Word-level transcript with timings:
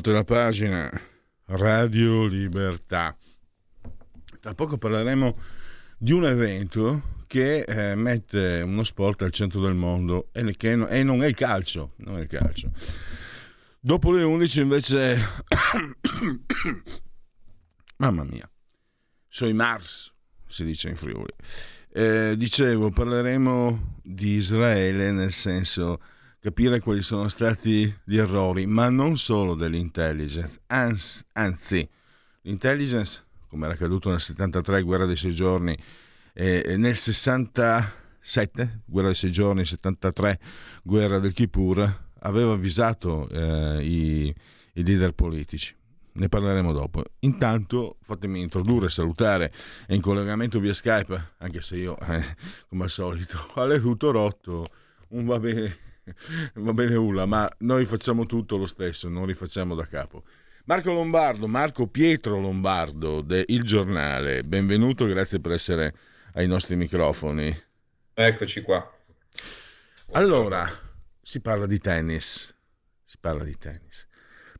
Oltre 0.00 0.14
la 0.14 0.24
pagina 0.24 0.90
Radio 1.44 2.24
Libertà. 2.24 3.14
Tra 4.40 4.54
poco 4.54 4.78
parleremo 4.78 5.36
di 5.98 6.12
un 6.12 6.24
evento 6.24 7.18
che 7.26 7.64
eh, 7.64 7.94
mette 7.96 8.62
uno 8.64 8.82
sport 8.82 9.20
al 9.20 9.30
centro 9.30 9.60
del 9.60 9.74
mondo 9.74 10.30
e, 10.32 10.56
che, 10.56 10.70
e 10.70 11.02
non 11.02 11.22
è 11.22 11.26
il 11.26 11.34
calcio. 11.34 11.92
Non 11.96 12.16
è 12.16 12.22
il 12.22 12.28
calcio. 12.28 12.70
Dopo 13.78 14.10
le 14.12 14.22
11 14.22 14.60
invece... 14.62 15.18
Mamma 17.98 18.24
mia. 18.24 18.50
Sui 19.28 19.52
Mars, 19.52 20.14
si 20.46 20.64
dice 20.64 20.88
in 20.88 20.96
Friuli. 20.96 21.34
Eh, 21.92 22.36
dicevo, 22.38 22.88
parleremo 22.88 23.98
di 24.02 24.36
Israele 24.36 25.12
nel 25.12 25.30
senso 25.30 26.00
capire 26.40 26.80
quali 26.80 27.02
sono 27.02 27.28
stati 27.28 27.94
gli 28.02 28.16
errori, 28.16 28.66
ma 28.66 28.88
non 28.88 29.18
solo 29.18 29.54
dell'intelligence, 29.54 30.62
anzi, 30.66 31.22
anzi 31.32 31.86
l'intelligence, 32.42 33.22
come 33.46 33.66
era 33.66 33.74
accaduto 33.74 34.08
nel 34.08 34.20
73, 34.20 34.82
guerra 34.82 35.04
dei 35.04 35.16
sei 35.16 35.32
giorni, 35.32 35.76
e 36.32 36.76
nel 36.78 36.96
67, 36.96 38.80
guerra 38.86 39.08
dei 39.08 39.16
sei 39.16 39.30
giorni, 39.30 39.66
73, 39.66 40.40
guerra 40.82 41.18
del 41.18 41.34
Kippur, 41.34 42.08
aveva 42.20 42.52
avvisato 42.52 43.28
eh, 43.28 43.84
i, 43.84 44.34
i 44.74 44.84
leader 44.84 45.12
politici. 45.12 45.76
Ne 46.12 46.28
parleremo 46.28 46.72
dopo. 46.72 47.04
Intanto 47.20 47.98
fatemi 48.00 48.40
introdurre 48.40 48.88
salutare 48.88 49.52
è 49.86 49.92
in 49.92 50.00
collegamento 50.00 50.58
via 50.58 50.72
Skype, 50.72 51.34
anche 51.38 51.60
se 51.60 51.76
io, 51.76 51.98
eh, 51.98 52.36
come 52.68 52.84
al 52.84 52.90
solito, 52.90 53.38
alle 53.54 53.80
tutto 53.80 54.10
rotto, 54.10 54.70
un 55.08 55.26
va 55.26 55.38
bene 55.38 55.88
va 56.54 56.72
bene 56.72 56.94
Ulla, 56.94 57.26
ma 57.26 57.50
noi 57.58 57.84
facciamo 57.84 58.26
tutto 58.26 58.56
lo 58.56 58.66
stesso, 58.66 59.08
non 59.08 59.26
rifacciamo 59.26 59.74
da 59.74 59.84
capo. 59.84 60.24
Marco 60.64 60.92
Lombardo, 60.92 61.48
Marco 61.48 61.86
Pietro 61.86 62.38
Lombardo 62.38 63.22
del 63.22 63.44
Il 63.48 63.62
Giornale, 63.62 64.44
benvenuto, 64.44 65.06
grazie 65.06 65.40
per 65.40 65.52
essere 65.52 65.94
ai 66.34 66.46
nostri 66.46 66.76
microfoni. 66.76 67.54
Eccoci 68.14 68.60
qua. 68.62 68.98
Allora, 70.12 70.68
si 71.22 71.40
parla 71.40 71.66
di 71.66 71.78
tennis, 71.78 72.54
si 73.04 73.16
parla 73.18 73.44
di 73.44 73.56
tennis. 73.56 74.06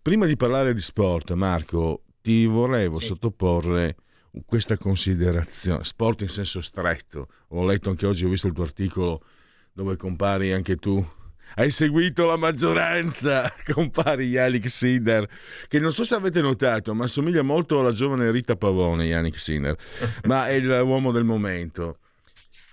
Prima 0.02 0.26
di 0.26 0.36
parlare 0.36 0.72
di 0.72 0.80
sport, 0.80 1.32
Marco, 1.32 2.04
ti 2.22 2.46
volevo 2.46 2.98
sì. 3.00 3.06
sottoporre 3.06 3.96
questa 4.46 4.78
considerazione, 4.78 5.84
sport 5.84 6.22
in 6.22 6.28
senso 6.28 6.60
stretto. 6.60 7.28
Ho 7.48 7.64
letto 7.64 7.90
anche 7.90 8.06
oggi, 8.06 8.24
ho 8.24 8.28
visto 8.28 8.46
il 8.46 8.52
tuo 8.52 8.64
articolo 8.64 9.22
dove 9.72 9.96
compari 9.96 10.52
anche 10.52 10.76
tu 10.76 11.06
hai 11.54 11.70
seguito 11.70 12.26
la 12.26 12.36
maggioranza, 12.36 13.52
compari 13.72 14.26
Yannick 14.26 14.68
Sinner, 14.68 15.28
che 15.68 15.78
non 15.78 15.92
so 15.92 16.04
se 16.04 16.14
avete 16.14 16.40
notato, 16.40 16.94
ma 16.94 17.04
assomiglia 17.04 17.42
molto 17.42 17.80
alla 17.80 17.92
giovane 17.92 18.30
Rita 18.30 18.56
Pavone, 18.56 19.06
Yannick 19.06 19.38
Sinner, 19.38 19.76
ma 20.24 20.48
è 20.48 20.58
l'uomo 20.60 21.12
del 21.12 21.24
momento. 21.24 21.98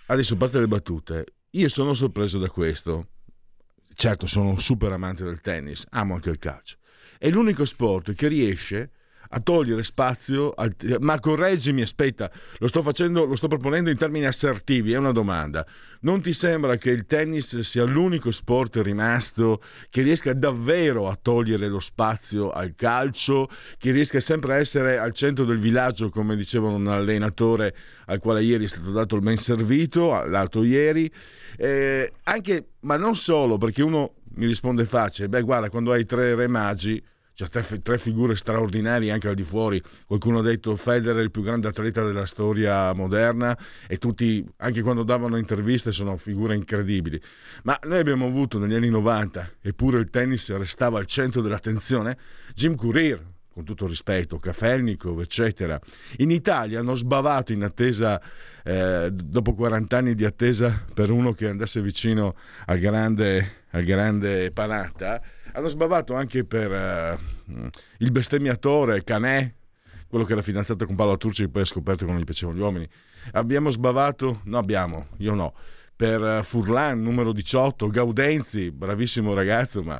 Adesso 0.08 0.36
parte 0.38 0.60
le 0.60 0.68
battute. 0.68 1.26
Io 1.52 1.70
sono 1.70 1.94
sorpreso 1.94 2.40
da 2.40 2.48
questo. 2.48 3.08
Certo, 3.94 4.28
sono 4.28 4.50
un 4.50 4.60
super 4.60 4.92
amante 4.92 5.24
del 5.24 5.42
tennis, 5.42 5.86
amo 5.90 6.14
anche 6.14 6.30
il 6.30 6.38
calcio. 6.38 6.78
È 7.18 7.30
l'unico 7.30 7.66
sport 7.66 8.14
che 8.14 8.28
riesce 8.28 8.92
a 9.30 9.40
togliere 9.40 9.84
spazio, 9.84 10.52
al, 10.52 10.76
ma 11.00 11.20
correggimi, 11.20 11.82
aspetta, 11.82 12.32
lo 12.58 12.68
sto 12.68 12.82
facendo, 12.82 13.26
lo 13.26 13.36
sto 13.36 13.48
proponendo 13.48 13.90
in 13.90 13.98
termini 13.98 14.26
assertivi, 14.26 14.94
è 14.94 14.98
una 14.98 15.12
domanda. 15.12 15.66
Non 16.02 16.22
ti 16.22 16.34
sembra 16.34 16.76
che 16.78 16.92
il 16.92 17.06
tennis 17.06 17.60
sia 17.60 17.84
l'unico 17.84 18.30
sport 18.32 18.78
rimasto 18.78 19.62
che 19.90 20.04
riesca 20.04 20.34
davvero 20.34 21.10
a 21.10 21.18
togliere 21.20 21.68
lo 21.68 21.80
spazio 21.80 22.52
al 22.52 22.76
calcio, 22.76 23.50
che 23.78 23.92
riesca 23.92 24.20
sempre 24.20 24.54
a 24.54 24.58
essere 24.58 25.00
al 25.00 25.14
centro 25.14 25.44
del 25.44 25.58
villaggio, 25.58 26.10
come 26.10 26.36
diceva 26.36 26.68
un 26.68 26.88
allenatore 26.88 27.76
al 28.06 28.20
quale 28.20 28.44
ieri 28.44 28.66
è 28.66 28.68
stato 28.68 28.92
dato 28.92 29.16
il 29.16 29.22
ben 29.22 29.38
servito, 29.38 30.24
l'altro 30.26 30.64
ieri, 30.64 31.12
eh, 31.58 32.14
anche, 32.24 32.68
ma 32.82 32.96
non 32.96 33.16
solo, 33.16 33.58
perché 33.58 33.82
uno 33.82 34.14
mi 34.36 34.46
risponde 34.46 34.86
facile, 34.86 35.30
beh 35.30 35.42
guarda, 35.42 35.70
quando 35.70 35.92
hai 35.92 36.06
tre 36.06 36.36
re 36.36 36.48
magi 36.48 37.04
cioè 37.38 37.81
tre, 37.84 38.00
figure 38.00 38.36
straordinarie 38.36 39.12
anche 39.12 39.28
al 39.28 39.36
di 39.36 39.44
fuori. 39.44 39.80
Qualcuno 40.08 40.40
ha 40.40 40.42
detto 40.42 40.75
Federer 40.75 41.18
è 41.18 41.22
il 41.22 41.30
più 41.30 41.44
grande 41.44 41.68
atleta 41.68 42.03
della 42.03 42.25
storia 42.25 42.92
moderna 42.94 43.56
e 43.88 43.98
tutti, 43.98 44.44
anche 44.58 44.81
quando 44.81 45.03
davano 45.03 45.38
interviste, 45.38 45.92
sono 45.92 46.18
figure 46.18 46.56
incredibili. 46.56 47.22
Ma 47.62 47.78
noi 47.84 48.00
abbiamo 48.00 48.25
avuto 48.25 48.58
negli 48.58 48.74
anni 48.74 48.90
90, 48.90 49.52
eppure 49.62 50.00
il 50.00 50.09
tennis 50.09 50.52
restava 50.58 50.98
al 50.98 51.06
centro 51.06 51.42
dell'attenzione, 51.42 52.18
Jim 52.56 52.74
Courier, 52.74 53.24
con 53.54 53.64
tutto 53.64 53.84
il 53.84 53.92
rispetto, 53.92 54.38
Kafelnikov, 54.38 55.19
eccetera. 55.19 55.80
In 56.18 56.31
Italia 56.31 56.80
hanno 56.80 56.96
sbavato 56.96 57.54
in 57.54 57.62
attesa, 57.62 58.19
eh, 58.64 59.12
dopo 59.12 59.54
40 59.54 59.96
anni 59.96 60.16
di 60.16 60.25
attesa 60.25 60.86
per 60.92 61.12
uno 61.12 61.34
che 61.34 61.48
andasse 61.50 61.81
vicino 61.81 62.36
al 62.66 62.80
grande, 62.80 63.66
al 63.69 63.84
grande 63.84 64.52
Panatta, 64.52 65.22
hanno 65.57 65.69
sbavato 65.69 66.13
anche 66.13 66.45
per 66.45 66.72
uh, 66.72 67.69
il 67.97 68.12
bestemmiatore 68.12 69.03
Canè, 69.03 69.51
quello 70.07 70.23
che 70.23 70.34
era 70.34 70.44
fidanzato 70.44 70.85
con 70.85 70.95
Paolo 70.95 71.18
Turci 71.18 71.44
e 71.44 71.50
poi 71.50 71.63
ha 71.63 71.66
scoperto 71.66 72.06
che 72.06 72.12
non 72.12 72.22
gli 72.22 72.25
piacevano 72.25 72.57
gli 72.57 72.62
uomini. 72.62 72.88
Abbiamo 73.31 73.72
sbavato, 73.72 74.41
no 74.45 74.59
abbiamo, 74.59 75.07
io 75.18 75.34
no, 75.34 75.56
per 75.95 76.22
uh, 76.22 76.44
Furlan 76.44 77.01
numero 77.01 77.34
18, 77.34 77.88
Gaudenzi, 77.88 78.72
bravissimo 78.72 79.34
ragazzo, 79.34 79.81
ma... 79.81 80.00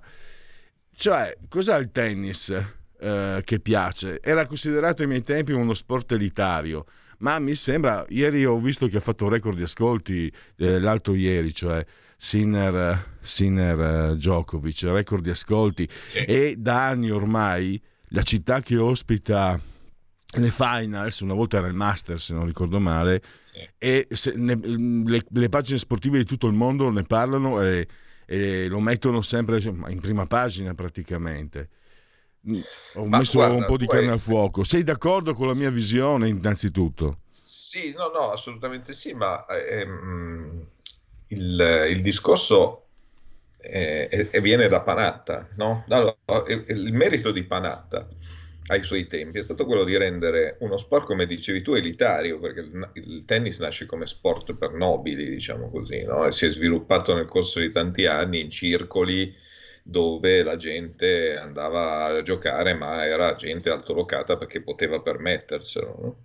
Cioè, 0.96 1.36
cos'ha 1.50 1.76
il 1.78 1.92
tennis 1.92 2.50
uh, 2.50 3.42
che 3.44 3.60
piace? 3.60 4.20
Era 4.22 4.46
considerato 4.46 5.02
ai 5.02 5.08
miei 5.08 5.24
tempi 5.24 5.54
uno 5.54 5.74
sport 5.74 6.12
elitario, 6.12 6.86
ma 7.20 7.40
mi 7.40 7.56
sembra, 7.56 8.06
ieri 8.10 8.46
ho 8.46 8.58
visto 8.60 8.88
che 8.88 8.98
ha 8.98 9.02
fatto 9.02 9.26
un 9.26 9.32
record 9.32 9.58
di 9.58 9.64
ascolti, 9.64 10.32
eh, 10.58 10.80
l'altro 10.80 11.16
ieri, 11.16 11.52
cioè 11.52 11.84
Sinner, 12.18 13.18
Sinner 13.22 14.16
Djokovic, 14.16 14.84
record 14.84 15.22
di 15.22 15.30
ascolti 15.30 15.88
sì. 16.10 16.18
e 16.20 16.56
da 16.58 16.88
anni 16.88 17.12
ormai 17.12 17.80
la 18.10 18.24
città 18.24 18.62
che 18.62 18.78
ospita 18.78 19.60
le 20.30 20.52
finals, 20.52 21.20
una 21.22 21.36
volta 21.36 21.58
era 21.58 21.68
il 21.68 21.74
Master 21.74 22.20
se 22.20 22.34
non 22.34 22.46
ricordo 22.46 22.80
male, 22.80 23.22
sì. 23.44 23.68
e 23.78 24.08
ne, 24.36 24.56
le, 24.56 25.24
le, 25.30 25.50
pagine 25.50 25.78
sportive 25.78 26.18
di 26.18 26.26
tutto 26.26 26.48
il 26.48 26.54
mondo 26.54 26.90
ne 26.90 27.04
parlano 27.04 27.62
e, 27.62 27.88
e, 28.26 28.68
lo 28.68 28.80
mettono 28.80 29.22
sempre 29.22 29.60
in 29.60 30.00
prima 30.02 30.26
pagina 30.26 30.74
praticamente. 30.74 31.70
Ho 32.94 33.06
Ma 33.06 33.20
messo 33.20 33.40
guarda, 33.40 33.56
un 33.56 33.66
po' 33.66 33.78
di 33.78 33.88
carne 33.88 34.12
al 34.12 34.20
fuoco. 34.20 34.64
Sei 34.64 34.84
d'accordo 34.84 35.34
con 35.34 35.48
la 35.48 35.54
mia 35.54 35.70
visione 35.70 36.30
innanzitutto? 36.30 37.20
Sì, 37.26 37.94
no, 37.96 38.08
no, 38.08 38.32
assolutamente 38.32 38.94
sì, 38.94 39.14
ma 39.14 39.46
ehm, 39.48 40.66
il, 41.28 41.88
il 41.90 42.02
discorso 42.02 42.88
eh, 43.60 44.30
viene 44.42 44.68
da 44.68 44.82
Panatta, 44.82 45.50
no? 45.56 45.86
Allora, 45.90 46.16
il 46.68 46.94
merito 46.94 47.32
di 47.32 47.44
Panatta 47.44 48.08
ai 48.68 48.84
suoi 48.84 49.08
tempi 49.08 49.40
è 49.40 49.42
stato 49.42 49.66
quello 49.66 49.84
di 49.84 49.96
rendere 49.98 50.58
uno 50.60 50.78
sport, 50.78 51.06
come 51.06 51.26
dicevi 51.26 51.62
tu, 51.62 51.74
elitario, 51.74 52.40
perché 52.40 52.62
il, 52.62 52.90
il 52.94 53.24
tennis 53.26 53.60
nasce 53.60 53.86
come 53.86 54.06
sport 54.06 54.56
per 54.56 54.72
nobili, 54.74 55.30
diciamo 55.30 55.70
così, 55.70 56.04
no? 56.04 56.26
e 56.26 56.32
si 56.32 56.46
è 56.46 56.52
sviluppato 56.52 57.14
nel 57.14 57.28
corso 57.28 57.60
di 57.60 57.72
tanti 57.72 58.06
anni 58.06 58.42
in 58.42 58.50
circoli 58.50 59.34
dove 59.84 60.44
la 60.44 60.58
gente 60.58 61.38
andava 61.38 62.06
a 62.06 62.22
giocare, 62.22 62.74
ma 62.74 63.06
era 63.06 63.36
gente 63.36 63.70
altolocata 63.70 64.36
perché 64.36 64.62
poteva 64.62 65.00
permetterselo. 65.00 65.98
No? 66.02 66.18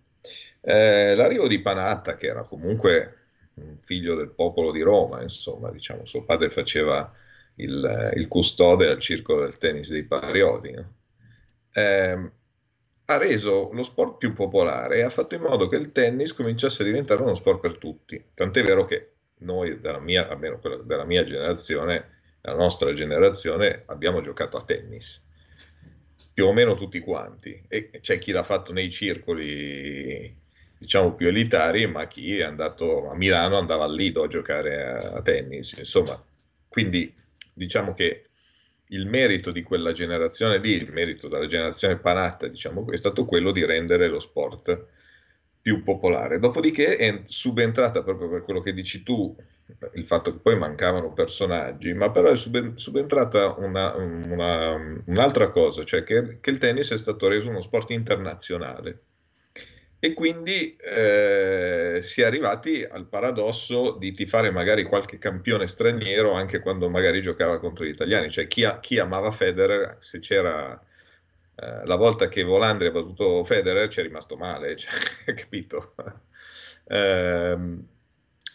Eh, 0.61 1.15
l'arrivo 1.15 1.47
di 1.47 1.61
Panatta, 1.61 2.17
che 2.17 2.27
era 2.27 2.43
comunque 2.43 3.22
un 3.55 3.77
figlio 3.81 4.15
del 4.15 4.31
popolo 4.31 4.71
di 4.71 4.83
Roma, 4.83 5.23
insomma, 5.23 5.71
diciamo, 5.71 6.05
suo 6.07 6.25
padre 6.25 6.51
faceva 6.51 7.13
il, 7.57 8.13
il 8.15 8.29
custode 8.29 8.89
al 8.89 8.99
circolo 8.99 9.43
del 9.43 9.59
tennis 9.59 9.91
dei 9.91 10.05
Parioli. 10.05 10.73
No? 10.73 10.93
Eh, 11.73 12.31
ha 13.05 13.17
reso 13.17 13.71
lo 13.73 13.83
sport 13.83 14.17
più 14.19 14.33
popolare 14.33 14.99
e 14.99 15.03
ha 15.03 15.11
fatto 15.11 15.35
in 15.35 15.43
modo 15.43 15.67
che 15.67 15.77
il 15.77 15.93
tennis 15.93 16.33
cominciasse 16.33 16.83
a 16.83 16.85
diventare 16.85 17.23
uno 17.23 17.35
sport 17.35 17.61
per 17.61 17.79
tutti. 17.79 18.23
Tant'è 18.33 18.63
vero 18.63 18.85
che 18.85 19.13
noi, 19.39 19.81
della 19.81 19.99
mia, 19.99 20.29
almeno 20.29 20.61
della 20.85 21.05
mia 21.05 21.25
generazione, 21.25 22.21
la 22.43 22.55
nostra 22.55 22.93
generazione, 22.93 23.83
abbiamo 23.87 24.21
giocato 24.21 24.57
a 24.57 24.65
tennis. 24.65 25.23
Più 26.33 26.47
o 26.47 26.53
meno 26.53 26.75
tutti 26.75 27.01
quanti. 27.01 27.63
E 27.69 27.91
c'è 28.01 28.19
chi 28.19 28.33
l'ha 28.33 28.45
fatto 28.45 28.73
nei 28.73 28.91
circoli, 28.91 30.35
diciamo, 30.83 31.15
più 31.15 31.29
elitari, 31.29 31.87
ma 31.87 32.09
chi 32.09 32.39
è 32.39 32.43
andato 32.43 33.09
a 33.09 33.15
Milano 33.15 33.57
andava 33.57 33.85
al 33.85 33.95
Lido 33.95 34.25
a 34.25 34.27
giocare 34.27 34.85
a, 34.85 35.13
a 35.13 35.23
tennis. 35.23 35.75
Insomma, 35.79 36.21
quindi 36.69 37.15
diciamo 37.55 37.95
che 37.95 38.25
il 38.87 39.07
merito 39.07 39.53
di 39.53 39.63
quella 39.63 39.93
generazione 39.93 40.59
lì, 40.59 40.73
il 40.73 40.93
merito 40.93 41.29
della 41.29 41.47
generazione 41.47 41.99
Panatta, 41.99 42.49
diciamo, 42.49 42.91
è 42.91 42.97
stato 42.97 43.25
quello 43.25 43.53
di 43.53 43.65
rendere 43.65 44.09
lo 44.09 44.19
sport 44.19 44.87
più 45.63 45.85
popolare. 45.85 46.41
Dopodiché 46.41 46.97
è 46.97 47.21
subentrata 47.23 48.03
proprio 48.03 48.29
per 48.29 48.43
quello 48.43 48.61
che 48.61 48.75
dici 48.75 49.05
tu, 49.05 49.35
il 49.95 50.05
fatto 50.05 50.33
che 50.33 50.39
poi 50.41 50.59
mancavano 50.59 51.13
personaggi, 51.13 51.95
ma 51.95 52.11
però 52.11 52.31
è 52.31 52.37
subentrata 52.37 53.55
una, 53.59 53.95
una, 53.95 55.03
un'altra 55.07 55.51
cosa, 55.51 55.85
cioè 55.85 56.03
che, 56.03 56.41
che 56.41 56.51
il 56.51 56.59
tennis 56.59 56.91
è 56.93 56.99
stato 56.99 57.29
reso 57.29 57.49
uno 57.49 57.61
sport 57.61 57.91
internazionale. 57.91 59.05
E 60.05 60.15
quindi 60.15 60.75
eh, 60.79 62.01
si 62.03 62.23
è 62.23 62.25
arrivati 62.25 62.83
al 62.83 63.07
paradosso 63.07 63.93
di 63.93 64.13
tifare 64.13 64.51
magari 64.51 64.83
qualche 64.83 65.17
campione 65.17 65.69
straniero 65.69 66.33
anche 66.33 66.59
quando 66.59 66.91
magari 66.91 67.23
giocava 67.23 67.61
contro 67.61 67.85
gli 67.85 67.91
italiani. 67.91 68.29
Cioè 68.29 68.49
chi, 68.49 68.69
chi 68.81 68.99
amava 68.99 69.31
Federer, 69.31 69.99
se 70.01 70.19
c'era 70.19 70.73
eh, 71.55 71.87
la 71.87 71.95
volta 71.95 72.27
che 72.27 72.43
Volandri 72.43 72.89
ha 72.89 72.91
battuto 72.91 73.45
Federer 73.45 73.89
ci 73.89 74.01
è 74.01 74.03
rimasto 74.03 74.37
male, 74.37 74.75
cioè, 74.77 74.93
capito? 75.35 75.95
Eh, 76.85 77.57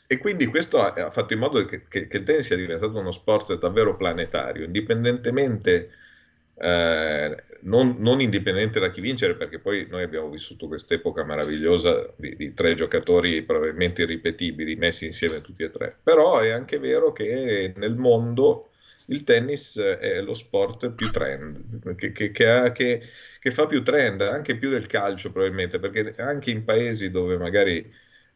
e 0.05 0.17
quindi 0.17 0.47
questo 0.47 0.81
ha, 0.81 0.91
ha, 0.91 1.11
fatto 1.11 1.31
in 1.31 1.39
modo 1.39 1.63
che, 1.63 1.87
che, 1.87 2.07
che 2.07 2.17
il 2.17 2.23
tennis 2.25 2.45
sia 2.45 2.57
diventato 2.57 2.99
uno 2.99 3.11
sport 3.11 3.57
davvero 3.57 3.95
planetario, 3.95 4.65
indipendentemente 4.65 5.91
eh, 6.55 7.43
non, 7.61 7.95
non, 7.99 8.21
indipendente 8.21 8.79
da 8.79 8.89
chi 8.89 9.01
vincere, 9.01 9.35
perché 9.35 9.59
poi 9.59 9.87
noi 9.89 10.03
abbiamo 10.03 10.29
vissuto 10.29 10.67
quest'epoca 10.67 11.23
meravigliosa 11.23 12.13
di, 12.15 12.35
di, 12.35 12.53
tre 12.53 12.75
giocatori 12.75 13.43
probabilmente 13.43 14.03
irripetibili 14.03 14.75
messi 14.75 15.05
insieme 15.05 15.41
tutti 15.41 15.63
e 15.63 15.71
tre. 15.71 15.97
Però 16.01 16.39
è 16.39 16.49
anche 16.49 16.79
vero 16.79 17.11
che 17.11 17.73
nel 17.75 17.95
mondo 17.95 18.69
il 19.07 19.23
tennis 19.23 19.77
è 19.77 20.21
lo 20.21 20.33
sport 20.33 20.91
più 20.91 21.11
trend, 21.11 21.95
che, 21.95 22.11
che, 22.11 22.31
che, 22.31 22.47
ha, 22.49 22.71
che, 22.71 23.01
fa 23.51 23.67
più 23.67 23.83
trend, 23.83 24.21
anche 24.21 24.57
più 24.57 24.69
del 24.69 24.87
calcio 24.87 25.31
probabilmente, 25.31 25.79
perché 25.79 26.13
anche 26.17 26.51
in 26.51 26.63
paesi 26.63 27.09
dove 27.09 27.37
magari 27.37 27.89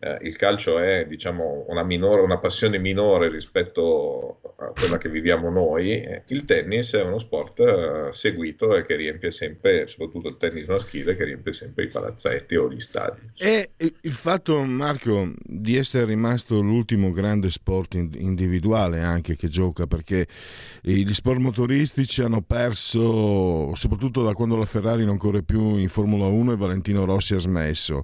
eh, 0.03 0.18
il 0.24 0.36
calcio 0.36 0.80
è 0.80 1.06
diciamo, 1.07 1.65
una, 1.68 1.83
minore, 1.83 2.21
una, 2.21 2.39
passione 2.39 2.80
minore 2.80 3.30
rispetto 3.30 4.39
a 4.57 4.71
quella 4.74 4.98
che 4.98 5.09
viviamo 5.09 5.51
noi, 5.51 6.03
il 6.27 6.45
tennis 6.45 6.94
è 6.94 7.03
uno 7.03 7.19
sport 7.19 7.59
eh, 7.59 8.07
seguito 8.12 8.75
e 8.75 8.83
che 8.83 8.95
riempie 8.95 9.30
sempre, 9.30 9.86
soprattutto 9.86 10.30
il 10.30 10.38
tennis 10.38 10.65
maschile, 10.65 11.15
che 11.15 11.24
riempie 11.24 11.53
sempre 11.53 11.83
i 11.83 11.88
palazzetti 11.88 12.56
o 12.56 12.71
gli 12.71 12.80
stadi. 12.80 13.19
E 13.38 13.74
il 13.77 14.12
fatto, 14.12 14.63
Marco, 14.63 15.33
di 15.44 15.77
essere 15.77 16.06
rimasto 16.06 16.59
l'ultimo 16.59 17.12
grande 17.12 17.51
sport 17.51 17.94
individuale 17.94 19.01
anche 19.01 19.36
che 19.36 19.50
gioca, 19.50 19.86
perché 19.86 20.25
gli 20.81 21.13
sport 21.13 21.39
motoristici 21.39 22.24
hanno 22.24 22.42
perso, 22.42 23.75
soprattutto 23.75 24.24
da 24.24 24.33
quando 24.33 24.56
la 24.56 24.65
Ferrari 24.65 25.06
non 25.06 25.18
corre 25.18 25.44
più 25.44 25.77
in 25.77 25.89
Formula 25.89 26.25
1 26.25 26.54
e 26.54 26.57
Valentino 26.57 27.06
Rossi 27.06 27.36
ha 27.36 27.39
smesso 27.39 28.04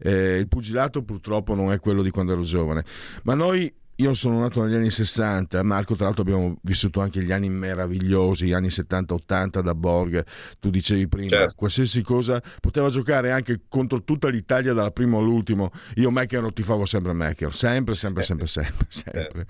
eh, 0.00 0.36
il 0.36 0.48
pugilato 0.48 1.02
purtroppo 1.02 1.54
non 1.54 1.72
è 1.72 1.78
quello 1.78 2.02
di 2.02 2.10
quando 2.10 2.32
ero 2.32 2.42
giovane, 2.42 2.84
ma 3.22 3.34
noi 3.34 3.72
io 4.00 4.14
sono 4.14 4.40
nato 4.40 4.62
negli 4.64 4.74
anni 4.74 4.90
60, 4.90 5.62
Marco 5.62 5.94
tra 5.94 6.06
l'altro 6.06 6.22
abbiamo 6.22 6.56
vissuto 6.62 7.00
anche 7.00 7.22
gli 7.22 7.32
anni 7.32 7.50
meravigliosi, 7.50 8.46
gli 8.46 8.52
anni 8.52 8.68
70-80 8.68 9.60
da 9.60 9.74
Borg, 9.74 10.24
tu 10.58 10.70
dicevi 10.70 11.06
prima, 11.06 11.28
certo. 11.28 11.54
qualsiasi 11.56 12.02
cosa, 12.02 12.42
poteva 12.60 12.88
giocare 12.88 13.30
anche 13.30 13.60
contro 13.68 14.02
tutta 14.02 14.28
l'Italia 14.28 14.72
dalla 14.72 14.90
prima 14.90 15.18
all'ultimo, 15.18 15.70
io 15.96 16.10
Mecker 16.10 16.42
lo 16.42 16.52
tifavo 16.52 16.86
sempre 16.86 17.12
Mecker, 17.12 17.54
sempre, 17.54 17.94
sempre, 17.94 18.22
sempre, 18.22 18.46
sempre, 18.46 18.86
sempre. 18.88 19.22
sempre. 19.22 19.46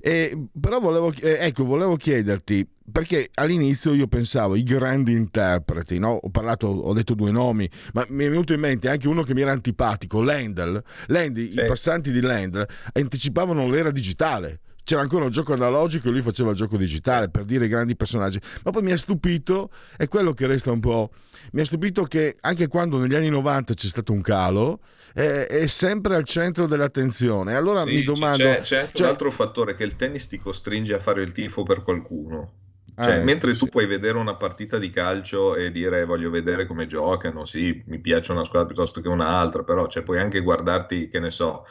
E, 0.00 0.46
però 0.58 0.80
volevo, 0.80 1.12
eh, 1.20 1.38
ecco, 1.40 1.64
volevo 1.64 1.96
chiederti, 1.96 2.66
perché 2.90 3.30
all'inizio 3.34 3.94
io 3.94 4.06
pensavo 4.06 4.56
i 4.56 4.62
grandi 4.62 5.12
interpreti, 5.12 5.98
no? 5.98 6.18
ho, 6.22 6.30
parlato, 6.30 6.66
ho 6.66 6.92
detto 6.92 7.14
due 7.14 7.30
nomi, 7.30 7.68
ma 7.92 8.04
mi 8.08 8.24
è 8.24 8.28
venuto 8.28 8.52
in 8.52 8.60
mente 8.60 8.88
anche 8.88 9.08
uno 9.08 9.22
che 9.22 9.34
mi 9.34 9.40
era 9.40 9.52
antipatico, 9.52 10.20
Lendl. 10.20 10.82
Lendl 11.06 11.50
sì. 11.50 11.60
I 11.60 11.64
passanti 11.66 12.10
di 12.12 12.20
Lendl 12.20 12.66
anticipavano 12.92 13.68
l'era 13.68 13.90
digitale 13.90 14.60
c'era 14.84 15.00
ancora 15.00 15.24
un 15.24 15.30
gioco 15.30 15.54
analogico 15.54 16.08
e 16.08 16.10
lui 16.10 16.20
faceva 16.20 16.50
il 16.50 16.56
gioco 16.56 16.76
digitale 16.76 17.30
per 17.30 17.44
dire 17.44 17.64
i 17.64 17.68
grandi 17.68 17.96
personaggi. 17.96 18.38
Ma 18.62 18.70
poi 18.70 18.82
mi 18.82 18.92
ha 18.92 18.96
stupito, 18.96 19.70
è 19.96 20.06
quello 20.08 20.32
che 20.32 20.46
resta 20.46 20.70
un 20.70 20.80
po'. 20.80 21.10
Mi 21.52 21.62
ha 21.62 21.64
stupito 21.64 22.04
che 22.04 22.36
anche 22.40 22.68
quando 22.68 22.98
negli 22.98 23.14
anni 23.14 23.30
90 23.30 23.74
c'è 23.74 23.86
stato 23.86 24.12
un 24.12 24.20
calo, 24.20 24.80
è, 25.14 25.46
è 25.48 25.66
sempre 25.66 26.16
al 26.16 26.24
centro 26.24 26.66
dell'attenzione. 26.66 27.54
Allora 27.54 27.84
sì, 27.84 27.94
mi 27.94 28.02
domando. 28.04 28.44
C'è, 28.44 28.60
c'è 28.60 28.90
cioè... 28.92 29.06
un 29.06 29.12
altro 29.12 29.30
fattore 29.30 29.74
che 29.74 29.84
il 29.84 29.96
tennis 29.96 30.28
ti 30.28 30.38
costringe 30.38 30.94
a 30.94 31.00
fare 31.00 31.22
il 31.22 31.32
tifo 31.32 31.62
per 31.62 31.82
qualcuno. 31.82 32.52
Cioè, 32.96 33.18
eh, 33.18 33.24
mentre 33.24 33.56
tu 33.56 33.66
puoi 33.66 33.86
vedere 33.86 34.18
una 34.18 34.36
partita 34.36 34.78
di 34.78 34.90
calcio 34.90 35.56
e 35.56 35.72
dire 35.72 36.04
voglio 36.04 36.30
vedere 36.30 36.64
come 36.64 36.86
giocano, 36.86 37.44
sì, 37.44 37.82
mi 37.86 37.98
piace 37.98 38.30
una 38.30 38.44
squadra 38.44 38.68
piuttosto 38.68 39.00
che 39.00 39.08
un'altra, 39.08 39.64
però 39.64 39.88
cioè, 39.88 40.04
puoi 40.04 40.20
anche 40.20 40.40
guardarti, 40.40 41.08
che 41.08 41.18
ne 41.18 41.30
so, 41.30 41.66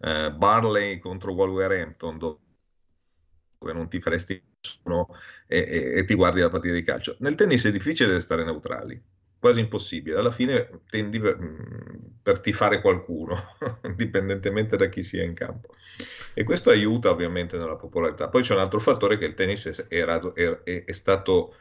eh, 0.00 0.30
Barley 0.30 1.00
contro 1.00 1.32
Wolverhampton, 1.32 2.18
dove 2.18 2.38
dove 3.60 3.74
non 3.74 3.88
ti 3.88 4.00
faresti 4.00 4.42
nessuno 4.58 5.14
e, 5.46 5.58
e, 5.58 5.92
e, 5.98 6.04
ti 6.04 6.14
guardi 6.14 6.40
la 6.40 6.48
partita 6.48 6.72
di 6.72 6.82
calcio. 6.82 7.16
Nel 7.18 7.34
tennis 7.34 7.66
è 7.66 7.70
difficile 7.70 8.12
restare 8.12 8.42
neutrali, 8.42 9.00
quasi 9.38 9.60
impossibile. 9.60 10.16
Alla 10.18 10.30
fine 10.30 10.80
tendi 10.88 11.20
per, 11.20 11.38
mm, 11.38 12.06
per 12.22 12.40
tifare 12.40 12.80
qualcuno, 12.80 13.36
indipendentemente 13.84 14.78
da 14.78 14.88
chi 14.88 15.02
sia 15.02 15.22
in 15.22 15.34
campo. 15.34 15.74
E 16.32 16.42
questo 16.42 16.70
aiuta 16.70 17.10
ovviamente 17.10 17.58
nella 17.58 17.76
popolarità. 17.76 18.28
Poi 18.28 18.42
c'è 18.42 18.54
un 18.54 18.60
altro 18.60 18.80
fattore 18.80 19.18
che 19.18 19.26
il 19.26 19.34
tennis 19.34 19.66
è, 19.66 19.86
è, 19.88 20.62
è, 20.62 20.84
è 20.84 20.92
stato 20.92 21.54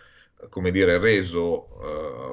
come 0.48 0.72
dire, 0.72 0.98
reso 1.00 1.68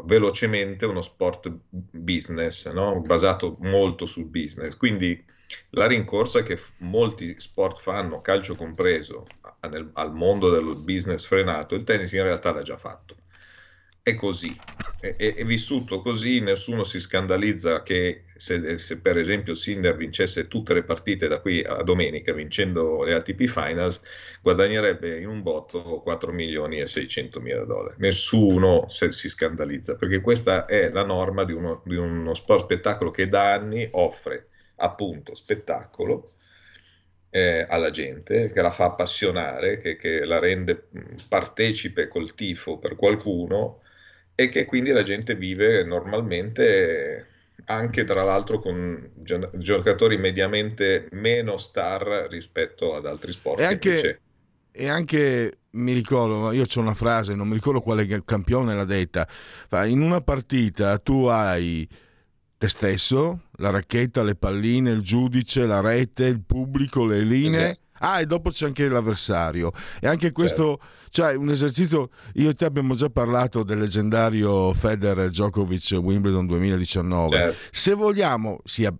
uh, 0.01 0.05
velocemente 0.07 0.87
uno 0.87 1.03
sport 1.03 1.51
business, 1.69 2.71
no? 2.71 3.01
basato 3.01 3.57
molto 3.59 4.07
sul 4.07 4.27
business. 4.27 4.77
Quindi 4.77 5.25
la 5.71 5.87
rincorsa 5.87 6.43
che 6.43 6.59
molti 6.79 7.39
sport 7.39 7.79
fanno, 7.79 8.21
calcio 8.21 8.55
compreso, 8.55 9.27
nel, 9.69 9.91
al 9.95 10.13
mondo 10.13 10.51
del 10.51 10.77
business 10.83 11.25
frenato, 11.27 11.75
il 11.75 11.85
tennis 11.85 12.13
in 12.13 12.23
realtà 12.23 12.53
l'ha 12.53 12.63
già 12.63 12.77
fatto. 12.77 13.17
È 14.03 14.15
così, 14.15 14.65
è, 14.99 15.17
è, 15.17 15.35
è 15.35 15.45
vissuto 15.45 16.01
così, 16.01 16.41
nessuno 16.41 16.85
si 16.85 17.01
scandalizza 17.01 17.83
che 17.83 18.25
se, 18.37 18.79
se, 18.79 19.01
per 19.01 19.17
esempio 19.19 19.55
Sinner 19.55 19.97
vincesse 19.97 20.49
tutte 20.49 20.75
le 20.75 20.85
partite 20.85 21.29
da 21.29 21.41
qui 21.41 21.63
a 21.63 21.83
domenica, 21.83 22.33
vincendo 22.33 23.03
le 23.03 23.15
ATP 23.15 23.47
Finals, 23.47 24.01
guadagnerebbe 24.43 25.19
in 25.19 25.29
un 25.29 25.43
botto 25.43 26.01
4 26.03 26.33
milioni 26.33 26.81
e 26.81 26.87
600 26.87 27.41
mila 27.41 27.65
dollari. 27.65 27.97
Nessuno 27.99 28.87
si 28.89 29.29
scandalizza, 29.29 29.97
perché 29.97 30.21
questa 30.21 30.67
è 30.67 30.91
la 30.91 31.05
norma 31.05 31.45
di 31.45 31.53
uno, 31.53 31.83
di 31.85 31.97
uno 31.97 32.35
sport 32.35 32.65
spettacolo 32.65 33.11
che 33.11 33.29
da 33.29 33.53
anni 33.53 33.89
offre 33.93 34.49
appunto 34.77 35.35
spettacolo 35.35 36.33
eh, 37.31 37.67
alla 37.69 37.91
gente, 37.91 38.51
che 38.51 38.63
la 38.63 38.71
fa 38.71 38.87
appassionare, 38.87 39.79
che, 39.81 39.97
che, 39.97 40.25
la 40.25 40.39
rende 40.39 40.89
partecipe 41.29 42.09
col 42.09 42.35
tifo 42.35 42.79
per 42.79 42.97
qualcuno 42.97 43.83
e 44.35 44.49
che 44.49 44.65
quindi 44.65 44.91
la 44.91 45.03
gente 45.03 45.35
vive 45.35 45.85
normalmente 45.85 47.27
anche 47.67 48.05
tra 48.05 48.23
l'altro 48.23 48.59
con 48.61 49.11
giocatori 49.53 50.17
mediamente 50.19 51.09
meno 51.13 51.57
star 51.57 52.29
rispetto 52.31 52.95
ad 52.95 53.07
altri 53.07 53.33
sport. 53.33 53.61
E 53.61 53.65
anche, 53.65 54.21
e 54.71 54.89
anche 54.89 55.59
mi 55.71 55.93
ricordo, 55.93 56.53
io 56.53 56.63
ho 56.63 56.81
una 56.81 56.95
frase, 56.95 57.35
non 57.35 57.49
mi 57.49 57.55
ricordo 57.55 57.81
quale 57.81 58.23
campione 58.25 58.75
l'ha 58.75 58.85
detta, 58.85 59.29
in 59.85 60.01
una 60.01 60.21
partita 60.21 60.99
tu 60.99 61.25
hai 61.25 61.89
te 62.59 62.69
stesso, 62.69 63.41
la 63.57 63.71
racchetta, 63.71 64.23
le 64.23 64.35
palline, 64.35 64.91
il 64.91 65.03
giudice, 65.03 65.67
la 65.67 65.81
rete, 65.81 66.25
il 66.25 66.41
pubblico, 66.41 67.05
le 67.05 67.21
linee. 67.21 67.71
Esatto. 67.71 67.85
Ah, 67.99 68.21
e 68.21 68.27
dopo 68.27 68.51
c'è 68.51 68.67
anche 68.67 68.89
l'avversario. 68.89 69.73
E 70.01 70.07
anche 70.07 70.33
questo, 70.33 70.79
certo. 70.79 71.11
cioè 71.11 71.35
un 71.35 71.51
esercizio. 71.51 72.11
Io 72.35 72.51
e 72.51 72.55
te 72.55 72.65
abbiamo 72.65 72.95
già 72.95 73.09
parlato 73.09 73.63
del 73.63 73.79
leggendario 73.79 74.73
Federer 74.75 75.31
Djokovic 75.31 75.99
Wimbledon 76.01 76.47
2019. 76.47 77.37
Certo. 77.37 77.57
Se 77.71 77.95
vogliamo, 77.95 78.61
sia 78.65 78.95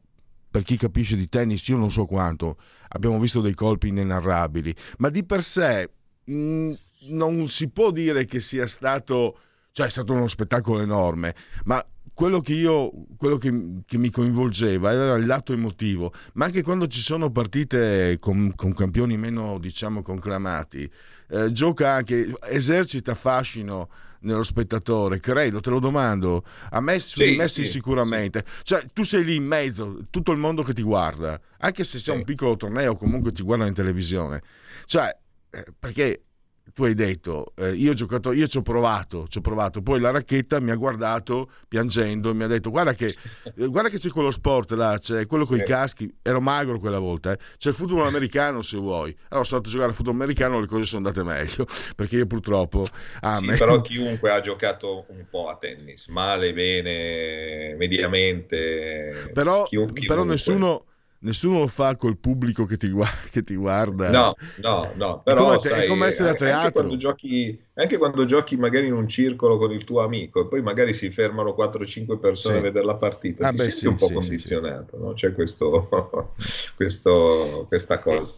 per 0.51 0.63
chi 0.63 0.77
capisce 0.79 1.17
di 1.17 1.29
tennis, 1.29 1.67
io 1.69 1.77
non 1.77 1.91
so 1.91 2.07
quanto, 2.07 2.57
abbiamo 2.89 3.19
visto 3.19 3.43
dei 3.43 3.55
colpi 3.55 3.89
inenarrabili, 3.89 4.75
ma 4.99 5.11
di 5.11 5.23
per 5.25 5.43
sé 5.43 5.91
mh, 6.25 6.73
non 7.11 7.47
si 7.49 7.69
può 7.69 7.91
dire 7.91 8.25
che 8.25 8.41
sia 8.41 8.67
stato 8.67 9.39
cioè 9.77 9.89
è 9.89 9.91
stato 9.91 10.15
uno 10.15 10.27
spettacolo 10.27 10.81
enorme, 10.81 11.35
ma 11.65 11.85
quello 12.17 12.41
che 12.41 12.55
io 12.55 12.91
quello 13.19 13.37
che, 13.37 13.53
che, 13.85 13.99
mi 13.99 14.09
coinvolgeva 14.09 14.91
era 14.91 15.17
il 15.17 15.27
lato 15.27 15.53
emotivo, 15.53 16.15
ma 16.33 16.47
anche 16.47 16.63
quando 16.63 16.87
ci 16.87 17.03
sono 17.03 17.31
partite 17.31 18.17
con, 18.19 18.55
con 18.57 18.73
campioni 18.73 19.19
meno 19.19 19.59
diciamo 19.59 20.01
conclamati, 20.01 20.91
eh, 21.29 21.53
gioca 21.53 21.91
anche, 21.91 22.33
esercita 22.49 23.15
fascino 23.15 23.91
nello 24.21 24.43
spettatore, 24.43 25.21
credo, 25.21 25.61
te 25.61 25.69
lo 25.69 25.79
domando. 25.79 26.43
A 26.71 26.81
me, 26.81 26.99
sì, 27.01 27.37
me 27.37 27.49
sì, 27.49 27.67
sicuramente. 27.67 28.45
Sì. 28.47 28.65
Cioè, 28.65 28.87
tu 28.95 29.03
sei 29.03 29.23
lì 29.23 29.35
in 29.35 29.45
mezzo, 29.45 30.07
tutto 30.09 30.33
il 30.33 30.39
mondo 30.39 30.63
che 30.63 30.73
ti 30.73 30.83
guarda, 30.83 31.39
anche 31.59 31.85
se 31.85 31.99
sia 31.99 32.15
un 32.15 32.25
piccolo 32.25 32.57
torneo, 32.57 32.97
comunque 32.97 33.31
ti 33.31 33.43
guarda 33.43 33.67
in 33.67 33.75
televisione. 33.75 34.43
Cioè, 34.87 35.15
eh, 35.51 35.65
perché 35.79 36.26
tu 36.75 36.85
hai 36.85 36.95
detto, 36.95 37.53
eh, 37.57 37.73
io 37.73 37.93
ho 37.93 37.95
giocato, 37.95 38.33
io 38.33 38.47
ci 38.47 38.59
ho 38.59 38.63
provato, 38.63 39.27
ci 39.29 39.39
ho 39.39 39.41
provato, 39.41 39.83
poi 39.83 40.01
la 40.01 40.11
racchetta 40.11 40.61
mi 40.61 40.71
ha 40.71 40.75
guardato 40.75 41.51
piangendo 41.69 42.31
e 42.31 42.35
mi 42.35 42.43
ha 42.43 42.47
detto 42.47 42.71
guarda 42.71 42.93
che, 42.93 43.15
eh, 43.57 43.67
guarda 43.67 43.89
che 43.89 43.99
c'è 43.99 44.11
quello 44.11 44.31
sport 44.31 44.73
là, 44.73 44.99
c'è 44.99 45.27
quello 45.27 45.47
con 45.47 45.59
i 45.59 45.63
caschi, 45.63 46.13
ero 46.23 46.41
magro 46.41 46.79
quella 46.79 46.99
volta, 46.99 47.33
eh. 47.33 47.39
c'è 47.57 47.69
il 47.69 47.75
football 47.75 48.07
americano 48.07 48.63
se 48.63 48.77
vuoi, 48.79 49.17
allora 49.29 49.45
sono 49.45 49.61
andato 49.61 49.69
a 49.69 49.71
giocare 49.71 49.91
al 49.91 49.95
football 49.95 50.15
americano, 50.15 50.61
le 50.61 50.67
cose 50.67 50.85
sono 50.87 51.07
andate 51.07 51.25
meglio, 51.25 51.67
perché 51.95 52.17
io 52.17 52.27
purtroppo... 52.27 52.87
Ah, 53.21 53.39
sì, 53.39 53.47
me... 53.47 53.57
però 53.57 53.81
chiunque 53.83 54.31
ha 54.31 54.41
giocato 54.41 55.07
un 55.09 55.25
po' 55.31 55.49
a 55.49 55.57
tennis, 55.57 56.09
male, 56.09 56.53
bene, 56.53 57.77
mediamente... 57.77 59.31
Però, 59.33 59.69
però 60.07 60.25
nessuno 60.25 60.86
nessuno 61.21 61.61
lo 61.61 61.67
fa 61.67 61.97
col 61.97 62.19
pubblico 62.19 62.65
che 62.65 62.77
ti, 62.77 62.89
guarda. 62.89 63.29
Che 63.31 63.43
ti 63.43 63.55
guarda. 63.55 64.11
No, 64.11 64.37
no, 64.57 64.93
no. 64.95 65.23
Però, 65.23 65.53
è, 65.53 65.57
come, 65.57 65.59
sai, 65.59 65.85
è 65.85 65.87
come 65.87 66.07
essere 66.07 66.31
a 66.31 66.35
teatro. 66.35 66.59
Anche 66.59 66.73
quando, 66.73 66.97
giochi, 66.97 67.65
anche 67.75 67.99
quando 67.99 68.25
giochi 68.25 68.57
magari 68.57 68.87
in 68.87 68.95
un 68.95 69.09
circolo 69.09 69.57
con 69.57 69.73
il 69.73 69.85
tuo 69.85 70.03
amico 70.03 70.43
e 70.43 70.47
poi 70.47 70.63
magari 70.63 70.95
si 70.95 71.11
fermano 71.11 71.55
4-5 71.59 72.19
persone 72.19 72.55
sì. 72.55 72.61
a 72.61 72.63
vedere 72.63 72.85
la 72.85 72.97
partita, 72.97 73.49
ah, 73.49 73.51
ti 73.51 73.57
beh, 73.57 73.63
senti 73.65 73.79
sì, 73.79 73.87
un 73.87 73.97
po' 73.97 74.07
sì, 74.07 74.13
condizionato, 74.15 74.99
no? 74.99 75.13
C'è 75.13 75.33
questo, 75.33 75.89
questo, 76.77 77.65
questa 77.69 77.99
cosa. 77.99 78.35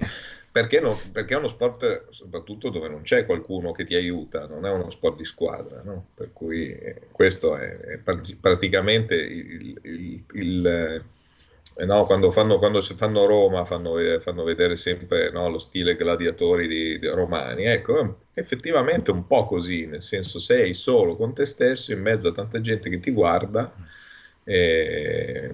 Perché, 0.51 0.81
no, 0.81 0.99
perché, 1.13 1.35
è 1.35 1.37
uno 1.37 1.47
sport 1.47 2.09
soprattutto 2.09 2.71
dove 2.71 2.89
non 2.89 3.03
c'è 3.03 3.27
qualcuno 3.27 3.71
che 3.71 3.85
ti 3.85 3.95
aiuta, 3.95 4.47
non 4.47 4.65
è 4.67 4.71
uno 4.71 4.91
sport 4.91 5.19
di 5.19 5.25
squadra, 5.25 5.83
no? 5.85 6.07
per 6.15 6.33
cui 6.33 6.73
eh, 6.73 7.03
questo 7.13 7.57
è, 7.57 7.77
è 7.77 8.01
praticamente 8.41 9.15
il, 9.15 9.79
il, 9.83 10.25
il 10.33 11.05
no, 11.85 12.05
quando, 12.07 12.31
fanno, 12.31 12.59
quando 12.59 12.81
fanno 12.83 13.25
Roma 13.27 13.65
fanno, 13.65 13.95
fanno 14.21 14.43
vedere 14.43 14.75
sempre 14.75 15.31
no, 15.31 15.49
lo 15.49 15.59
stile 15.59 15.97
gladiatori 15.97 16.67
di, 16.67 16.99
di 16.99 17.07
romani. 17.07 17.65
Ecco, 17.65 18.21
effettivamente 18.35 19.11
un 19.11 19.27
po' 19.27 19.47
così, 19.47 19.87
nel 19.87 20.03
senso 20.03 20.39
sei 20.39 20.75
solo 20.75 21.17
con 21.17 21.35
te 21.35 21.45
stesso 21.45 21.93
in 21.93 22.01
mezzo 22.01 22.29
a 22.29 22.33
tanta 22.33 22.61
gente 22.61 22.91
che 22.91 22.99
ti 22.99 23.11
guarda. 23.13 23.73
E, 24.45 25.51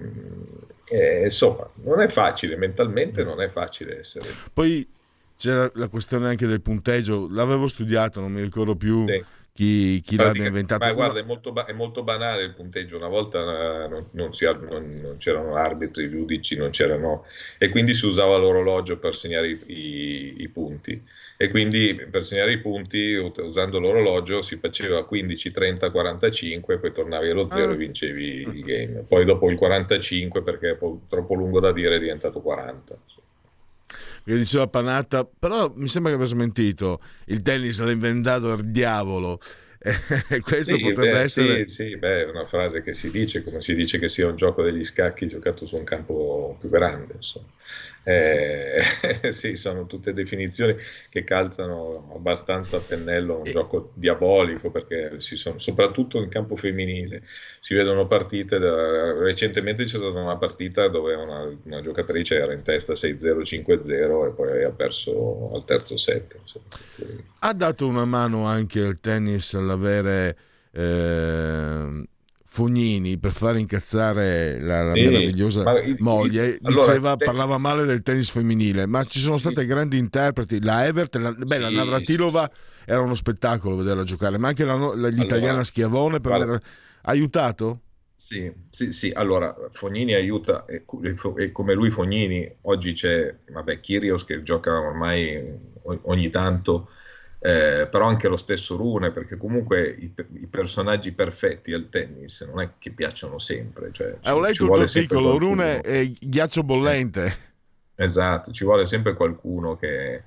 e, 0.89 1.23
insomma, 1.23 1.69
non 1.83 2.01
è 2.01 2.07
facile, 2.07 2.55
mentalmente 2.55 3.23
non 3.23 3.41
è 3.41 3.49
facile 3.49 3.99
essere. 3.99 4.29
Poi 4.51 4.87
c'era 5.37 5.69
la 5.75 5.87
questione 5.89 6.27
anche 6.27 6.47
del 6.47 6.61
punteggio, 6.61 7.27
l'avevo 7.29 7.67
studiato, 7.67 8.19
non 8.19 8.31
mi 8.31 8.41
ricordo 8.41 8.75
più. 8.75 9.05
Sì 9.07 9.43
chi, 9.55 10.01
chi 10.01 10.17
l'ha 10.17 10.33
inventato. 10.35 10.83
Ma 10.83 10.91
guarda, 10.91 11.21
è 11.21 11.23
molto, 11.23 11.55
è 11.65 11.71
molto, 11.71 12.03
banale 12.03 12.43
il 12.43 12.53
punteggio. 12.53 12.97
Una 12.97 13.07
volta 13.07 13.39
uh, 13.39 13.87
non, 13.87 14.07
non, 14.11 14.33
si, 14.33 14.43
non, 14.43 14.99
non, 15.01 15.15
c'erano 15.17 15.55
arbitri, 15.55 16.09
giudici, 16.09 16.57
non 16.57 16.71
c'erano, 16.71 17.23
e 17.57 17.69
quindi 17.69 17.93
si 17.93 18.05
usava 18.05 18.35
l'orologio 18.35 18.97
per 18.97 19.15
segnare 19.15 19.47
i, 19.47 19.61
i, 19.67 20.35
i, 20.39 20.49
punti. 20.49 21.01
E 21.37 21.49
quindi 21.49 21.95
per 22.11 22.25
segnare 22.25 22.51
i 22.51 22.59
punti, 22.59 23.13
usando 23.13 23.79
l'orologio, 23.79 24.41
si 24.41 24.57
faceva 24.57 25.05
15, 25.05 25.51
30, 25.51 25.89
45, 25.89 26.77
poi 26.77 26.91
tornavi 26.91 27.29
allo 27.29 27.47
zero 27.47 27.71
ah. 27.71 27.73
e 27.75 27.77
vincevi 27.77 28.25
il 28.25 28.61
game. 28.61 29.05
Poi 29.07 29.23
dopo 29.23 29.49
il 29.49 29.55
45, 29.55 30.43
perché 30.43 30.71
è 30.71 30.77
troppo 31.07 31.33
lungo 31.33 31.61
da 31.61 31.71
dire, 31.71 31.95
è 31.95 31.99
diventato 31.99 32.41
40. 32.41 32.97
Insomma 33.01 33.25
che 34.23 34.35
diceva 34.35 34.67
Panatta, 34.67 35.25
però 35.25 35.71
mi 35.75 35.87
sembra 35.87 36.11
che 36.11 36.17
abbia 36.17 36.27
smentito, 36.27 37.01
il 37.25 37.41
tennis 37.41 37.79
l'ha 37.79 37.91
inventato 37.91 38.53
il 38.53 38.71
diavolo. 38.71 39.39
questo 40.41 40.73
sì, 40.73 40.79
potrebbe 40.79 41.11
beh, 41.11 41.19
essere... 41.19 41.69
Sì, 41.69 41.89
sì, 41.89 41.97
beh, 41.97 42.23
è 42.23 42.29
una 42.29 42.45
frase 42.45 42.81
che 42.81 42.95
si 42.95 43.11
dice, 43.11 43.43
come 43.43 43.61
si 43.61 43.75
dice 43.75 43.99
che 43.99 44.09
sia 44.09 44.27
un 44.27 44.35
gioco 44.35 44.63
degli 44.63 44.83
scacchi 44.83 45.27
giocato 45.27 45.67
su 45.67 45.75
un 45.75 45.83
campo 45.83 46.57
più 46.59 46.69
grande, 46.69 47.13
insomma. 47.15 47.45
Eh, 48.07 48.83
sì, 49.33 49.55
sono 49.55 49.87
tutte 49.87 50.13
definizioni 50.13 50.75
che 51.09 51.23
calzano 51.23 52.11
abbastanza 52.13 52.77
a 52.77 52.79
pennello 52.79 53.39
un 53.39 53.47
e... 53.47 53.49
gioco 53.49 53.91
diabolico 53.95 54.69
perché 54.69 55.19
sono, 55.19 55.57
soprattutto 55.57 56.21
in 56.21 56.29
campo 56.29 56.55
femminile 56.55 57.23
si 57.59 57.73
vedono 57.73 58.05
partite, 58.05 58.59
da, 58.59 59.11
recentemente 59.13 59.85
c'è 59.85 59.97
stata 59.97 60.19
una 60.19 60.37
partita 60.37 60.87
dove 60.87 61.15
una, 61.15 61.51
una, 61.63 61.81
giocatrice 61.81 62.35
era 62.35 62.53
in 62.53 62.61
testa 62.61 62.93
6-0, 62.93 63.41
5-0 63.41 64.27
e 64.27 64.31
poi 64.35 64.63
ha 64.63 64.69
perso 64.69 65.51
al 65.51 65.65
terzo 65.65 65.97
set. 65.97 66.37
Ha 67.39 67.53
dato 67.53 67.87
una 67.87 68.05
mano 68.05 68.45
anche 68.45 68.81
al 68.81 68.99
tennis 68.99 69.55
all'avere... 69.55 70.37
Eh 70.71 72.13
Fognini 72.55 73.17
per 73.17 73.33
fare 73.33 73.59
incazzare 73.59 74.61
la, 74.61 74.81
la 74.83 74.93
sì, 74.93 75.03
meravigliosa 75.03 75.63
ma, 75.63 75.73
moglie 75.97 76.57
allora, 76.61 76.85
diceva, 76.85 77.15
te... 77.17 77.25
parlava 77.25 77.57
male 77.57 77.83
del 77.83 78.01
tennis 78.01 78.29
femminile 78.29 78.85
ma 78.85 79.03
ci 79.03 79.19
sono 79.19 79.37
sì. 79.37 79.49
stati 79.49 79.67
grandi 79.67 79.97
interpreti 79.97 80.61
la 80.61 80.85
Evert 80.85 81.17
la, 81.17 81.33
beh, 81.33 81.45
sì, 81.45 81.59
la 81.59 81.69
Navratilova 81.69 82.49
era 82.85 83.01
uno 83.01 83.13
spettacolo 83.13 83.75
vederla 83.75 84.05
giocare 84.05 84.37
ma 84.37 84.47
anche 84.47 84.63
la, 84.63 84.93
l'italiana 84.93 85.49
allora, 85.49 85.63
Schiavone 85.65 86.21
per 86.21 86.31
aver 86.31 86.61
aiutato? 87.01 87.81
Sì, 88.15 88.49
sì, 88.69 88.93
sì, 88.93 89.11
allora 89.13 89.53
Fognini 89.71 90.13
aiuta 90.13 90.63
e, 90.65 90.85
e, 91.37 91.51
come 91.51 91.73
lui 91.73 91.89
Fognini 91.89 92.49
oggi 92.61 92.93
c'è, 92.93 93.35
vabbè, 93.51 93.81
Kyrgios 93.81 94.23
che 94.23 94.41
gioca 94.41 94.79
ormai 94.79 95.43
ogni 95.83 96.29
tanto 96.29 96.87
eh, 97.45 97.85
però 97.85 98.07
anche 98.07 98.27
lo 98.27 98.37
stesso 98.37 98.75
Rune, 98.75 99.11
perché 99.11 99.37
comunque 99.37 99.87
i, 99.87 100.11
i, 100.41 100.47
personaggi 100.47 101.11
perfetti 101.11 101.73
al 101.73 101.89
tennis 101.89 102.41
non 102.41 102.59
è 102.59 102.71
che 102.79 102.89
piacciono 102.89 103.37
sempre. 103.37 103.91
Cioè, 103.91 104.17
ci, 104.19 104.31
ho 104.31 104.39
letto 104.39 104.65
tutto 104.65 104.85
piccolo, 104.91 105.37
Rune 105.37 105.81
è 105.81 106.11
ghiaccio 106.19 106.63
bollente. 106.63 107.25
Eh, 107.93 108.03
esatto, 108.03 108.51
ci 108.51 108.63
vuole 108.63 108.87
sempre 108.87 109.13
qualcuno 109.13 109.75
che, 109.75 110.23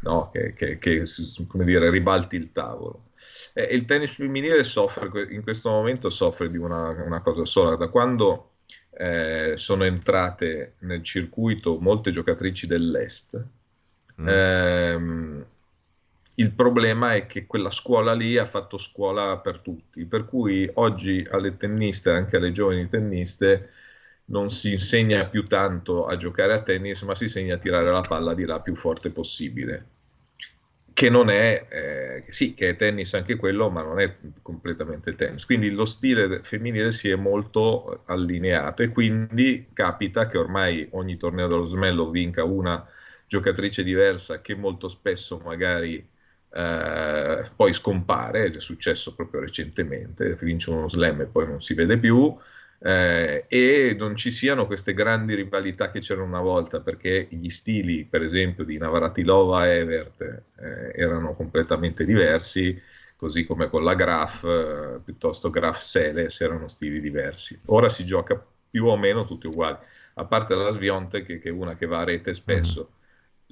no, 0.00 0.30
che, 0.32 0.54
che, 0.54 0.78
che 0.78 1.02
come 1.46 1.64
dire, 1.64 1.90
ribalti 1.90 2.36
il 2.36 2.52
tavolo. 2.52 3.10
Eh, 3.52 3.64
il 3.64 3.84
tennis 3.84 4.14
femminile 4.14 4.64
soffre, 4.64 5.26
in 5.28 5.42
questo 5.42 5.68
momento 5.68 6.08
soffre 6.08 6.50
di 6.50 6.56
una, 6.56 6.88
una 6.88 7.20
cosa 7.20 7.44
sola, 7.44 7.76
da 7.76 7.88
quando 7.88 8.52
eh, 8.92 9.52
sono 9.56 9.84
entrate 9.84 10.76
nel 10.78 11.02
circuito 11.02 11.78
molte 11.78 12.12
giocatrici 12.12 12.66
dell'Est, 12.66 13.44
mm. 14.22 14.26
ehm, 14.26 15.46
il 16.36 16.52
problema 16.52 17.14
è 17.14 17.26
che 17.26 17.46
quella 17.46 17.70
scuola 17.70 18.14
lì 18.14 18.38
ha 18.38 18.46
fatto 18.46 18.78
scuola 18.78 19.38
per 19.38 19.58
tutti, 19.58 20.06
per 20.06 20.24
cui 20.24 20.68
oggi 20.74 21.26
alle 21.30 21.56
tenniste, 21.56 22.10
anche 22.10 22.36
alle 22.36 22.52
giovani 22.52 22.88
tenniste, 22.88 23.70
non 24.26 24.48
si 24.50 24.70
insegna 24.72 25.26
più 25.26 25.42
tanto 25.44 26.06
a 26.06 26.16
giocare 26.16 26.54
a 26.54 26.62
tennis, 26.62 27.02
ma 27.02 27.14
si 27.14 27.24
insegna 27.24 27.56
a 27.56 27.58
tirare 27.58 27.90
la 27.90 28.00
palla 28.00 28.34
di 28.34 28.44
là 28.44 28.60
più 28.60 28.74
forte 28.76 29.10
possibile. 29.10 29.86
Che 30.94 31.08
non 31.10 31.30
è, 31.30 31.66
eh, 31.70 32.24
sì, 32.32 32.54
che 32.54 32.70
è 32.70 32.76
tennis 32.76 33.14
anche 33.14 33.36
quello, 33.36 33.70
ma 33.70 33.82
non 33.82 33.98
è 34.00 34.16
completamente 34.42 35.14
tennis. 35.14 35.44
Quindi 35.44 35.70
lo 35.70 35.84
stile 35.84 36.42
femminile 36.42 36.92
si 36.92 37.08
è 37.10 37.14
molto 37.16 38.02
allineato 38.06 38.82
e 38.82 38.88
quindi 38.90 39.68
capita 39.72 40.28
che 40.28 40.38
ormai 40.38 40.86
ogni 40.92 41.16
torneo 41.16 41.46
dello 41.48 41.66
smello 41.66 42.10
vinca 42.10 42.44
una 42.44 42.86
giocatrice 43.26 43.82
diversa 43.82 44.40
che 44.42 44.54
molto 44.54 44.88
spesso 44.88 45.38
magari 45.38 46.06
eh, 46.54 47.44
poi 47.56 47.72
scompare, 47.72 48.44
è 48.44 48.60
successo 48.60 49.14
proprio 49.14 49.40
recentemente, 49.40 50.36
vince 50.40 50.70
uno 50.70 50.88
slam 50.88 51.22
e 51.22 51.26
poi 51.26 51.46
non 51.46 51.60
si 51.60 51.74
vede 51.74 51.98
più, 51.98 52.36
eh, 52.78 53.44
e 53.48 53.96
non 53.98 54.16
ci 54.16 54.30
siano 54.30 54.66
queste 54.66 54.92
grandi 54.92 55.34
rivalità 55.34 55.90
che 55.90 56.00
c'erano 56.00 56.26
una 56.26 56.40
volta, 56.40 56.80
perché 56.80 57.26
gli 57.30 57.48
stili, 57.48 58.04
per 58.04 58.22
esempio, 58.22 58.64
di 58.64 58.76
Navratilova 58.76 59.66
e 59.66 59.76
Evert 59.76 60.20
eh, 60.20 60.92
erano 60.94 61.34
completamente 61.34 62.04
diversi, 62.04 62.80
così 63.16 63.44
come 63.44 63.68
con 63.70 63.84
la 63.84 63.94
Graf, 63.94 64.44
eh, 64.44 65.00
piuttosto 65.02 65.48
Graf 65.48 65.80
Seles 65.80 66.40
erano 66.40 66.68
stili 66.68 67.00
diversi. 67.00 67.58
Ora 67.66 67.88
si 67.88 68.04
gioca 68.04 68.44
più 68.70 68.86
o 68.86 68.96
meno 68.96 69.24
tutti 69.24 69.46
uguali, 69.46 69.76
a 70.14 70.24
parte 70.24 70.54
la 70.54 70.70
Svionte 70.70 71.22
che, 71.22 71.38
che 71.38 71.48
è 71.48 71.52
una 71.52 71.76
che 71.76 71.86
va 71.86 72.00
a 72.00 72.04
rete 72.04 72.34
spesso. 72.34 72.88
Mm 72.90 73.00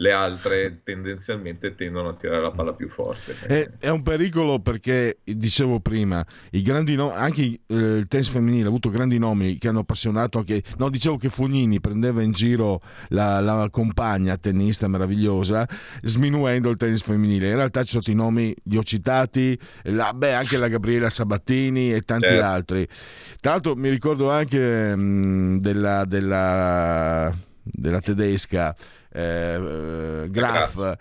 le 0.01 0.13
altre 0.13 0.81
tendenzialmente 0.83 1.75
tendono 1.75 2.09
a 2.09 2.15
tirare 2.15 2.41
la 2.41 2.51
palla 2.51 2.73
più 2.73 2.89
forte. 2.89 3.37
È, 3.47 3.71
è 3.79 3.89
un 3.91 4.03
pericolo 4.03 4.59
perché, 4.59 5.19
dicevo 5.25 5.81
prima, 5.81 6.25
i 6.53 6.63
grandi 6.63 6.95
no, 6.95 7.13
anche 7.13 7.43
eh, 7.43 7.75
il 7.75 8.07
tennis 8.09 8.29
femminile 8.29 8.65
ha 8.65 8.69
avuto 8.69 8.89
grandi 8.89 9.19
nomi 9.19 9.59
che 9.59 9.69
hanno 9.69 9.81
appassionato 9.81 10.39
anche... 10.39 10.63
No, 10.79 10.89
dicevo 10.89 11.19
che 11.19 11.29
Fognini 11.29 11.81
prendeva 11.81 12.23
in 12.23 12.33
giro 12.33 12.81
la, 13.09 13.41
la 13.41 13.69
compagna 13.71 14.39
tennista 14.39 14.89
meravigliosa, 14.89 15.69
sminuendo 16.03 16.71
il 16.71 16.79
tennis 16.79 17.03
femminile. 17.03 17.51
In 17.51 17.57
realtà 17.57 17.83
ci 17.85 18.01
sono 18.01 18.05
i 18.07 18.15
nomi, 18.15 18.57
li 18.65 18.79
ho 18.79 18.83
citati, 18.83 19.59
la, 19.83 20.15
beh, 20.15 20.33
anche 20.33 20.57
la 20.57 20.69
Gabriela 20.69 21.11
Sabattini 21.11 21.93
e 21.93 22.01
tanti 22.03 22.29
certo. 22.29 22.45
altri. 22.45 22.89
Tra 23.39 23.53
l'altro 23.53 23.77
mi 23.77 23.91
ricordo 23.91 24.31
anche 24.31 24.97
mh, 24.97 25.03
mm, 25.03 25.57
della, 25.59 26.05
della, 26.07 27.37
della 27.63 28.01
tedesca 28.01 28.75
eh, 29.13 30.27
Graf. 30.29 30.97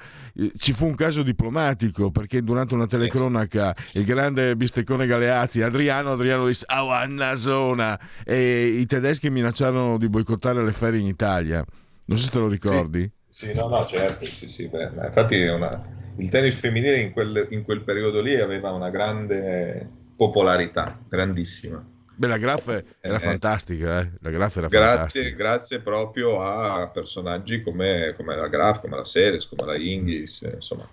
Ci 0.57 0.73
fu 0.73 0.85
un 0.85 0.95
caso 0.95 1.21
diplomatico 1.21 2.11
perché 2.11 2.41
durante 2.41 2.73
una 2.73 2.87
telecronaca 2.87 3.73
il 3.93 4.05
grande 4.05 4.55
bisteccone 4.55 5.05
Galeazzi, 5.05 5.61
Adriano, 5.61 6.11
Adriano 6.11 6.47
disse 6.47 6.65
Awanna 6.67 7.35
zona 7.35 7.99
e 8.23 8.67
i 8.67 8.85
tedeschi 8.85 9.29
minacciarono 9.29 9.97
di 9.97 10.07
boicottare 10.07 10.63
le 10.63 10.71
ferie 10.71 10.99
in 10.99 11.07
Italia. 11.07 11.63
Non 12.05 12.17
so 12.17 12.23
se 12.23 12.31
te 12.31 12.39
lo 12.39 12.47
ricordi. 12.47 13.11
Sì, 13.29 13.47
sì 13.47 13.53
no, 13.53 13.67
no, 13.67 13.85
certo, 13.85 14.25
sì, 14.25 14.49
sì, 14.49 14.67
beh, 14.67 14.91
infatti 15.05 15.41
una... 15.43 15.83
il 16.17 16.29
tennis 16.29 16.55
femminile 16.55 16.99
in 16.99 17.11
quel, 17.11 17.47
in 17.51 17.63
quel 17.63 17.83
periodo 17.83 18.21
lì 18.21 18.35
aveva 18.39 18.71
una 18.71 18.89
grande 18.89 19.87
popolarità, 20.15 20.99
grandissima. 21.07 21.85
Beh, 22.19 22.27
la 22.27 22.37
Graf 22.37 22.67
era 22.99 23.15
eh, 23.15 23.19
fantastica, 23.19 24.01
eh? 24.01 24.09
la 24.19 24.29
Graf 24.29 24.57
era 24.57 24.67
grazie, 24.67 24.89
fantastica. 24.89 25.35
Grazie 25.37 25.79
proprio 25.79 26.41
a 26.41 26.89
personaggi 26.89 27.61
come, 27.61 28.13
come, 28.17 28.35
la 28.35 28.49
Graf, 28.49 28.81
come 28.81 28.97
la 28.97 29.05
Seres, 29.05 29.47
come 29.47 29.65
la 29.65 29.79
Ingis, 29.79 30.41
insomma. 30.53 30.85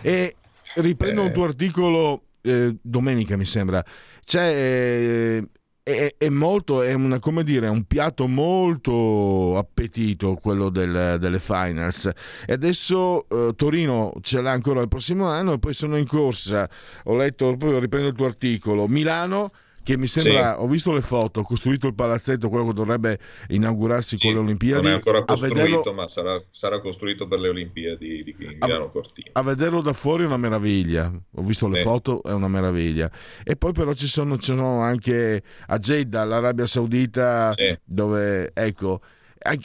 E 0.00 0.36
riprendo 0.76 1.20
eh, 1.20 1.26
un 1.26 1.32
tuo 1.34 1.44
articolo 1.44 2.22
eh, 2.40 2.74
domenica, 2.80 3.36
mi 3.36 3.44
sembra. 3.44 3.84
C'è... 4.24 5.42
È, 5.86 6.14
è, 6.16 6.30
molto, 6.30 6.80
è 6.80 6.94
una, 6.94 7.18
come 7.18 7.44
dire, 7.44 7.68
un 7.68 7.84
piatto 7.84 8.26
molto 8.26 9.58
appetito 9.58 10.34
quello 10.36 10.70
del, 10.70 11.18
delle 11.20 11.38
finals 11.38 12.10
e 12.46 12.54
adesso 12.54 13.28
eh, 13.28 13.52
Torino 13.54 14.14
ce 14.22 14.40
l'ha 14.40 14.52
ancora 14.52 14.80
il 14.80 14.88
prossimo 14.88 15.26
anno 15.26 15.52
e 15.52 15.58
poi 15.58 15.74
sono 15.74 15.98
in 15.98 16.06
corsa 16.06 16.66
ho 17.02 17.14
letto, 17.14 17.50
riprendo 17.78 18.08
il 18.08 18.14
tuo 18.14 18.24
articolo 18.24 18.88
Milano 18.88 19.52
che 19.84 19.98
mi 19.98 20.06
sembra, 20.06 20.54
sì. 20.54 20.62
ho 20.62 20.66
visto 20.66 20.92
le 20.92 21.02
foto, 21.02 21.40
ha 21.40 21.44
costruito 21.44 21.86
il 21.86 21.94
palazzetto, 21.94 22.48
quello 22.48 22.66
che 22.68 22.72
dovrebbe 22.72 23.18
inaugurarsi 23.48 24.16
sì, 24.16 24.24
con 24.26 24.34
le 24.34 24.40
Olimpiadi. 24.40 24.82
Non 24.82 24.92
è 24.92 24.94
ancora 24.94 25.22
costruito, 25.24 25.54
vederlo... 25.54 25.92
ma 25.92 26.06
sarà, 26.08 26.42
sarà, 26.50 26.80
costruito 26.80 27.28
per 27.28 27.38
le 27.38 27.50
Olimpiadi 27.50 28.24
di 28.24 28.34
Milano 28.36 28.90
Cortina. 28.90 29.28
A 29.32 29.42
vederlo 29.42 29.82
da 29.82 29.92
fuori 29.92 30.22
è 30.24 30.26
una 30.26 30.38
meraviglia, 30.38 31.12
ho 31.34 31.42
visto 31.42 31.68
le 31.68 31.76
sì. 31.76 31.82
foto, 31.82 32.22
è 32.22 32.32
una 32.32 32.48
meraviglia. 32.48 33.10
E 33.44 33.56
poi 33.56 33.72
però 33.72 33.92
ci 33.92 34.06
sono, 34.08 34.38
ci 34.38 34.52
sono 34.52 34.80
anche 34.80 35.42
a 35.66 35.78
Jeddah, 35.78 36.24
l'Arabia 36.24 36.66
Saudita, 36.66 37.54
dove, 37.84 38.52
ecco, 38.54 39.00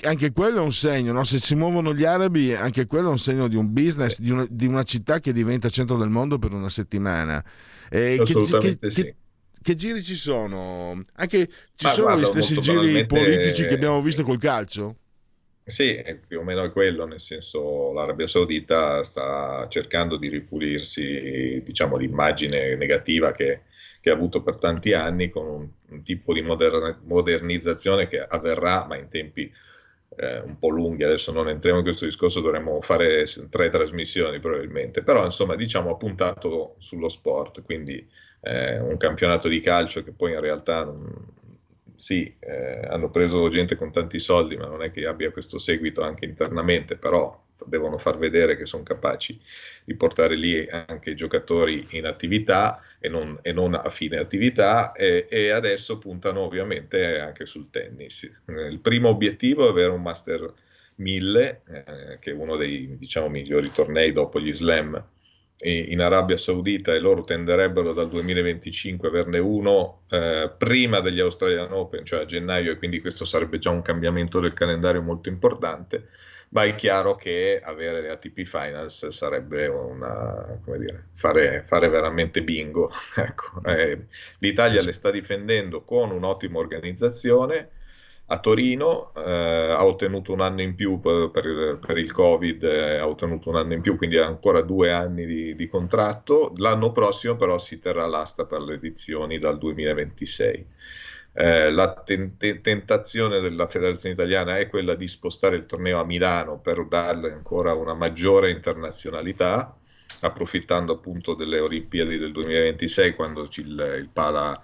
anche 0.01 0.33
quello 0.33 0.57
è 0.57 0.61
un 0.61 0.73
segno, 0.73 1.13
no? 1.13 1.23
se 1.23 1.39
si 1.39 1.55
muovono 1.55 1.93
gli 1.93 2.03
arabi, 2.03 2.53
anche 2.53 2.85
quello 2.85 3.07
è 3.07 3.11
un 3.11 3.17
segno 3.17 3.47
di 3.47 3.55
un 3.55 3.71
business, 3.71 4.19
di 4.19 4.31
una, 4.31 4.45
di 4.49 4.67
una 4.67 4.83
città 4.83 5.21
che 5.21 5.31
diventa 5.31 5.69
centro 5.69 5.95
del 5.95 6.09
mondo 6.09 6.37
per 6.37 6.53
una 6.53 6.67
settimana. 6.67 7.41
Eh, 7.89 8.17
Assolutamente 8.19 8.87
che, 8.87 8.93
sì. 8.93 9.03
Che, 9.03 9.15
che 9.61 9.75
giri 9.75 10.01
ci 10.03 10.15
sono? 10.15 11.05
Anche 11.13 11.47
ci 11.75 11.85
Ma 11.85 11.89
sono 11.89 12.07
guarda, 12.07 12.21
gli 12.21 12.25
stessi 12.25 12.59
giri 12.59 13.05
politici 13.05 13.65
che 13.65 13.73
abbiamo 13.73 14.01
visto 14.01 14.23
col 14.23 14.39
calcio? 14.39 14.95
Sì, 15.69 16.03
più 16.27 16.39
o 16.39 16.43
meno 16.43 16.63
è 16.63 16.71
quello, 16.71 17.05
nel 17.05 17.19
senso 17.19 17.93
l'Arabia 17.93 18.25
Saudita 18.25 19.03
sta 19.03 19.67
cercando 19.69 20.17
di 20.17 20.27
ripulirsi 20.27 21.61
diciamo, 21.63 21.95
l'immagine 21.95 22.75
negativa 22.75 23.31
che, 23.33 23.61
che, 24.01 24.09
ha 24.09 24.13
avuto 24.13 24.41
per 24.41 24.55
tanti 24.55 24.93
anni 24.93 25.29
con 25.29 25.45
un, 25.45 25.69
un 25.89 26.03
tipo 26.03 26.33
di 26.33 26.41
moder- 26.41 27.01
modernizzazione 27.03 28.07
che 28.07 28.19
avverrà 28.19 28.85
ma 28.87 28.97
in 28.97 29.09
tempi 29.09 29.51
eh, 30.15 30.39
un 30.39 30.57
po' 30.57 30.69
lunghi, 30.69 31.03
adesso 31.03 31.31
non 31.31 31.47
entriamo 31.49 31.77
in 31.77 31.83
questo 31.83 32.05
discorso, 32.05 32.41
dovremmo 32.41 32.81
fare 32.81 33.25
tre 33.49 33.69
trasmissioni 33.69 34.39
probabilmente, 34.39 35.03
però 35.03 35.23
insomma 35.23 35.55
diciamo 35.55 35.91
ha 35.91 35.97
puntato 35.97 36.75
sullo 36.79 37.09
sport, 37.09 37.61
quindi 37.61 38.05
eh, 38.41 38.79
un 38.79 38.97
campionato 38.97 39.47
di 39.47 39.59
calcio 39.59 40.03
che 40.03 40.11
poi 40.11 40.31
in 40.33 40.39
realtà 40.39 40.83
non, 40.83 41.37
sì, 41.99 42.33
eh, 42.39 42.79
hanno 42.87 43.09
preso 43.09 43.49
gente 43.49 43.75
con 43.75 43.91
tanti 43.91 44.19
soldi, 44.19 44.55
ma 44.55 44.67
non 44.67 44.81
è 44.81 44.89
che 44.91 45.05
abbia 45.05 45.31
questo 45.31 45.59
seguito 45.59 46.01
anche 46.01 46.25
internamente, 46.25 46.95
però 46.95 47.47
devono 47.65 47.97
far 47.97 48.17
vedere 48.17 48.55
che 48.55 48.65
sono 48.65 48.83
capaci 48.83 49.37
di 49.83 49.93
portare 49.95 50.35
lì 50.35 50.65
anche 50.69 51.09
i 51.09 51.15
giocatori 51.15 51.85
in 51.91 52.05
attività 52.05 52.81
e 52.99 53.09
non, 53.09 53.37
e 53.41 53.51
non 53.51 53.73
a 53.73 53.89
fine 53.89 54.17
attività 54.17 54.93
e, 54.93 55.27
e, 55.29 55.49
adesso 55.49 55.97
puntano 55.97 56.39
ovviamente 56.39 57.19
anche 57.19 57.45
sul 57.45 57.69
tennis. 57.69 58.31
Il 58.45 58.79
primo 58.79 59.09
obiettivo 59.09 59.65
è 59.67 59.69
avere 59.69 59.91
un 59.91 60.01
Master 60.01 60.53
1000, 60.95 61.61
eh, 61.67 62.17
che 62.19 62.31
è 62.31 62.33
uno 62.33 62.55
dei 62.55 62.95
diciamo, 62.97 63.27
migliori 63.27 63.71
tornei 63.71 64.13
dopo 64.13 64.39
gli 64.39 64.53
slam 64.53 65.05
in 65.61 65.99
Arabia 65.99 66.37
Saudita 66.37 66.93
e 66.93 66.99
loro 66.99 67.23
tenderebbero 67.23 67.91
dal 67.91 68.07
2025 68.07 69.07
averne 69.09 69.39
uno 69.39 70.03
eh, 70.09 70.51
prima 70.57 71.01
degli 71.01 71.19
Australian 71.19 71.73
Open, 71.73 72.05
cioè 72.05 72.21
a 72.21 72.25
gennaio, 72.25 72.71
e 72.71 72.77
quindi 72.77 73.01
questo 73.01 73.25
sarebbe 73.25 73.59
già 73.59 73.69
un 73.69 73.81
cambiamento 73.81 74.39
del 74.39 74.53
calendario 74.53 75.01
molto 75.01 75.27
importante. 75.27 76.07
Ma 76.51 76.63
è 76.63 76.73
chiaro 76.75 77.15
che 77.15 77.61
avere 77.63 78.01
le 78.01 78.09
ATP 78.09 78.43
Finals 78.43 79.09
sarebbe 79.09 79.67
una, 79.67 80.59
come 80.63 80.79
dire, 80.79 81.09
fare, 81.13 81.63
fare 81.63 81.89
veramente 81.89 82.41
bingo. 82.41 82.89
ecco, 83.15 83.61
eh, 83.65 84.07
L'Italia 84.39 84.81
le 84.81 84.93
sta 84.93 85.11
difendendo 85.11 85.83
con 85.83 86.09
un'ottima 86.09 86.57
organizzazione 86.57 87.69
a 88.31 88.39
Torino, 88.39 89.11
eh, 89.15 89.71
ha 89.71 89.83
ottenuto 89.83 90.33
un 90.33 90.41
anno 90.41 90.61
in 90.61 90.75
più 90.75 90.99
per, 90.99 91.31
per, 91.31 91.79
per 91.83 91.97
il 91.97 92.11
Covid, 92.11 92.63
eh, 92.63 92.97
ha 92.97 93.07
ottenuto 93.07 93.49
un 93.49 93.55
anno 93.55 93.73
in 93.73 93.81
più, 93.81 93.97
quindi 93.97 94.17
ha 94.17 94.25
ancora 94.25 94.61
due 94.61 94.91
anni 94.91 95.25
di, 95.25 95.55
di, 95.55 95.67
contratto. 95.67 96.53
L'anno 96.57 96.91
prossimo 96.91 97.35
però 97.35 97.57
si 97.57 97.79
terrà 97.79 98.05
l'asta 98.05 98.45
per 98.45 98.61
le 98.61 98.75
edizioni 98.75 99.39
dal 99.39 99.57
2026. 99.57 100.67
Eh, 101.33 101.71
la 101.71 101.93
ten- 102.05 102.37
tentazione 102.37 103.39
della 103.39 103.67
Federazione 103.67 104.13
Italiana 104.13 104.59
è 104.59 104.69
quella 104.69 104.93
di 104.93 105.07
spostare 105.07 105.55
il 105.55 105.65
torneo 105.65 105.99
a 105.99 106.05
Milano 106.05 106.59
per 106.59 106.85
darle 106.85 107.31
ancora 107.31 107.73
una 107.73 107.95
maggiore 107.95 108.51
internazionalità, 108.51 109.75
approfittando 110.21 110.93
appunto 110.93 111.33
delle 111.33 111.59
Olimpiadi 111.59 112.19
del 112.19 112.31
2026 112.31 113.15
quando 113.15 113.47
il, 113.55 113.95
il 113.99 114.09
Pala 114.13 114.61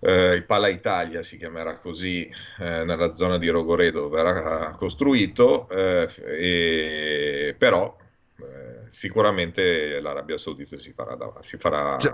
eh, 0.00 0.34
il 0.34 0.44
Pala 0.44 0.68
Italia 0.68 1.22
si 1.22 1.36
chiamerà 1.36 1.78
così 1.78 2.28
eh, 2.58 2.84
nella 2.84 3.12
zona 3.12 3.38
di 3.38 3.48
Rogoredo 3.48 4.08
verrà 4.08 4.70
costruito 4.76 5.68
eh, 5.68 6.08
e, 6.26 7.54
però 7.56 7.96
eh, 8.38 8.86
sicuramente 8.90 10.00
l'Arabia 10.00 10.38
Saudita 10.38 10.76
si 10.76 10.92
farà, 10.92 11.16
si 11.40 11.56
farà, 11.56 11.98
cioè, 11.98 12.12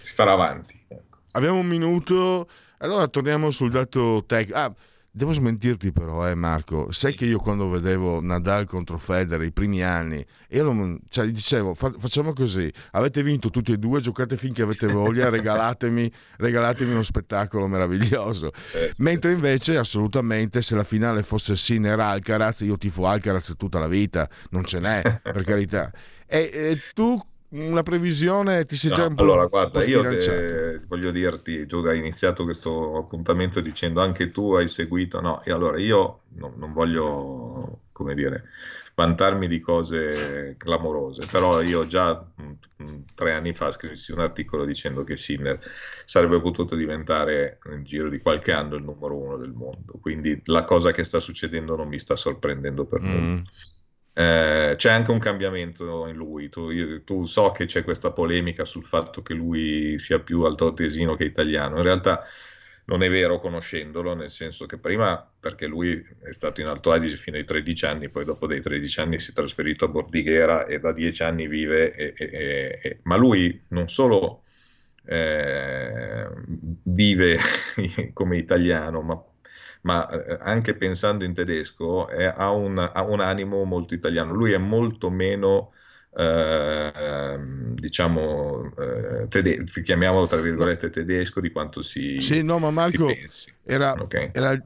si 0.00 0.12
farà 0.14 0.32
avanti 0.32 0.84
ecco. 0.88 1.18
abbiamo 1.32 1.58
un 1.58 1.66
minuto 1.66 2.48
allora 2.78 3.06
torniamo 3.08 3.50
sul 3.50 3.70
dato 3.70 4.24
tecnico 4.26 4.58
ah, 4.58 4.74
Devo 5.12 5.32
smentirti 5.32 5.90
però, 5.90 6.28
eh, 6.28 6.36
Marco. 6.36 6.92
Sai 6.92 7.14
che 7.14 7.24
io 7.24 7.38
quando 7.38 7.68
vedevo 7.68 8.20
Nadal 8.20 8.66
contro 8.66 8.96
Federer 8.96 9.44
i 9.44 9.50
primi 9.50 9.82
anni, 9.82 10.24
io 10.50 10.98
cioè, 11.08 11.26
dicevo 11.26 11.74
fa, 11.74 11.90
facciamo 11.98 12.32
così, 12.32 12.72
avete 12.92 13.24
vinto 13.24 13.50
tutti 13.50 13.72
e 13.72 13.76
due, 13.76 14.00
giocate 14.00 14.36
finché 14.36 14.62
avete 14.62 14.86
voglia, 14.86 15.28
regalatemi, 15.30 16.12
regalatemi 16.36 16.92
uno 16.92 17.02
spettacolo 17.02 17.66
meraviglioso. 17.66 18.52
Eh, 18.72 18.92
Mentre 18.98 19.32
invece 19.32 19.76
assolutamente 19.76 20.62
se 20.62 20.76
la 20.76 20.84
finale 20.84 21.24
fosse 21.24 21.56
Sinner-Alcaraz, 21.56 22.60
io 22.60 22.78
tifo 22.78 23.06
Alcaraz 23.06 23.54
tutta 23.56 23.80
la 23.80 23.88
vita, 23.88 24.28
non 24.50 24.64
ce 24.64 24.78
n'è, 24.78 25.02
per 25.22 25.42
carità. 25.42 25.90
E, 26.24 26.50
e 26.52 26.80
tu 26.94 27.18
una 27.50 27.82
previsione 27.82 28.64
ti 28.64 28.76
sei 28.76 28.90
no, 28.90 28.96
già 28.96 29.06
un 29.06 29.14
po' 29.14 29.22
allora 29.22 29.46
guarda 29.46 29.82
io 29.82 30.02
te, 30.02 30.80
voglio 30.86 31.10
dirti 31.10 31.66
tu 31.66 31.78
hai 31.78 31.98
iniziato 31.98 32.44
questo 32.44 32.96
appuntamento 32.96 33.60
dicendo 33.60 34.00
anche 34.00 34.30
tu 34.30 34.54
hai 34.54 34.68
seguito 34.68 35.20
no 35.20 35.42
e 35.42 35.50
allora 35.50 35.78
io 35.80 36.20
no, 36.34 36.52
non 36.56 36.72
voglio 36.72 37.80
come 37.92 38.14
dire 38.14 38.44
vantarmi 38.94 39.48
di 39.48 39.60
cose 39.60 40.54
clamorose 40.58 41.26
però 41.26 41.60
io 41.60 41.86
già 41.86 42.14
mh, 42.14 42.42
mm, 42.42 42.52
mm, 42.82 43.00
tre 43.14 43.32
anni 43.32 43.52
fa 43.52 43.72
scrissi 43.72 44.12
un 44.12 44.20
articolo 44.20 44.64
dicendo 44.64 45.02
che 45.02 45.16
Sinner 45.16 45.58
sarebbe 46.04 46.40
potuto 46.40 46.76
diventare 46.76 47.58
nel 47.64 47.82
giro 47.82 48.08
di 48.08 48.18
qualche 48.18 48.52
anno 48.52 48.76
il 48.76 48.82
numero 48.84 49.16
uno 49.16 49.36
del 49.36 49.52
mondo. 49.52 49.94
Quindi 50.00 50.40
la 50.46 50.64
cosa 50.64 50.90
che 50.90 51.04
sta 51.04 51.20
succedendo 51.20 51.76
non 51.76 51.88
mi 51.88 51.98
sta 51.98 52.16
sorprendendo 52.16 52.84
per 52.84 53.00
mm. 53.00 53.06
nulla 53.06 53.42
eh, 54.12 54.74
c'è 54.76 54.90
anche 54.90 55.10
un 55.10 55.18
cambiamento 55.18 56.06
in 56.06 56.16
lui. 56.16 56.48
Tu, 56.48 56.70
io, 56.70 57.02
tu, 57.04 57.24
so 57.24 57.50
che 57.52 57.66
c'è 57.66 57.84
questa 57.84 58.12
polemica 58.12 58.64
sul 58.64 58.84
fatto 58.84 59.22
che 59.22 59.34
lui 59.34 59.98
sia 59.98 60.20
più 60.20 60.42
altoatesino 60.42 61.14
che 61.16 61.24
italiano. 61.24 61.76
In 61.76 61.82
realtà 61.84 62.24
non 62.86 63.02
è 63.02 63.08
vero 63.08 63.38
conoscendolo, 63.40 64.14
nel 64.14 64.30
senso 64.30 64.66
che 64.66 64.76
prima 64.78 65.24
perché 65.38 65.66
lui 65.66 66.04
è 66.22 66.32
stato 66.32 66.60
in 66.60 66.66
Alto 66.66 66.90
Adige 66.90 67.16
fino 67.16 67.36
ai 67.36 67.44
13 67.44 67.84
anni, 67.86 68.08
poi 68.08 68.24
dopo 68.24 68.46
dei 68.48 68.60
13 68.60 69.00
anni 69.00 69.20
si 69.20 69.30
è 69.30 69.34
trasferito 69.34 69.84
a 69.84 69.88
Bordighera 69.88 70.66
e 70.66 70.80
da 70.80 70.92
10 70.92 71.22
anni 71.22 71.46
vive, 71.46 71.94
e, 71.94 72.14
e, 72.16 72.80
e, 72.82 72.98
ma 73.04 73.16
lui 73.16 73.62
non 73.68 73.88
solo 73.88 74.42
eh, 75.04 76.28
vive 76.82 77.38
come 78.12 78.36
italiano, 78.38 79.02
ma, 79.02 79.24
ma, 79.82 80.08
eh, 80.08 80.38
anche 80.40 80.74
pensando 80.74 81.24
in 81.24 81.34
tedesco 81.34 82.08
è, 82.08 82.24
ha, 82.24 82.50
un, 82.50 82.78
ha, 82.78 83.02
un, 83.02 83.20
animo 83.20 83.64
molto 83.64 83.94
italiano. 83.94 84.32
Lui 84.32 84.52
è 84.52 84.58
molto 84.58 85.10
meno, 85.10 85.72
eh, 86.16 87.38
diciamo, 87.74 88.72
eh, 88.76 89.28
tede- 89.28 89.64
chiamiamolo 89.64 90.26
tra 90.26 90.40
virgolette 90.40 90.90
tedesco 90.90 91.40
di 91.40 91.50
quanto 91.50 91.82
si, 91.82 92.20
sì, 92.20 92.42
no, 92.42 92.58
ma 92.58 92.70
Marco 92.70 93.08
era, 93.64 93.92
okay. 93.92 94.30
era 94.32 94.60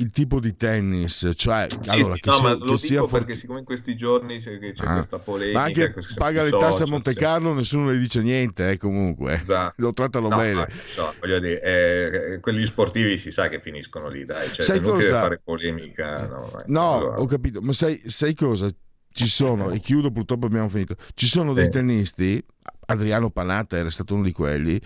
il 0.00 0.10
tipo 0.10 0.38
di 0.38 0.54
tennis, 0.54 1.28
cioè 1.34 1.66
sì, 1.68 1.90
allora, 1.90 2.14
sì, 2.14 2.20
no, 2.24 2.32
sia, 2.32 2.42
ma 2.42 2.54
lo 2.54 2.76
dico 2.76 3.06
for... 3.08 3.18
perché 3.18 3.34
siccome 3.34 3.58
in 3.58 3.64
questi 3.64 3.96
giorni 3.96 4.38
c'è, 4.38 4.56
c'è 4.58 4.84
ah. 4.84 4.92
questa 4.92 5.18
polemica, 5.18 5.58
ma 5.58 5.64
anche 5.64 5.94
paga 6.14 6.44
le 6.44 6.50
tasse 6.50 6.84
a 6.84 6.86
Monte 6.86 7.14
Carlo, 7.14 7.52
nessuno 7.52 7.90
le 7.90 7.98
dice 7.98 8.22
niente, 8.22 8.70
eh, 8.70 8.76
comunque 8.78 9.40
esatto. 9.40 9.74
lo 9.78 9.92
trattano 9.92 10.28
no, 10.28 10.36
bene. 10.36 10.68
So, 10.84 11.12
voglio 11.18 11.40
dire, 11.40 11.62
eh, 11.62 12.32
eh, 12.34 12.40
quelli 12.40 12.64
sportivi 12.64 13.18
si 13.18 13.32
sa 13.32 13.48
che 13.48 13.60
finiscono 13.60 14.08
lì, 14.08 14.24
dai, 14.24 14.52
cioè, 14.52 14.64
sai 14.64 14.80
cosa? 14.80 15.20
fare 15.20 15.40
polemica. 15.42 16.28
No, 16.28 16.50
no 16.66 16.94
allora... 16.96 17.20
ho 17.20 17.26
capito, 17.26 17.60
ma 17.60 17.72
sai, 17.72 18.00
sai 18.06 18.34
cosa? 18.34 18.68
Ci 19.10 19.26
sono, 19.26 19.70
e 19.70 19.80
chiudo 19.80 20.12
purtroppo 20.12 20.46
abbiamo 20.46 20.68
finito, 20.68 20.94
ci 21.14 21.26
sono 21.26 21.52
dei 21.54 21.70
tennisti, 21.70 22.44
Adriano 22.86 23.30
Panatta 23.30 23.76
era 23.76 23.90
stato 23.90 24.14
uno 24.14 24.22
di 24.22 24.32
quelli, 24.32 24.80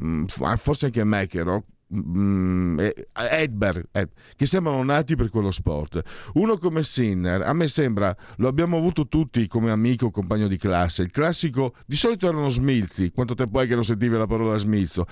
mm, 0.00 0.26
forse 0.26 0.86
anche 0.86 1.02
Mecchero, 1.02 1.64
Mm, 1.64 1.73
Edberg, 1.88 3.86
Ed, 3.92 4.10
che 4.36 4.46
sembrano 4.46 4.82
nati 4.82 5.16
per 5.16 5.30
quello 5.30 5.50
sport. 5.50 6.02
Uno 6.34 6.56
come 6.56 6.82
Sinner, 6.82 7.42
a 7.42 7.52
me 7.52 7.68
sembra, 7.68 8.14
lo 8.36 8.48
abbiamo 8.48 8.76
avuto 8.76 9.06
tutti 9.06 9.46
come 9.46 9.70
amico 9.70 10.10
compagno 10.10 10.48
di 10.48 10.56
classe. 10.56 11.02
Il 11.02 11.10
classico, 11.10 11.74
di 11.86 11.96
solito 11.96 12.26
erano 12.26 12.48
smilzi, 12.48 13.10
quanto 13.10 13.34
tempo 13.34 13.60
è 13.60 13.66
che 13.66 13.74
non 13.74 13.84
sentivi 13.84 14.16
la 14.16 14.26
parola 14.26 14.56
smilzo? 14.56 15.06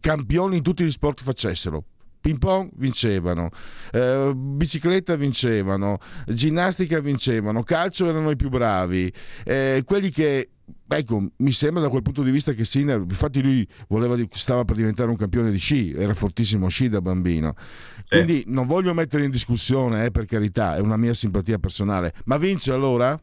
Campioni 0.00 0.58
in 0.58 0.62
tutti 0.62 0.84
gli 0.84 0.90
sport 0.90 1.22
facessero. 1.22 1.84
Ping 2.20 2.38
pong 2.38 2.70
vincevano, 2.74 3.48
eh, 3.92 4.32
bicicletta 4.34 5.14
vincevano, 5.14 5.98
ginnastica 6.26 6.98
vincevano, 6.98 7.62
calcio 7.62 8.08
erano 8.08 8.30
i 8.30 8.36
più 8.36 8.48
bravi, 8.48 9.10
eh, 9.44 9.82
quelli 9.84 10.10
che 10.10 10.50
ecco, 10.86 11.30
mi 11.36 11.52
sembra 11.52 11.82
da 11.82 11.88
quel 11.88 12.02
punto 12.02 12.22
di 12.22 12.30
vista 12.30 12.52
che 12.52 12.64
Sinner, 12.64 13.00
infatti 13.00 13.42
lui 13.42 13.66
voleva, 13.88 14.16
stava 14.30 14.64
per 14.64 14.76
diventare 14.76 15.10
un 15.10 15.16
campione 15.16 15.50
di 15.50 15.58
sci, 15.58 15.92
era 15.92 16.14
fortissimo 16.14 16.68
sci 16.68 16.88
da 16.88 17.00
bambino. 17.00 17.54
Sì. 18.02 18.16
Quindi 18.16 18.44
non 18.46 18.66
voglio 18.66 18.94
mettere 18.94 19.24
in 19.24 19.30
discussione, 19.30 20.06
eh, 20.06 20.10
per 20.10 20.24
carità, 20.26 20.76
è 20.76 20.80
una 20.80 20.96
mia 20.96 21.14
simpatia 21.14 21.58
personale, 21.58 22.14
ma 22.24 22.36
vince 22.36 22.72
allora? 22.72 23.20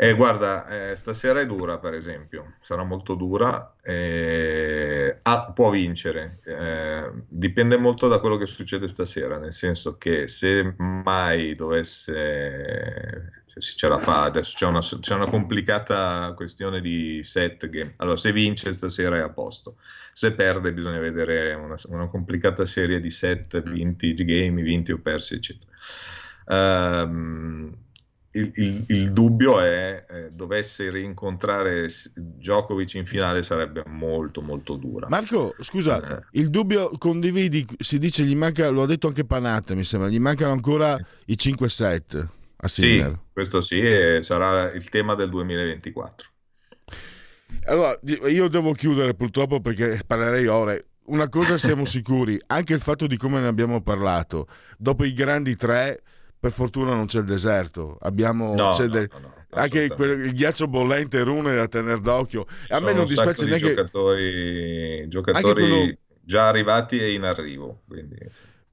Eh, 0.00 0.14
guarda, 0.14 0.90
eh, 0.90 0.94
stasera 0.94 1.40
è 1.40 1.46
dura, 1.46 1.78
per 1.78 1.92
esempio, 1.92 2.54
sarà 2.60 2.84
molto 2.84 3.16
dura, 3.16 3.74
eh, 3.82 5.18
ah, 5.22 5.50
può 5.52 5.70
vincere, 5.70 6.38
eh, 6.44 7.10
dipende 7.26 7.76
molto 7.76 8.06
da 8.06 8.20
quello 8.20 8.36
che 8.36 8.46
succede 8.46 8.86
stasera, 8.86 9.38
nel 9.38 9.52
senso 9.52 9.96
che 9.98 10.28
se 10.28 10.76
mai 10.76 11.56
dovesse, 11.56 13.37
se 13.60 13.76
ce 13.76 13.88
la 13.88 13.98
fa, 13.98 14.24
adesso 14.24 14.54
c'è 14.56 14.66
una, 14.66 14.80
c'è 14.80 15.14
una 15.14 15.28
complicata 15.28 16.32
questione 16.34 16.80
di 16.80 17.20
set 17.22 17.68
game, 17.68 17.94
allora 17.96 18.16
se 18.16 18.32
vince 18.32 18.72
stasera 18.72 19.16
è 19.16 19.20
a 19.20 19.30
posto, 19.30 19.76
se 20.12 20.32
perde 20.32 20.72
bisogna 20.72 20.98
vedere 20.98 21.54
una, 21.54 21.76
una 21.86 22.08
complicata 22.08 22.66
serie 22.66 23.00
di 23.00 23.10
set 23.10 23.62
vinti, 23.62 24.14
game, 24.14 24.62
vinti 24.62 24.92
o 24.92 24.98
persi, 24.98 25.34
eccetera. 25.34 25.70
Um, 26.46 27.76
il, 28.30 28.50
il, 28.54 28.84
il, 28.88 29.12
dubbio 29.12 29.60
è 29.60 30.04
eh, 30.08 30.28
dovesse 30.30 30.90
rincontrare 30.90 31.88
Djokovic 32.14 32.94
in 32.94 33.06
finale 33.06 33.42
sarebbe 33.42 33.82
molto 33.86 34.42
molto 34.42 34.76
dura. 34.76 35.08
Marco, 35.08 35.54
scusa, 35.60 36.18
eh. 36.18 36.24
il 36.32 36.50
dubbio 36.50 36.90
condividi, 36.98 37.66
si 37.78 37.98
dice 37.98 38.24
gli 38.24 38.36
manca, 38.36 38.68
lo 38.68 38.82
ha 38.82 38.86
detto 38.86 39.08
anche 39.08 39.24
Panatta, 39.24 39.74
mi 39.74 39.84
sembra, 39.84 40.08
gli 40.08 40.20
mancano 40.20 40.52
ancora 40.52 40.96
i 41.26 41.38
5 41.38 41.68
set 41.68 42.28
a 42.60 42.68
Sinner. 42.68 43.10
Sì, 43.10 43.18
questo 43.32 43.60
sì, 43.60 43.78
e 43.78 44.18
sarà 44.22 44.72
il 44.72 44.88
tema 44.88 45.14
del 45.14 45.30
2024. 45.30 46.28
Allora, 47.66 47.98
io 48.02 48.48
devo 48.48 48.72
chiudere 48.72 49.14
purtroppo 49.14 49.60
perché 49.60 50.00
parlerei 50.06 50.46
ore. 50.46 50.86
Una 51.04 51.28
cosa 51.28 51.56
siamo 51.56 51.84
sicuri, 51.86 52.40
anche 52.46 52.74
il 52.74 52.80
fatto 52.80 53.06
di 53.06 53.16
come 53.16 53.40
ne 53.40 53.46
abbiamo 53.46 53.80
parlato, 53.80 54.48
dopo 54.76 55.04
i 55.04 55.12
grandi 55.12 55.56
tre 55.56 56.02
per 56.38 56.52
fortuna 56.52 56.94
non 56.94 57.06
c'è 57.06 57.18
il 57.18 57.24
deserto, 57.24 57.96
abbiamo 58.00 58.54
no, 58.54 58.76
no, 58.76 58.86
de... 58.86 59.08
no, 59.20 59.34
anche 59.50 59.88
quel, 59.88 60.20
il 60.20 60.32
ghiaccio 60.34 60.68
bollente 60.68 61.22
Rune 61.22 61.54
da 61.54 61.66
tenere 61.66 62.00
d'occhio. 62.00 62.46
E 62.68 62.74
a 62.74 62.80
me 62.80 62.92
non 62.92 63.06
dispiace 63.06 63.44
neanche 63.44 63.74
giocatori, 63.74 65.08
giocatori 65.08 65.68
quello... 65.68 65.96
già 66.22 66.48
arrivati 66.48 66.98
e 66.98 67.12
in 67.12 67.24
arrivo. 67.24 67.82
Quindi... 67.86 68.16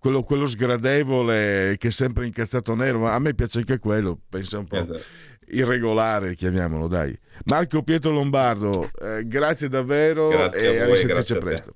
Quello, 0.06 0.22
quello, 0.22 0.46
sgradevole 0.46 1.78
che 1.80 1.88
è 1.88 1.92
sempre 1.92 2.28
incazzato 2.28 2.76
nero, 2.76 3.00
ma 3.00 3.16
a 3.16 3.18
me 3.18 3.34
piace 3.34 3.58
anche 3.58 3.80
quello, 3.80 4.20
pensa 4.30 4.60
un 4.60 4.68
po'. 4.68 4.78
Esatto. 4.78 5.02
Irregolare, 5.48 6.36
chiamiamolo, 6.36 6.88
dai. 6.88 7.18
Marco 7.46 7.82
Pietro 7.82 8.12
Lombardo, 8.12 8.92
eh, 9.02 9.26
grazie 9.26 9.68
davvero 9.68 10.28
grazie 10.28 10.74
e 10.74 10.78
a, 10.78 10.84
a 10.84 10.86
risentirci 10.86 11.38
presto. 11.40 11.76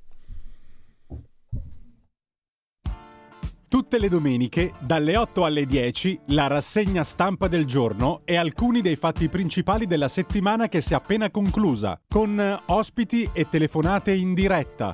Tutte 3.67 3.97
le 3.97 4.09
domeniche, 4.09 4.73
dalle 4.79 5.17
8 5.17 5.43
alle 5.43 5.65
10, 5.65 6.19
la 6.27 6.45
rassegna 6.45 7.03
stampa 7.03 7.47
del 7.47 7.65
giorno 7.65 8.21
e 8.25 8.35
alcuni 8.35 8.81
dei 8.81 8.95
fatti 8.95 9.27
principali 9.27 9.87
della 9.87 10.07
settimana 10.07 10.67
che 10.67 10.81
si 10.81 10.93
è 10.93 10.95
appena 10.95 11.31
conclusa, 11.31 11.99
con 12.07 12.61
ospiti 12.67 13.27
e 13.33 13.49
telefonate 13.49 14.11
in 14.13 14.35
diretta. 14.35 14.93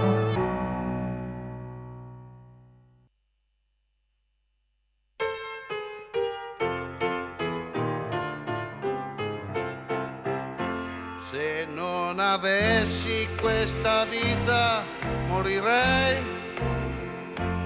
Avessi 12.31 13.27
questa 13.39 14.05
vita, 14.05 14.85
morirei 15.27 16.39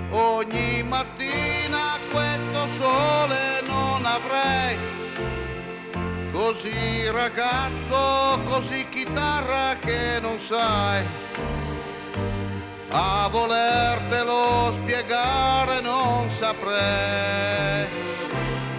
ogni 0.09 0.81
mattina 0.83 1.99
questo 2.11 2.67
sole 2.77 3.61
non 3.67 4.03
avrei. 4.05 4.77
Così 6.31 7.09
ragazzo, 7.11 8.41
così 8.47 8.87
chitarra 8.89 9.75
che 9.79 10.19
non 10.19 10.39
sai. 10.39 11.05
A 12.89 13.27
volertelo 13.31 14.71
spiegare 14.71 15.81
non 15.81 16.29
saprei. 16.29 17.87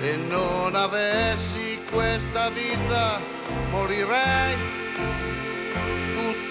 E 0.01 0.17
non 0.17 0.75
avessi 0.75 1.81
questa 1.91 2.51
vita 2.51 3.21
morirei. 3.71 4.66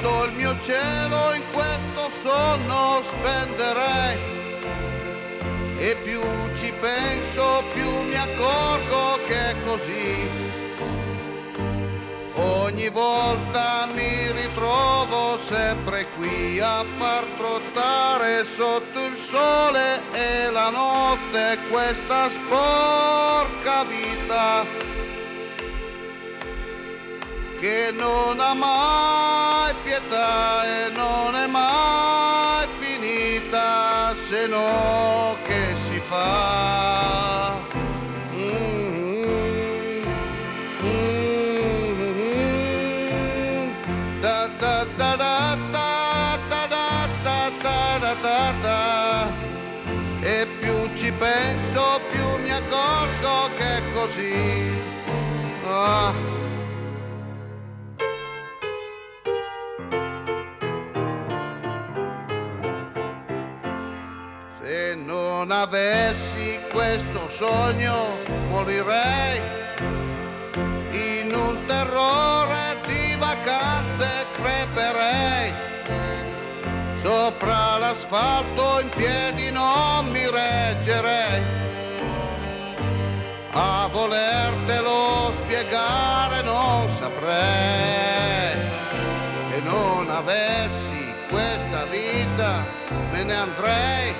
Tutto 0.05 0.25
il 0.25 0.33
mio 0.33 0.55
cielo 0.61 1.33
in 1.33 1.41
questo 1.51 2.11
sonno 2.21 3.01
spenderei 3.01 4.19
e 5.79 5.95
più 6.03 6.21
ci 6.59 6.71
penso 6.79 7.63
più 7.73 7.89
mi 8.03 8.15
accorgo 8.15 9.19
che 9.25 9.49
è 9.49 9.55
così. 9.65 10.29
Ogni 12.35 12.89
volta 12.89 13.87
mi 13.95 14.31
ritrovo 14.31 15.39
sempre 15.39 16.05
qui 16.15 16.59
a 16.59 16.85
far 16.97 17.25
trottare 17.37 18.45
sotto 18.45 19.05
il 19.07 19.17
sole 19.17 20.01
e 20.11 20.51
la 20.51 20.69
notte 20.69 21.57
questa 21.71 22.29
sporca 22.29 23.83
vita 23.85 24.65
che 27.65 27.91
non 27.91 28.39
ha 28.39 28.53
mai 28.53 29.73
pietà 29.83 30.63
e 30.63 30.91
non 30.91 31.33
è 31.33 31.47
mai 31.47 32.67
finita 32.77 34.13
se 34.27 34.45
no 34.45 35.35
che 35.47 35.75
si 35.85 35.99
fa. 35.99 37.57
Mm-hmm. 38.35 40.03
Mm-hmm. 40.83 42.11
Da, 44.21 44.47
E 50.21 50.47
più 50.59 50.75
ci 50.93 51.11
penso 51.11 51.99
più 52.11 52.27
mi 52.43 52.51
accorgo 52.51 53.49
che 53.57 53.77
è 53.77 53.81
così. 53.93 54.71
Ah. 55.67 56.34
Avessi 65.61 66.59
questo 66.71 67.29
sogno 67.29 68.17
morirei 68.49 69.39
in 70.91 71.33
un 71.33 71.65
terrore 71.65 72.77
di 72.85 73.15
vacanze 73.17 74.25
creperei. 74.33 75.53
Sopra 76.97 77.77
l'asfalto 77.77 78.79
in 78.81 78.89
piedi 78.89 79.51
non 79.51 80.09
mi 80.11 80.25
reggerei. 80.29 81.41
A 83.51 83.87
volertelo 83.89 85.31
spiegare 85.31 86.41
non 86.41 86.89
saprei. 86.89 88.59
E 89.55 89.59
non 89.63 90.09
avessi 90.09 91.13
questa 91.29 91.85
vita 91.85 92.63
me 93.11 93.23
ne 93.23 93.33
andrei 93.33 94.13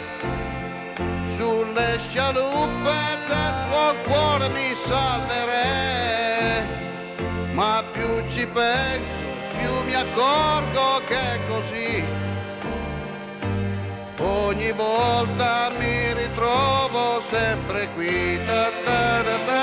sulle 1.45 1.99
scialuppe 1.99 2.97
del 3.27 3.53
tuo 3.69 3.87
cuore 4.07 4.49
mi 4.49 4.73
salverei 4.73 6.63
ma 7.53 7.83
più 7.91 8.27
ci 8.27 8.47
penso 8.47 9.13
più 9.59 9.73
mi 9.85 9.93
accorgo 9.93 11.01
che 11.07 11.19
è 11.35 11.39
così 11.47 12.03
ogni 14.17 14.71
volta 14.71 15.71
mi 15.77 16.13
ritrovo 16.13 17.21
sempre 17.29 17.89
qui 17.93 18.39
ta 18.47 18.69
ta 18.83 19.23
ta 19.43 19.55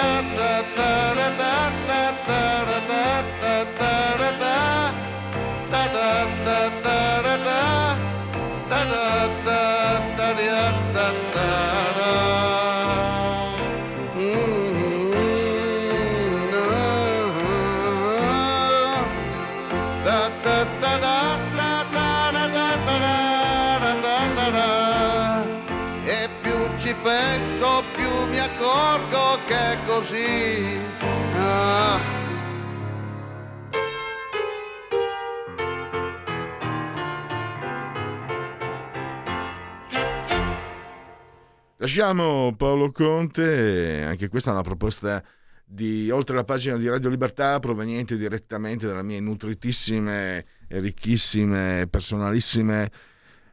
Lasciamo 41.82 42.54
Paolo 42.56 42.92
Conte, 42.92 44.04
anche 44.06 44.28
questa 44.28 44.50
è 44.50 44.52
una 44.52 44.62
proposta 44.62 45.20
di 45.64 46.10
oltre 46.10 46.36
la 46.36 46.44
pagina 46.44 46.76
di 46.76 46.88
Radio 46.88 47.08
Libertà 47.10 47.58
proveniente 47.58 48.16
direttamente 48.16 48.86
dalle 48.86 49.02
mie 49.02 49.18
nutritissime 49.18 50.46
ricchissime, 50.68 51.88
personalissime 51.90 52.88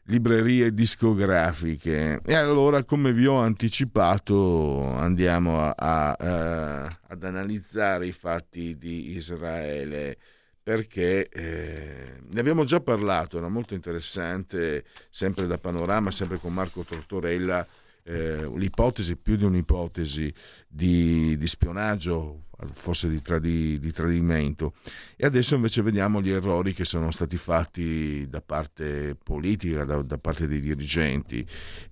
librerie 0.04 0.72
discografiche. 0.76 2.22
E 2.24 2.36
allora, 2.36 2.84
come 2.84 3.14
vi 3.14 3.26
ho 3.26 3.40
anticipato, 3.40 4.84
andiamo 4.94 5.62
a, 5.62 5.74
a, 5.76 6.12
a, 6.12 7.00
ad 7.08 7.24
analizzare 7.24 8.06
i 8.06 8.12
fatti 8.12 8.78
di 8.78 9.16
Israele 9.16 10.16
perché 10.62 11.30
eh, 11.30 12.20
ne 12.30 12.40
abbiamo 12.40 12.64
già 12.64 12.80
parlato, 12.80 13.40
era 13.40 13.48
molto 13.48 13.74
interessante, 13.74 14.84
sempre 15.10 15.48
da 15.48 15.58
Panorama, 15.58 16.12
sempre 16.12 16.38
con 16.38 16.54
Marco 16.54 16.84
Tortorella, 16.84 17.66
eh, 18.10 18.50
l'ipotesi, 18.58 19.16
più 19.18 19.36
di 19.36 19.44
un'ipotesi 19.44 20.34
di, 20.68 21.38
di 21.38 21.48
spionaggio, 21.48 22.46
forse 22.74 23.08
di, 23.08 23.22
tradi, 23.22 23.80
di, 23.80 23.92
tradimento. 23.92 24.74
E 25.16 25.28
adesso 25.28 25.54
invece 25.54 25.84
vediamo 25.84 26.20
gli 26.20 26.32
errori 26.32 26.74
che 26.74 26.86
sono 26.86 27.12
stati 27.12 27.38
fatti 27.38 28.26
da 28.28 28.42
parte 28.42 29.16
politica, 29.16 29.84
da, 29.84 30.02
da 30.02 30.18
parte 30.18 30.48
dei 30.48 30.60
dirigenti. 30.60 31.46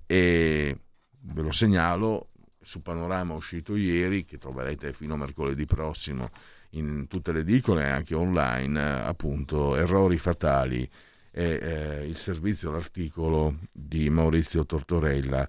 E 0.07 0.77
ve 1.19 1.41
lo 1.43 1.51
segnalo, 1.51 2.29
su 2.61 2.81
Panorama 2.81 3.35
uscito 3.35 3.75
ieri, 3.75 4.25
che 4.25 4.39
troverete 4.39 4.93
fino 4.93 5.13
a 5.13 5.17
mercoledì 5.17 5.65
prossimo 5.65 6.31
in 6.71 7.05
tutte 7.07 7.31
le 7.31 7.41
edicole 7.41 7.83
e 7.83 7.89
anche 7.89 8.15
online, 8.15 9.03
appunto, 9.03 9.75
errori 9.75 10.17
fatali. 10.17 10.89
È, 11.29 11.39
eh, 11.39 12.07
il 12.07 12.17
servizio, 12.17 12.71
l'articolo 12.71 13.59
di 13.71 14.09
Maurizio 14.09 14.65
Tortorella 14.65 15.47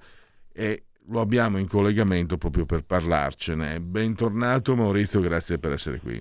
e 0.58 0.82
lo 1.10 1.20
abbiamo 1.20 1.58
in 1.58 1.68
collegamento 1.68 2.36
proprio 2.36 2.66
per 2.66 2.82
parlarcene. 2.82 3.80
Bentornato 3.80 4.74
Maurizio, 4.74 5.20
grazie 5.20 5.58
per 5.58 5.70
essere 5.70 6.00
qui. 6.00 6.20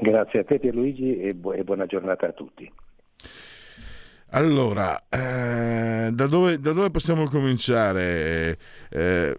Grazie 0.00 0.40
a 0.40 0.44
te 0.44 0.58
Pierluigi 0.58 1.18
e, 1.20 1.32
bu- 1.32 1.52
e 1.52 1.62
buona 1.62 1.86
giornata 1.86 2.26
a 2.26 2.32
tutti. 2.32 2.70
Allora, 4.30 5.04
eh, 5.08 6.10
da, 6.12 6.26
dove, 6.26 6.58
da, 6.58 6.72
dove, 6.72 6.90
possiamo 6.90 7.24
cominciare? 7.24 8.58
Eh, 8.90 9.38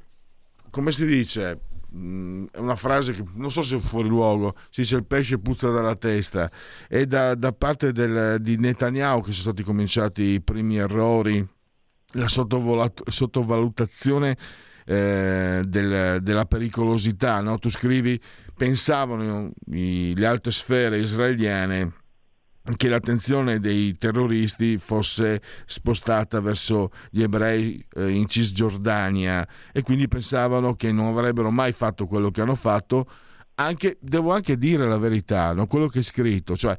come 0.70 0.92
si 0.92 1.06
dice? 1.06 1.60
Mm, 1.94 2.46
è 2.54 2.60
una 2.60 2.76
frase 2.76 3.12
che 3.12 3.24
non 3.36 3.52
so 3.52 3.62
se 3.62 3.76
è 3.76 3.80
fuori 3.80 4.08
luogo, 4.08 4.56
si 4.70 4.82
dice 4.82 4.96
il 4.96 5.06
pesce 5.06 5.38
puzza 5.38 5.70
dalla 5.70 5.96
testa. 5.96 6.50
E 6.88 7.08
da, 7.08 7.36
da 7.36 7.52
parte 7.52 7.92
del, 7.92 8.38
di 8.40 8.58
Netanyahu 8.58 9.20
che 9.20 9.32
sono 9.34 9.52
stati 9.52 9.64
cominciati 9.64 10.22
i 10.22 10.42
primi 10.42 10.78
errori 10.78 11.46
la 12.14 12.28
sottovalutazione 12.28 14.38
eh, 14.86 15.62
del, 15.66 16.22
della 16.22 16.46
pericolosità. 16.46 17.42
No? 17.42 17.60
Tu 17.60 17.70
scrivi, 17.70 18.20
pensavano 18.56 19.52
i, 19.72 20.14
le 20.16 20.26
alte 20.26 20.52
sfere 20.52 21.00
israeliane 21.00 21.96
che 22.78 22.88
l'attenzione 22.88 23.60
dei 23.60 23.98
terroristi 23.98 24.78
fosse 24.78 25.42
spostata 25.66 26.40
verso 26.40 26.92
gli 27.10 27.22
ebrei 27.22 27.86
eh, 27.96 28.10
in 28.10 28.30
Cisgiordania 28.30 29.46
e 29.74 29.82
quindi 29.82 30.08
pensavano 30.08 30.74
che 30.74 30.94
non 30.94 31.08
avrebbero 31.08 31.52
mai 31.52 31.74
fatto 31.74 32.06
quello 32.06 32.32
che 32.32 32.42
hanno 32.42 32.56
fatto. 32.56 33.06
Anche, 33.56 33.98
devo 34.00 34.32
anche 34.32 34.58
dire 34.58 34.88
la 34.88 34.98
verità, 34.98 35.54
no? 35.54 35.68
quello 35.68 35.88
che 35.88 36.00
è 36.00 36.04
scritto, 36.04 36.56
cioè 36.56 36.76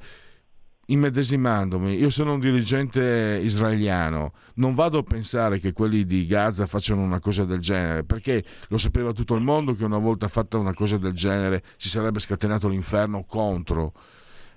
immedesimandomi, 0.86 1.96
io 1.96 2.10
sono 2.10 2.34
un 2.34 2.40
dirigente 2.40 3.40
israeliano, 3.42 4.32
non 4.54 4.74
vado 4.74 4.98
a 4.98 5.02
pensare 5.02 5.58
che 5.58 5.72
quelli 5.72 6.04
di 6.04 6.26
Gaza 6.26 6.66
facciano 6.66 7.02
una 7.02 7.20
cosa 7.20 7.44
del 7.44 7.60
genere, 7.60 8.04
perché 8.04 8.44
lo 8.68 8.78
sapeva 8.78 9.12
tutto 9.12 9.34
il 9.34 9.42
mondo 9.42 9.74
che 9.74 9.84
una 9.84 9.98
volta 9.98 10.28
fatta 10.28 10.58
una 10.58 10.74
cosa 10.74 10.98
del 10.98 11.12
genere 11.12 11.62
si 11.76 11.88
sarebbe 11.88 12.18
scatenato 12.18 12.68
l'inferno 12.68 13.24
contro, 13.24 13.92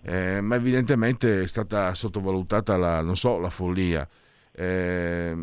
eh, 0.01 0.41
ma 0.41 0.55
evidentemente 0.55 1.43
è 1.43 1.47
stata 1.47 1.93
sottovalutata 1.93 2.77
la, 2.77 3.05
so, 3.13 3.39
la 3.39 3.49
follia. 3.49 4.07
Eh, 4.51 5.35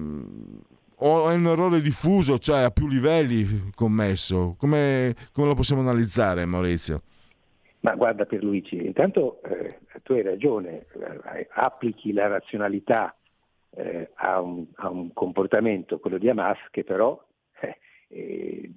o 0.96 1.30
è 1.30 1.34
un 1.34 1.46
errore 1.46 1.80
diffuso, 1.80 2.38
cioè 2.38 2.60
a 2.60 2.70
più 2.70 2.86
livelli 2.86 3.70
commesso? 3.74 4.54
Come, 4.58 5.14
come 5.32 5.48
lo 5.48 5.54
possiamo 5.54 5.82
analizzare, 5.82 6.46
Maurizio? 6.46 7.02
Ma 7.84 7.96
guarda 7.96 8.24
Pierluigi, 8.24 8.86
intanto 8.86 9.42
eh, 9.42 9.80
tu 10.02 10.14
hai 10.14 10.22
ragione, 10.22 10.86
eh, 11.34 11.48
applichi 11.50 12.14
la 12.14 12.28
razionalità 12.28 13.14
eh, 13.76 14.10
a, 14.14 14.40
un, 14.40 14.64
a, 14.76 14.88
un, 14.88 15.12
comportamento, 15.12 15.98
quello 15.98 16.16
di 16.16 16.30
Hamas, 16.30 16.56
che 16.70 16.82
però 16.82 17.22
eh, 17.60 17.78
eh, 18.08 18.72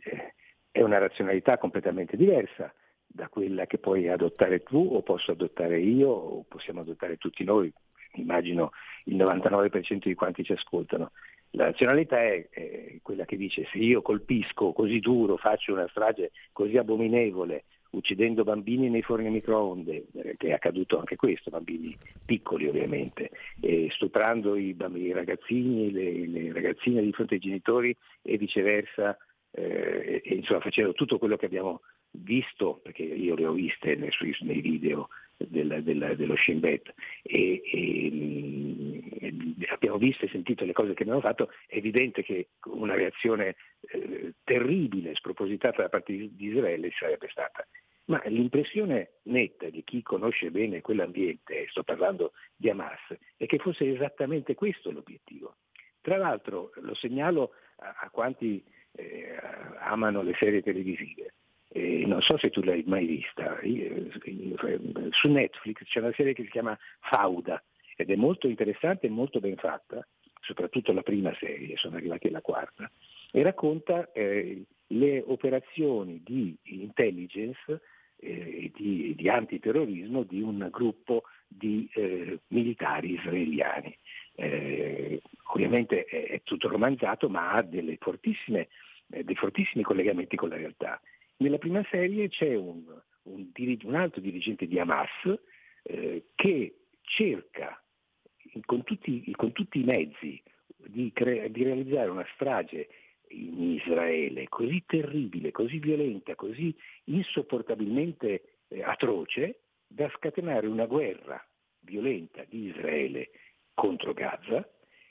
è 0.70 0.82
una 0.82 0.98
razionalità 0.98 1.58
completamente 1.58 2.18
diversa 2.18 2.74
da 3.06 3.30
quella 3.30 3.66
che 3.66 3.78
puoi 3.78 4.10
adottare 4.10 4.62
tu 4.64 4.90
o 4.92 5.02
posso 5.04 5.32
adottare 5.32 5.80
io 5.80 6.10
o 6.10 6.46
possiamo 6.46 6.82
adottare 6.82 7.16
tutti 7.16 7.46
noi, 7.46 7.72
immagino 8.16 8.72
il 9.06 9.16
99% 9.16 10.00
di 10.04 10.16
quanti 10.16 10.44
ci 10.44 10.52
ascoltano. 10.52 11.12
La 11.52 11.64
razionalità 11.64 12.22
è, 12.22 12.50
è 12.50 13.00
quella 13.02 13.24
che 13.24 13.38
dice 13.38 13.66
se 13.72 13.78
io 13.78 14.02
colpisco 14.02 14.74
così 14.74 15.00
duro, 15.00 15.38
faccio 15.38 15.72
una 15.72 15.88
strage 15.88 16.32
così 16.52 16.76
abominevole, 16.76 17.64
uccidendo 17.98 18.44
bambini 18.44 18.90
nei 18.90 19.02
forni 19.02 19.28
a 19.28 19.32
microonde, 19.32 20.06
eh, 20.14 20.36
che 20.38 20.48
è 20.48 20.52
accaduto 20.52 21.00
anche 21.00 21.16
questo, 21.16 21.50
bambini 21.50 21.96
piccoli 22.26 22.68
ovviamente, 22.68 23.32
e 23.62 23.90
stuprando 23.92 24.56
i, 24.56 24.74
bambini, 24.74 25.08
i 25.08 25.14
ragazzini, 25.14 25.92
le, 25.92 26.28
le, 26.28 26.54
ragazzine 26.54 27.02
di 27.02 27.12
fronte 27.12 27.36
ai 27.36 27.40
genitori 27.40 27.96
e 28.22 28.38
viceversa, 28.38 29.18
eh, 29.52 30.22
e, 30.24 30.36
insomma 30.36 30.62
facendo 30.62 30.94
tutto 30.94 31.18
quello 31.18 31.38
che 31.38 31.46
abbiamo 31.46 31.82
visto, 32.12 32.80
perché 32.82 33.04
io 33.04 33.36
le 33.36 33.46
ho 33.46 33.52
viste 33.54 33.96
nei, 33.96 34.12
nei 34.42 34.62
video 34.62 35.10
del, 35.38 35.84
del, 35.84 36.16
dello 36.18 36.36
Shin 36.36 36.60
Bet 36.60 36.94
e, 37.22 37.62
e, 37.64 39.04
e, 39.20 39.34
abbiamo 39.70 39.98
visto 39.98 40.26
e 40.26 40.30
sentito 40.30 40.66
le 40.66 40.74
cose 40.74 40.94
che 40.94 41.04
abbiamo 41.04 41.22
fatto, 41.22 41.52
è 41.68 41.78
evidente 41.78 42.24
che 42.24 42.50
una 42.66 42.96
reazione 42.96 43.56
eh, 43.92 44.34
terribile, 44.44 45.16
spropositata 45.16 45.84
da 45.84 45.90
parte 45.90 46.14
di, 46.14 46.36
di 46.36 46.48
Israele 46.48 46.92
sarebbe 46.98 47.28
stata. 47.30 47.66
Ma 48.06 48.22
l'impressione 48.26 49.16
netta 49.24 49.70
di 49.70 49.84
chi 49.84 50.02
conosce 50.02 50.50
bene 50.50 50.82
quell'ambiente, 50.82 51.68
sto 51.70 51.84
parlando 51.84 52.32
di 52.56 52.70
Hamas, 52.70 53.18
è 53.36 53.46
che 53.46 53.58
fosse 53.58 53.92
esattamente 53.92 54.56
questo 54.56 54.92
l'obiettivo 54.92 55.58
Tra 56.02 56.16
l'altro 56.16 56.72
lo 56.76 56.96
segnalo 56.96 57.52
a, 57.78 57.96
a 58.00 58.10
quanti 58.10 58.64
eh, 58.94 59.36
amano 59.80 60.22
le 60.22 60.36
serie 60.40 60.62
televisive. 60.62 61.34
Eh, 61.78 62.08
non 62.08 62.24
so 62.24 62.40
se 62.40 62.50
tu 62.50 62.64
l'hai 62.64 62.84
mai 62.88 63.06
vista, 63.06 63.60
su 65.12 65.28
Netflix 65.28 65.84
c'è 65.84 66.00
una 66.00 66.14
serie 66.14 66.34
che 66.34 66.44
si 66.44 66.50
chiama 66.50 66.76
Fauda 67.02 67.64
ed 67.96 68.10
è 68.10 68.16
molto 68.16 68.48
interessante 68.48 69.06
e 69.06 69.12
molto 69.12 69.40
ben 69.40 69.58
fatta, 69.58 70.06
soprattutto 70.42 70.92
la 70.92 71.04
prima 71.04 71.36
serie, 71.40 71.78
sono 71.78 71.98
arrivati 71.98 72.30
alla 72.30 72.42
quarta, 72.42 72.90
e 73.32 73.44
racconta 73.44 74.12
eh, 74.12 74.64
le 74.88 75.24
operazioni 75.28 76.24
di 76.26 76.58
intelligence 76.64 77.82
eh, 78.22 78.72
di, 78.74 79.14
di, 79.16 79.30
antiterrorismo 79.30 80.24
di 80.24 80.42
un 80.42 80.68
gruppo 80.72 81.26
di 81.48 81.88
eh, 81.94 82.40
militari 82.48 83.14
israeliani. 83.14 83.96
Eh, 84.34 85.22
ovviamente 85.54 86.06
è, 86.06 86.26
è, 86.26 86.42
tutto 86.44 86.70
romanzato, 86.70 87.30
ma 87.30 87.52
ha 87.52 87.68
fortissime, 88.00 88.68
eh, 89.12 89.24
dei 89.24 89.36
fortissimi 89.36 89.84
collegamenti 89.84 90.36
con 90.36 90.50
la 90.50 90.56
realtà. 90.56 91.00
Nella 91.38 91.58
prima 91.58 91.86
serie 91.90 92.30
c'è 92.30 92.56
un, 92.56 92.84
un, 93.24 93.52
un 93.84 93.96
altro 93.96 94.22
dirigente 94.22 94.68
di 94.68 94.80
Hamas 94.80 95.10
eh, 95.84 96.26
che 96.36 96.76
cerca 97.02 97.82
con 98.66 98.84
tutti, 98.84 99.32
con 99.36 99.52
tutti, 99.52 99.80
i 99.80 99.84
mezzi 99.84 100.42
di, 100.78 101.12
cre- 101.14 101.52
di 101.52 101.64
realizzare 101.64 102.10
una 102.10 102.26
strage 102.34 102.88
in 103.30 103.72
Israele 103.74 104.48
così 104.48 104.84
terribile, 104.86 105.52
così 105.52 105.80
violenta, 105.80 106.36
così 106.36 106.76
insopportabilmente 107.06 108.60
eh, 108.70 108.84
atroce 108.84 109.62
da 109.86 110.10
scatenare 110.16 110.68
una 110.68 110.86
guerra 110.86 111.44
violenta 111.82 112.44
di 112.46 112.68
Israele 112.68 113.30
contro 113.74 114.14
Gaza, 114.14 114.68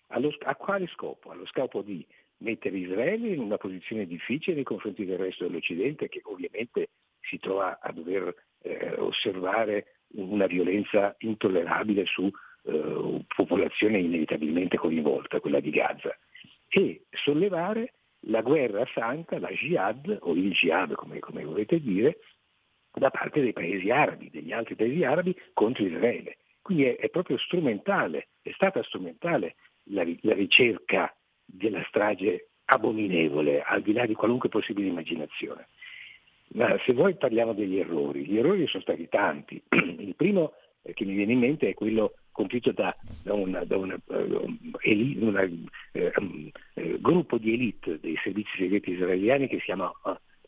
allo, 0.08 0.34
a 0.40 0.56
quale 0.56 0.86
scopo? 0.88 1.30
Allo 1.30 1.46
scopo 1.46 1.82
di 1.82 2.06
mettere 2.38 2.76
Israele 2.76 3.28
in 3.28 3.40
una 3.40 3.56
posizione 3.56 4.06
difficile 4.06 4.56
nei 4.56 4.64
confronti 4.64 5.04
del 5.04 5.18
resto 5.18 5.44
dell'Occidente 5.44 6.08
che 6.08 6.20
ovviamente 6.24 6.90
si 7.20 7.38
trova 7.38 7.78
a 7.80 7.92
dover 7.92 8.34
eh, 8.62 8.94
osservare 8.98 9.96
una 10.14 10.46
violenza 10.46 11.14
intollerabile 11.18 12.04
su 12.04 12.30
eh, 12.64 13.24
popolazione 13.34 13.98
inevitabilmente 13.98 14.76
coinvolta, 14.76 15.40
quella 15.40 15.60
di 15.60 15.70
Gaza, 15.70 16.16
e 16.68 17.06
sollevare 17.10 17.94
la 18.28 18.42
guerra 18.42 18.86
santa, 18.92 19.38
la 19.38 19.50
jihad, 19.50 20.18
o 20.22 20.34
il 20.34 20.52
jihad 20.52 20.94
come, 20.94 21.18
come 21.20 21.44
volete 21.44 21.80
dire, 21.80 22.18
da 22.92 23.10
parte 23.10 23.40
dei 23.40 23.52
paesi 23.52 23.90
arabi, 23.90 24.30
degli 24.30 24.52
altri 24.52 24.74
paesi 24.74 25.04
arabi 25.04 25.36
contro 25.52 25.84
Israele. 25.84 26.38
Quindi 26.62 26.84
è, 26.84 26.96
è 26.96 27.08
proprio 27.10 27.38
strumentale, 27.38 28.28
è 28.42 28.50
stata 28.52 28.82
strumentale 28.82 29.56
la, 29.90 30.04
la, 30.22 30.34
ricerca 30.34 31.14
della 31.46 31.82
strage 31.88 32.48
abominevole, 32.66 33.62
al 33.62 33.82
di 33.82 33.92
là 33.92 34.04
di 34.04 34.14
qualunque 34.14 34.48
possibile 34.48 34.88
immaginazione. 34.88 35.68
Ma 36.48 36.76
se 36.84 36.92
voi 36.92 37.16
parliamo 37.16 37.54
degli 37.54 37.78
errori, 37.78 38.26
gli 38.26 38.36
errori 38.36 38.66
sono 38.66 38.82
stati 38.82 39.08
tanti. 39.08 39.60
Il 39.70 40.14
primo 40.16 40.52
che 40.82 41.04
mi 41.04 41.14
viene 41.14 41.32
in 41.32 41.40
mente 41.40 41.68
è 41.68 41.74
quello 41.74 42.14
compiuto 42.30 42.70
da, 42.72 42.94
da 43.22 43.32
un 43.34 43.66
uh, 43.68 43.74
uh, 46.74 47.00
gruppo 47.00 47.38
di 47.38 47.54
elite 47.54 47.98
dei 47.98 48.16
servizi 48.22 48.50
segreti 48.56 48.92
israeliani 48.92 49.48
che 49.48 49.58
si 49.58 49.64
chiama 49.64 49.90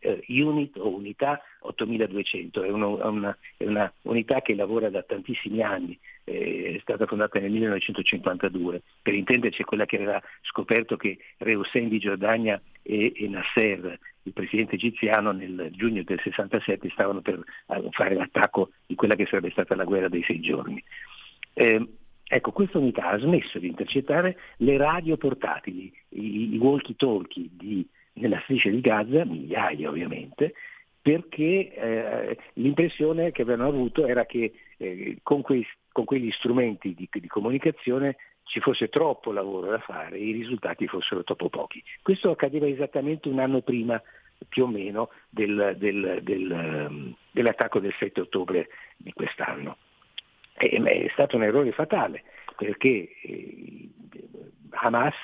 uh, 0.02 0.18
Unit 0.28 0.76
o 0.76 0.88
Unità 0.94 1.40
8200, 1.61 2.62
è, 2.62 2.70
uno, 2.70 2.98
una, 3.06 3.37
è, 3.56 3.64
una, 3.64 3.92
unità 4.02 4.40
che 4.40 4.54
lavora 4.54 4.90
da 4.90 5.02
tantissimi 5.02 5.62
anni, 5.62 5.98
è 6.24 6.78
stata 6.80 7.06
fondata 7.06 7.38
nel 7.38 7.50
1952, 7.50 8.82
per 9.02 9.14
intenderci 9.14 9.64
quella 9.64 9.87
che 9.87 9.96
aveva 9.96 10.22
scoperto 10.42 10.96
che 10.96 11.18
Re 11.38 11.54
Hussein 11.54 11.88
di 11.88 11.98
Giordania 11.98 12.61
e, 12.82 13.12
e 13.14 13.28
Nasser, 13.28 13.98
il 14.22 14.32
presidente 14.32 14.74
egiziano, 14.74 15.32
nel 15.32 15.70
giugno 15.72 16.02
del 16.02 16.20
67 16.22 16.90
stavano 16.90 17.20
per 17.22 17.42
fare 17.90 18.14
l'attacco 18.14 18.70
di 18.87 18.94
quella 18.94 19.14
che 19.14 19.26
sarebbe 19.26 19.50
stata 19.50 19.74
la 19.74 19.84
guerra 19.84 20.08
dei 20.08 20.22
sei 20.22 20.40
giorni. 20.40 20.82
Eh, 21.54 21.87
ecco, 22.24 22.52
questa 22.52 22.78
unità 22.78 23.08
ha 23.08 23.18
smesso 23.18 23.58
di 23.58 23.68
intercettare 23.68 24.38
le 24.58 24.76
radio 24.76 25.16
portatili, 25.16 25.92
i, 26.11 26.54
i 26.54 26.58
walkie-talkie 26.58 27.48
di, 27.50 27.88
nella 28.20 28.40
striscia 28.42 28.70
di 28.70 28.81
Gaza, 28.81 29.24
migliaia 29.24 29.88
ovviamente, 29.88 30.54
perché 31.00 31.72
eh, 31.72 32.38
l'impressione 32.54 33.33
che 33.33 33.42
avevano 33.42 33.68
avuto 33.68 34.07
era 34.07 34.26
che 34.26 34.52
eh, 34.76 35.18
con, 35.22 35.42
quei, 35.42 35.66
con, 35.92 36.04
quegli 36.04 36.31
strumenti 36.33 36.94
di, 36.94 37.09
di, 37.11 37.26
comunicazione 37.26 38.16
ci 38.44 38.61
fosse 38.61 38.88
troppo 38.88 39.33
lavoro 39.33 39.70
da 39.70 39.78
fare 39.78 40.16
e 40.16 40.24
i 40.24 40.33
risultati 40.33 40.87
fossero 40.87 41.24
troppo 41.24 41.48
pochi. 41.48 41.83
Questo 42.02 42.31
accadeva 42.31 42.66
esattamente 42.66 43.28
un 43.28 43.38
anno 43.38 43.61
prima 43.61 44.00
più 44.48 44.64
o 44.64 44.66
meno 44.66 45.11
del, 45.28 45.76
del, 45.78 46.20
del, 46.22 46.50
ehm, 46.50 47.14
dell'attacco 47.31 47.81
del 47.81 47.94
7 47.98 48.20
ottobre 48.20 48.68
di 48.96 49.12
quest'anno. 49.12 49.78
E, 50.54 50.68
è 50.83 51.09
stato 51.12 51.37
un 51.37 51.44
errore 51.44 51.72
fatale 51.72 52.24
perché 52.57 53.09
eh, 53.22 53.88
Hamas 54.70 55.14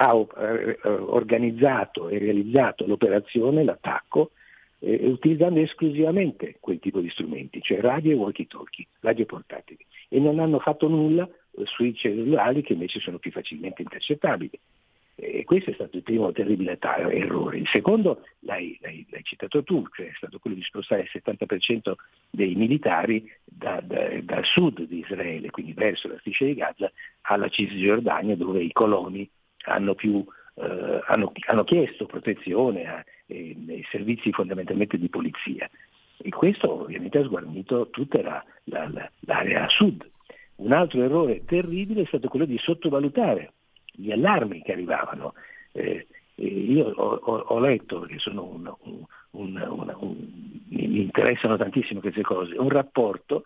ha 0.00 0.14
eh, 0.14 0.78
organizzato 0.84 2.08
e 2.08 2.18
realizzato 2.18 2.86
l'operazione, 2.86 3.64
l'attacco, 3.64 4.30
eh, 4.78 5.06
utilizzando 5.06 5.58
esclusivamente 5.60 6.56
quel 6.60 6.78
tipo 6.78 7.00
di 7.00 7.10
strumenti, 7.10 7.60
cioè 7.60 7.80
radio 7.80 8.12
e 8.12 8.14
walkie-talkie, 8.14 8.86
radio 9.00 9.24
portatili, 9.24 9.84
e 10.08 10.20
non 10.20 10.38
hanno 10.38 10.60
fatto 10.60 10.86
nulla 10.88 11.28
sui 11.64 11.94
cellulari 11.96 12.62
che 12.62 12.74
invece 12.74 13.00
sono 13.00 13.18
più 13.18 13.32
facilmente 13.32 13.82
intercettabili. 13.82 14.58
E 15.20 15.42
questo 15.42 15.70
è 15.70 15.74
stato 15.74 15.96
il 15.96 16.04
primo 16.04 16.30
terribile 16.30 16.78
errore. 16.80 17.58
Il 17.58 17.66
secondo 17.66 18.22
l'hai, 18.40 18.78
l'hai, 18.80 19.04
l'hai 19.10 19.24
citato 19.24 19.64
tu, 19.64 19.84
cioè 19.92 20.06
è 20.06 20.12
stato 20.14 20.38
quello 20.38 20.54
di 20.54 20.62
spostare 20.62 21.02
il 21.02 21.10
70% 21.12 21.94
dei 22.30 22.54
militari 22.54 23.28
da, 23.44 23.82
da, 23.84 24.10
dal 24.22 24.44
sud 24.44 24.82
di 24.82 24.98
Israele, 25.00 25.50
quindi 25.50 25.72
verso 25.72 26.06
la 26.06 26.18
striscia 26.20 26.44
di 26.44 26.54
Gaza, 26.54 26.88
alla 27.22 27.48
Cisgiordania 27.48 28.36
dove 28.36 28.62
i 28.62 28.70
coloni 28.70 29.28
hanno, 29.68 29.94
più, 29.94 30.24
eh, 30.54 31.00
hanno, 31.06 31.32
hanno 31.46 31.64
chiesto 31.64 32.06
protezione 32.06 32.86
a, 32.86 33.04
eh, 33.26 33.56
ai 33.68 33.86
servizi 33.90 34.32
fondamentalmente 34.32 34.98
di 34.98 35.08
polizia. 35.08 35.68
E 36.20 36.30
questo 36.30 36.82
ovviamente 36.82 37.18
ha 37.18 37.24
sguarnito 37.24 37.90
tutta 37.90 38.20
la, 38.22 38.44
la, 38.64 38.88
la, 38.88 39.10
l'area 39.20 39.68
sud. 39.68 40.08
Un 40.56 40.72
altro 40.72 41.02
errore 41.02 41.44
terribile 41.44 42.02
è 42.02 42.06
stato 42.06 42.28
quello 42.28 42.44
di 42.44 42.58
sottovalutare 42.58 43.52
gli 43.92 44.10
allarmi 44.10 44.62
che 44.62 44.72
arrivavano. 44.72 45.34
Eh, 45.72 46.06
io 46.34 46.88
ho, 46.88 47.14
ho, 47.14 47.36
ho, 47.36 47.58
letto, 47.60 48.00
perché 48.00 48.28
un, 48.30 48.72
un, 48.80 49.06
un, 49.30 50.16
mi 50.68 51.00
interessano 51.00 51.56
tantissimo 51.56 52.00
queste 52.00 52.22
cose, 52.22 52.56
un 52.56 52.68
rapporto 52.68 53.44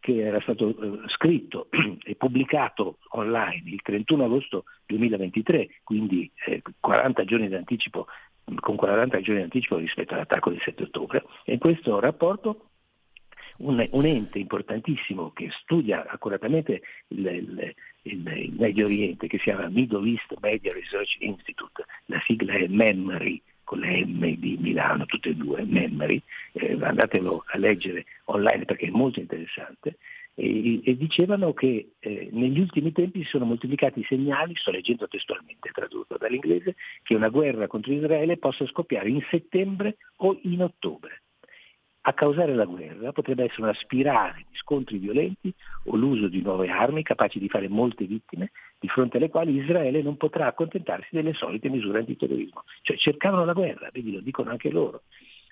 che 0.00 0.24
era 0.24 0.40
stato 0.40 0.68
eh, 0.68 1.08
scritto 1.08 1.68
e 2.02 2.16
pubblicato 2.16 2.98
online 3.10 3.62
il 3.66 3.82
31 3.82 4.24
agosto 4.24 4.64
2023, 4.86 5.68
quindi 5.84 6.30
eh, 6.46 6.62
40 6.80 7.24
giorni 7.24 7.48
d'anticipo, 7.48 8.06
con 8.58 8.76
40 8.76 9.20
giorni 9.20 9.40
d'anticipo 9.40 9.76
rispetto 9.76 10.14
all'attacco 10.14 10.50
del 10.50 10.60
7 10.62 10.84
ottobre. 10.84 11.24
E 11.44 11.52
in 11.52 11.58
questo 11.58 12.00
rapporto 12.00 12.70
un, 13.58 13.86
un 13.90 14.04
ente 14.04 14.38
importantissimo 14.38 15.32
che 15.32 15.50
studia 15.62 16.06
accuratamente 16.08 16.82
il, 17.08 17.26
il, 17.26 17.74
il, 18.02 18.26
il, 18.26 18.54
Medio 18.58 18.86
Oriente, 18.86 19.26
che 19.26 19.36
si 19.36 19.44
chiama 19.44 19.68
Middle 19.68 20.08
East 20.08 20.34
Media 20.40 20.72
Research 20.72 21.16
Institute, 21.20 21.84
la 22.06 22.20
sigla 22.24 22.54
è 22.54 22.66
MEMRI, 22.66 23.42
con 23.70 23.78
le 23.78 24.04
M 24.04 24.34
di 24.34 24.56
Milano, 24.58 25.06
tutte 25.06 25.28
e 25.28 25.34
due, 25.36 25.62
Memory, 25.62 26.20
eh, 26.54 26.76
andatelo 26.80 27.44
a 27.46 27.56
leggere 27.56 28.04
online 28.24 28.64
perché 28.64 28.86
è 28.86 28.90
molto 28.90 29.20
interessante, 29.20 29.98
e, 30.34 30.80
e 30.82 30.96
dicevano 30.96 31.52
che 31.52 31.92
eh, 32.00 32.28
negli 32.32 32.58
ultimi 32.58 32.90
tempi 32.90 33.22
si 33.22 33.28
sono 33.28 33.44
moltiplicati 33.44 34.00
i 34.00 34.06
segnali, 34.08 34.56
sto 34.56 34.72
leggendo 34.72 35.06
testualmente 35.06 35.70
tradotto 35.72 36.16
dall'inglese, 36.18 36.74
che 37.04 37.14
una 37.14 37.28
guerra 37.28 37.68
contro 37.68 37.92
Israele 37.92 38.38
possa 38.38 38.66
scoppiare 38.66 39.08
in 39.08 39.24
settembre 39.30 39.98
o 40.16 40.36
in 40.42 40.64
ottobre. 40.64 41.22
A 42.02 42.14
causare 42.14 42.54
la 42.54 42.64
guerra 42.64 43.12
potrebbe 43.12 43.44
essere 43.44 43.62
una 43.62 43.74
spirale 43.74 44.46
di 44.48 44.56
scontri 44.56 44.96
violenti 44.96 45.52
o 45.84 45.96
l'uso 45.96 46.28
di 46.28 46.40
nuove 46.40 46.68
armi 46.70 47.02
capaci 47.02 47.38
di 47.38 47.48
fare 47.48 47.68
molte 47.68 48.06
vittime, 48.06 48.52
di 48.78 48.88
fronte 48.88 49.18
alle 49.18 49.28
quali 49.28 49.56
Israele 49.56 50.00
non 50.00 50.16
potrà 50.16 50.46
accontentarsi 50.46 51.08
delle 51.10 51.34
solite 51.34 51.68
misure 51.68 51.98
antiterrorismo. 51.98 52.64
Cioè 52.82 52.96
cercavano 52.96 53.44
la 53.44 53.52
guerra, 53.52 53.90
vedi, 53.92 54.12
lo 54.12 54.20
dicono 54.20 54.50
anche 54.50 54.70
loro. 54.70 55.02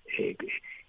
Eh, 0.05 0.37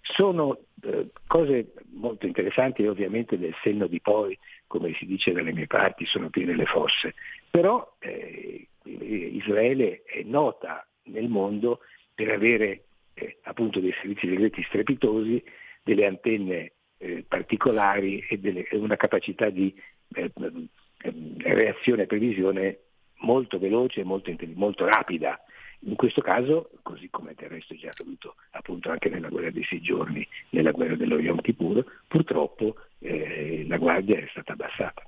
sono 0.00 0.58
eh, 0.82 1.10
cose 1.26 1.72
molto 1.92 2.26
interessanti 2.26 2.82
e 2.82 2.88
ovviamente 2.88 3.38
del 3.38 3.54
senno 3.62 3.86
di 3.86 4.00
poi, 4.00 4.38
come 4.66 4.94
si 4.94 5.04
dice 5.04 5.32
dalle 5.32 5.52
mie 5.52 5.66
parti, 5.66 6.06
sono 6.06 6.30
piene 6.30 6.56
le 6.56 6.64
fosse. 6.64 7.14
Però 7.50 7.96
eh, 7.98 8.66
Israele 8.84 10.02
è 10.04 10.22
nota 10.22 10.86
nel 11.04 11.28
mondo 11.28 11.80
per 12.14 12.30
avere 12.30 12.84
eh, 13.20 13.38
appunto 13.42 13.80
dei 13.80 13.92
servizi 14.00 14.26
segreti 14.26 14.62
strepitosi, 14.64 15.42
delle 15.82 16.06
antenne 16.06 16.72
eh, 16.98 17.24
particolari 17.26 18.24
e, 18.28 18.38
delle, 18.38 18.66
una 18.72 18.96
capacità 18.96 19.50
di 19.50 19.74
eh, 20.14 20.30
eh 20.34 21.14
reazione 21.38 22.02
e 22.02 22.06
previsione 22.06 22.78
molto 23.20 23.58
veloce 23.58 24.00
e 24.00 24.04
molto, 24.04 24.34
molto 24.54 24.86
rapida. 24.86 25.38
In 25.84 25.96
questo 25.96 26.20
caso, 26.20 26.70
così 26.82 27.08
come 27.08 27.32
del 27.34 27.48
resto 27.48 27.72
è 27.72 27.76
già 27.78 27.88
accaduto 27.88 28.34
appunto 28.50 28.90
anche 28.90 29.08
nella 29.08 29.28
guerra 29.28 29.50
dei 29.50 29.64
sei 29.64 29.80
giorni, 29.80 30.26
nella 30.50 30.72
guerra 30.72 30.94
dello 30.94 31.18
Yom 31.18 31.40
Kippur, 31.40 31.82
purtroppo 32.06 32.76
eh, 32.98 33.64
la 33.66 33.78
guardia 33.78 34.18
è 34.18 34.26
stata 34.30 34.52
abbassata. 34.52 35.02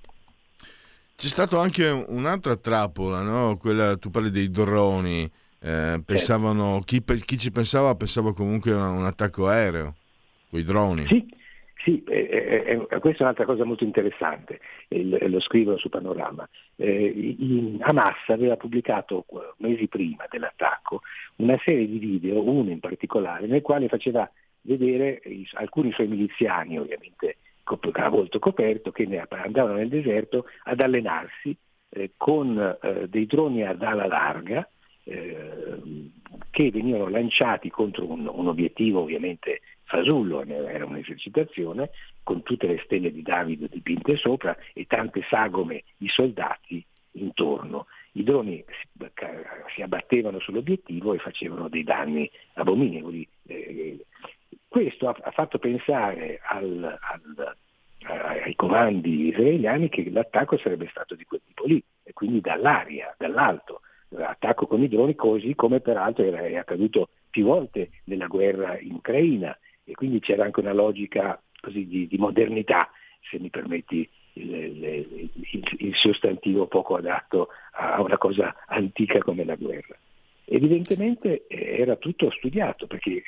C'è 1.14 1.28
stata 1.28 1.60
anche 1.60 1.88
un'altra 1.88 2.56
trappola, 2.56 3.20
no? 3.20 3.58
Quella, 3.58 3.96
tu 3.96 4.10
parli 4.10 4.30
dei 4.30 4.50
droni, 4.50 5.30
eh, 5.62 6.02
pensavano, 6.04 6.82
chi, 6.84 7.02
chi, 7.04 7.38
ci 7.38 7.52
pensava 7.52 7.94
pensava 7.94 8.34
comunque 8.34 8.72
a 8.72 8.90
un 8.90 9.04
attacco 9.04 9.46
aereo, 9.46 9.94
con 10.50 10.58
i 10.58 10.64
droni. 10.64 11.06
Sì, 11.06 11.24
sì, 11.84 12.02
eh, 12.04 12.86
eh, 12.90 12.98
questa 12.98 13.20
è 13.20 13.22
un'altra 13.22 13.44
cosa 13.44 13.64
molto 13.64 13.84
interessante, 13.84 14.58
eh, 14.88 15.28
lo 15.28 15.40
scrivo 15.40 15.76
su 15.76 15.88
Panorama. 15.88 16.48
Eh, 16.74 17.36
Hamas 17.80 18.28
aveva 18.28 18.56
pubblicato 18.56 19.24
mesi 19.58 19.86
prima 19.86 20.26
dell'attacco 20.28 21.02
una 21.36 21.58
serie 21.64 21.86
di 21.86 21.98
video, 21.98 22.42
uno 22.42 22.70
in 22.70 22.80
particolare, 22.80 23.46
nel 23.46 23.62
quale 23.62 23.88
faceva 23.88 24.28
vedere 24.62 25.20
i, 25.24 25.46
alcuni 25.54 25.92
suoi 25.92 26.08
miliziani, 26.08 26.78
ovviamente 26.78 27.36
a 27.64 28.08
volto 28.08 28.40
coperto, 28.40 28.90
che 28.90 29.06
andavano 29.28 29.76
nel 29.76 29.88
deserto 29.88 30.46
ad 30.64 30.80
allenarsi 30.80 31.56
eh, 31.88 32.12
con 32.16 32.58
eh, 32.58 33.08
dei 33.08 33.26
droni 33.26 33.64
ad 33.64 33.82
ala 33.82 34.06
larga 34.06 34.68
che 35.04 36.70
venivano 36.70 37.08
lanciati 37.08 37.70
contro 37.70 38.10
un, 38.10 38.28
un 38.30 38.46
obiettivo 38.46 39.00
ovviamente 39.00 39.60
fasullo, 39.84 40.42
era 40.42 40.86
un'esercitazione, 40.86 41.90
con 42.22 42.42
tutte 42.42 42.66
le 42.66 42.80
stelle 42.84 43.12
di 43.12 43.22
Davide 43.22 43.68
dipinte 43.68 44.16
sopra 44.16 44.56
e 44.72 44.86
tante 44.86 45.22
sagome 45.28 45.84
di 45.96 46.08
soldati 46.08 46.84
intorno. 47.12 47.86
I 48.12 48.22
droni 48.22 48.64
si, 48.68 49.10
si 49.74 49.82
abbattevano 49.82 50.38
sull'obiettivo 50.38 51.14
e 51.14 51.18
facevano 51.18 51.68
dei 51.68 51.82
danni 51.82 52.30
abominevoli. 52.54 53.26
Eh, 53.46 54.06
questo 54.68 55.08
ha, 55.08 55.16
ha, 55.20 55.30
fatto 55.30 55.58
pensare 55.58 56.40
al, 56.42 56.82
al, 57.00 57.56
ai 58.04 58.54
comandi 58.54 59.28
israeliani 59.28 59.88
che 59.88 60.08
l'attacco 60.10 60.56
sarebbe 60.58 60.88
stato 60.90 61.14
di 61.14 61.24
quel 61.24 61.42
tipo 61.46 61.64
lì, 61.66 61.82
e 62.02 62.12
quindi 62.12 62.40
dall'aria, 62.40 63.14
dall'alto, 63.18 63.82
attacco 64.16 64.66
con 64.66 64.82
i 64.82 64.88
droni, 64.88 65.14
così 65.14 65.54
come 65.54 65.80
peraltro 65.80 66.24
era 66.24 66.60
accaduto 66.60 67.08
più 67.30 67.46
volte 67.46 67.90
nella 68.04 68.26
guerra 68.26 68.78
in 68.78 68.94
Ucraina 68.94 69.56
e 69.84 69.92
quindi 69.92 70.20
c'era 70.20 70.44
anche 70.44 70.60
una 70.60 70.72
logica 70.72 71.40
così, 71.60 71.86
di, 71.86 72.06
di, 72.06 72.18
modernità, 72.18 72.90
se 73.20 73.38
mi 73.38 73.50
permetti 73.50 74.08
il, 74.34 74.54
il, 74.54 75.30
il, 75.32 75.62
il, 75.78 75.94
sostantivo 75.94 76.66
poco 76.66 76.96
adatto 76.96 77.48
a 77.72 78.00
una 78.00 78.18
cosa 78.18 78.54
antica 78.66 79.18
come 79.18 79.44
la 79.44 79.56
guerra. 79.56 79.96
Evidentemente 80.44 81.46
eh, 81.46 81.80
era 81.80 81.96
tutto 81.96 82.30
studiato 82.30 82.86
perché 82.86 83.10
eh, 83.10 83.22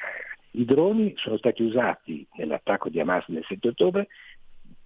i 0.52 0.64
droni 0.64 1.14
sono 1.16 1.36
stati 1.36 1.62
usati 1.62 2.26
nell'attacco 2.34 2.88
di 2.88 3.00
Hamas 3.00 3.24
del 3.28 3.44
7 3.46 3.68
ottobre, 3.68 4.08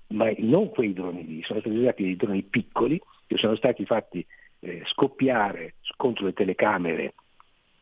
ma 0.09 0.31
non 0.39 0.71
quei 0.71 0.93
droni 0.93 1.27
lì, 1.27 1.43
sono 1.43 1.61
stati 1.61 1.77
usati 1.77 2.03
dei 2.03 2.17
droni 2.17 2.43
piccoli 2.43 3.01
che 3.27 3.37
sono 3.37 3.57
stati 3.57 3.85
fatti 3.85 4.25
eh, 4.61 4.83
scoppiare 4.87 5.75
contro 5.97 6.27
le 6.27 6.33
telecamere 6.33 7.15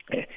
eh, 0.08 0.28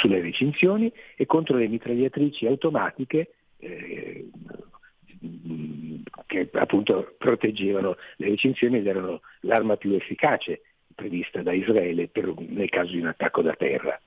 sulle 0.00 0.20
recinzioni 0.20 0.92
e 1.16 1.26
contro 1.26 1.56
le 1.56 1.68
mitragliatrici 1.68 2.46
automatiche 2.46 3.32
eh, 3.58 4.28
che 6.26 6.48
appunto 6.52 7.14
proteggevano 7.18 7.96
le 8.16 8.28
recinzioni 8.28 8.78
ed 8.78 8.86
erano 8.86 9.20
l'arma 9.40 9.76
più 9.76 9.92
efficace 9.92 10.62
prevista 10.94 11.42
da 11.42 11.52
Israele 11.52 12.08
per, 12.08 12.32
nel 12.38 12.68
caso 12.68 12.92
di 12.92 13.00
un 13.00 13.06
attacco 13.06 13.42
da 13.42 13.54
terra. 13.54 14.00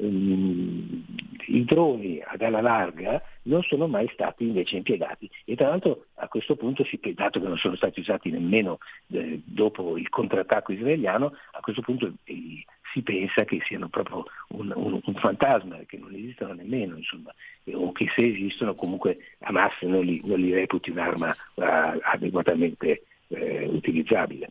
Um, 0.00 1.04
I 1.48 1.64
droni 1.64 2.20
ad 2.24 2.42
ala 2.42 2.60
larga 2.60 3.22
non 3.42 3.62
sono 3.62 3.86
mai 3.88 4.08
stati 4.12 4.44
invece 4.44 4.76
impiegati 4.76 5.28
e 5.44 5.56
tra 5.56 5.68
l'altro 5.68 6.06
a 6.16 6.28
questo 6.28 6.56
punto, 6.56 6.86
dato 7.14 7.40
che 7.40 7.48
non 7.48 7.56
sono 7.56 7.74
stati 7.74 8.00
usati 8.00 8.30
nemmeno 8.30 8.78
eh, 9.12 9.40
dopo 9.44 9.96
il 9.96 10.08
contrattacco 10.08 10.72
israeliano, 10.72 11.32
a 11.52 11.60
questo 11.60 11.80
punto 11.80 12.12
i, 12.24 12.64
si 12.92 13.02
pensa 13.02 13.44
che 13.44 13.60
siano 13.66 13.88
proprio 13.88 14.24
un, 14.48 14.72
un, 14.74 15.00
un 15.02 15.14
fantasma, 15.14 15.78
che 15.86 15.98
non 15.98 16.14
esistono 16.14 16.52
nemmeno, 16.52 16.96
insomma, 16.96 17.34
o 17.72 17.92
che 17.92 18.10
se 18.14 18.26
esistono 18.26 18.74
comunque 18.74 19.18
Hamas 19.40 19.80
non 19.82 20.04
li, 20.04 20.20
non 20.24 20.38
li 20.38 20.52
reputi 20.52 20.90
un'arma 20.90 21.34
adeguatamente 21.54 23.04
utilizzabile. 23.28 24.50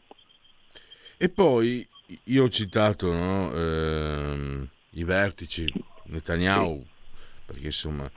E 1.17 1.29
poi 1.29 1.87
io 2.25 2.43
ho 2.43 2.49
citato 2.49 3.11
no, 3.11 3.51
eh, 3.53 4.67
i 4.97 5.03
vertici, 5.03 5.65
Netanyahu, 6.05 6.81
sì. 6.81 6.89
perché 7.45 7.65
insomma, 7.65 8.11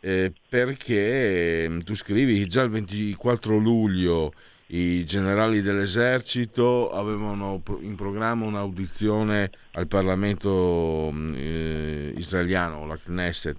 eh, 0.00 0.32
perché 0.48 1.64
ehm, 1.64 1.82
tu 1.82 1.94
scrivi 1.94 2.46
già 2.46 2.62
il 2.62 2.70
24 2.70 3.56
luglio 3.56 4.32
i 4.70 5.04
generali 5.06 5.62
dell'esercito 5.62 6.90
avevano 6.90 7.62
in 7.80 7.94
programma 7.94 8.44
un'audizione 8.44 9.50
al 9.72 9.86
Parlamento 9.86 11.08
mm, 11.10 11.34
eh, 11.34 12.12
israeliano, 12.16 12.86
la 12.86 12.98
Knesset, 12.98 13.56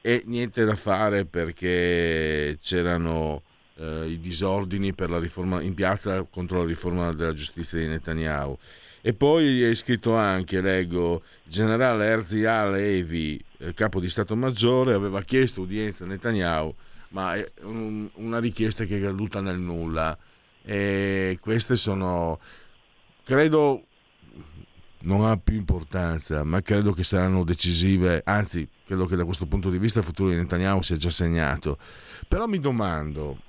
e 0.00 0.22
niente 0.24 0.64
da 0.64 0.74
fare 0.74 1.26
perché 1.26 2.58
c'erano 2.62 3.42
eh, 3.82 4.10
i 4.10 4.20
disordini 4.20 4.94
riforma, 4.96 5.60
in 5.60 5.74
piazza 5.74 6.22
contro 6.22 6.60
la 6.60 6.66
riforma 6.66 7.12
della 7.12 7.34
giustizia 7.34 7.78
di 7.78 7.88
Netanyahu. 7.88 8.56
E 9.00 9.14
poi 9.14 9.62
è 9.62 9.74
scritto 9.74 10.14
anche, 10.14 10.60
leggo, 10.60 11.22
il 11.44 11.52
generale 11.52 12.06
Erzi 12.06 12.40
Levi, 12.40 13.42
eh, 13.58 13.74
capo 13.74 13.98
di 13.98 14.08
Stato 14.08 14.36
Maggiore, 14.36 14.94
aveva 14.94 15.22
chiesto 15.22 15.62
udienza 15.62 16.04
a 16.04 16.06
Netanyahu 16.06 16.74
ma 17.12 17.34
è 17.34 17.50
un, 17.62 18.08
una 18.14 18.38
richiesta 18.38 18.84
che 18.84 18.98
è 18.98 19.00
caduta 19.00 19.40
nel 19.40 19.58
nulla. 19.58 20.16
E 20.64 21.38
queste 21.40 21.76
sono, 21.76 22.40
credo, 23.24 23.84
non 25.00 25.24
ha 25.24 25.36
più 25.36 25.56
importanza, 25.56 26.44
ma 26.44 26.60
credo 26.60 26.92
che 26.92 27.04
saranno 27.04 27.44
decisive, 27.44 28.22
anzi, 28.24 28.68
credo 28.84 29.06
che 29.06 29.16
da 29.16 29.24
questo 29.24 29.46
punto 29.46 29.70
di 29.70 29.78
vista 29.78 30.00
il 30.00 30.04
futuro 30.04 30.30
di 30.30 30.36
Netanyahu 30.36 30.82
sia 30.82 30.96
già 30.96 31.10
segnato. 31.10 31.78
Però 32.28 32.46
mi 32.46 32.58
domando, 32.58 33.40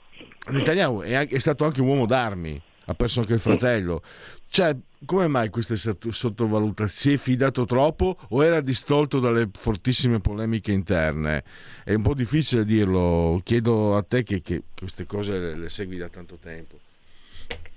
Netanyahu 0.49 1.01
è, 1.01 1.27
è 1.27 1.39
stato 1.39 1.65
anche 1.65 1.81
un 1.81 1.87
uomo 1.87 2.05
d'armi, 2.05 2.61
ha 2.85 2.93
perso 2.93 3.21
anche 3.21 3.33
il 3.33 3.39
fratello. 3.39 4.01
Cioè, 4.49 4.75
come 5.05 5.27
mai 5.27 5.49
queste 5.49 5.75
sottovalutazioni? 5.75 6.89
Si 6.89 7.13
è 7.13 7.17
fidato 7.17 7.65
troppo 7.65 8.17
o 8.29 8.43
era 8.43 8.61
distolto 8.61 9.19
dalle 9.19 9.49
fortissime 9.51 10.19
polemiche 10.19 10.71
interne? 10.71 11.43
È 11.83 11.93
un 11.93 12.03
po' 12.03 12.13
difficile 12.13 12.65
dirlo, 12.65 13.41
chiedo 13.43 13.95
a 13.95 14.03
te 14.03 14.23
che, 14.23 14.41
che 14.41 14.63
queste 14.77 15.05
cose 15.05 15.39
le, 15.39 15.55
le, 15.55 15.69
segui 15.69 15.97
da 15.97 16.09
tanto 16.09 16.35
tempo. 16.35 16.77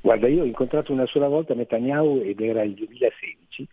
Guarda, 0.00 0.28
io 0.28 0.42
ho 0.42 0.46
incontrato 0.46 0.92
una 0.92 1.06
sola 1.06 1.28
volta 1.28 1.54
Netanyahu 1.54 2.20
ed 2.24 2.40
era 2.40 2.62
il 2.62 2.74
2016, 2.74 3.68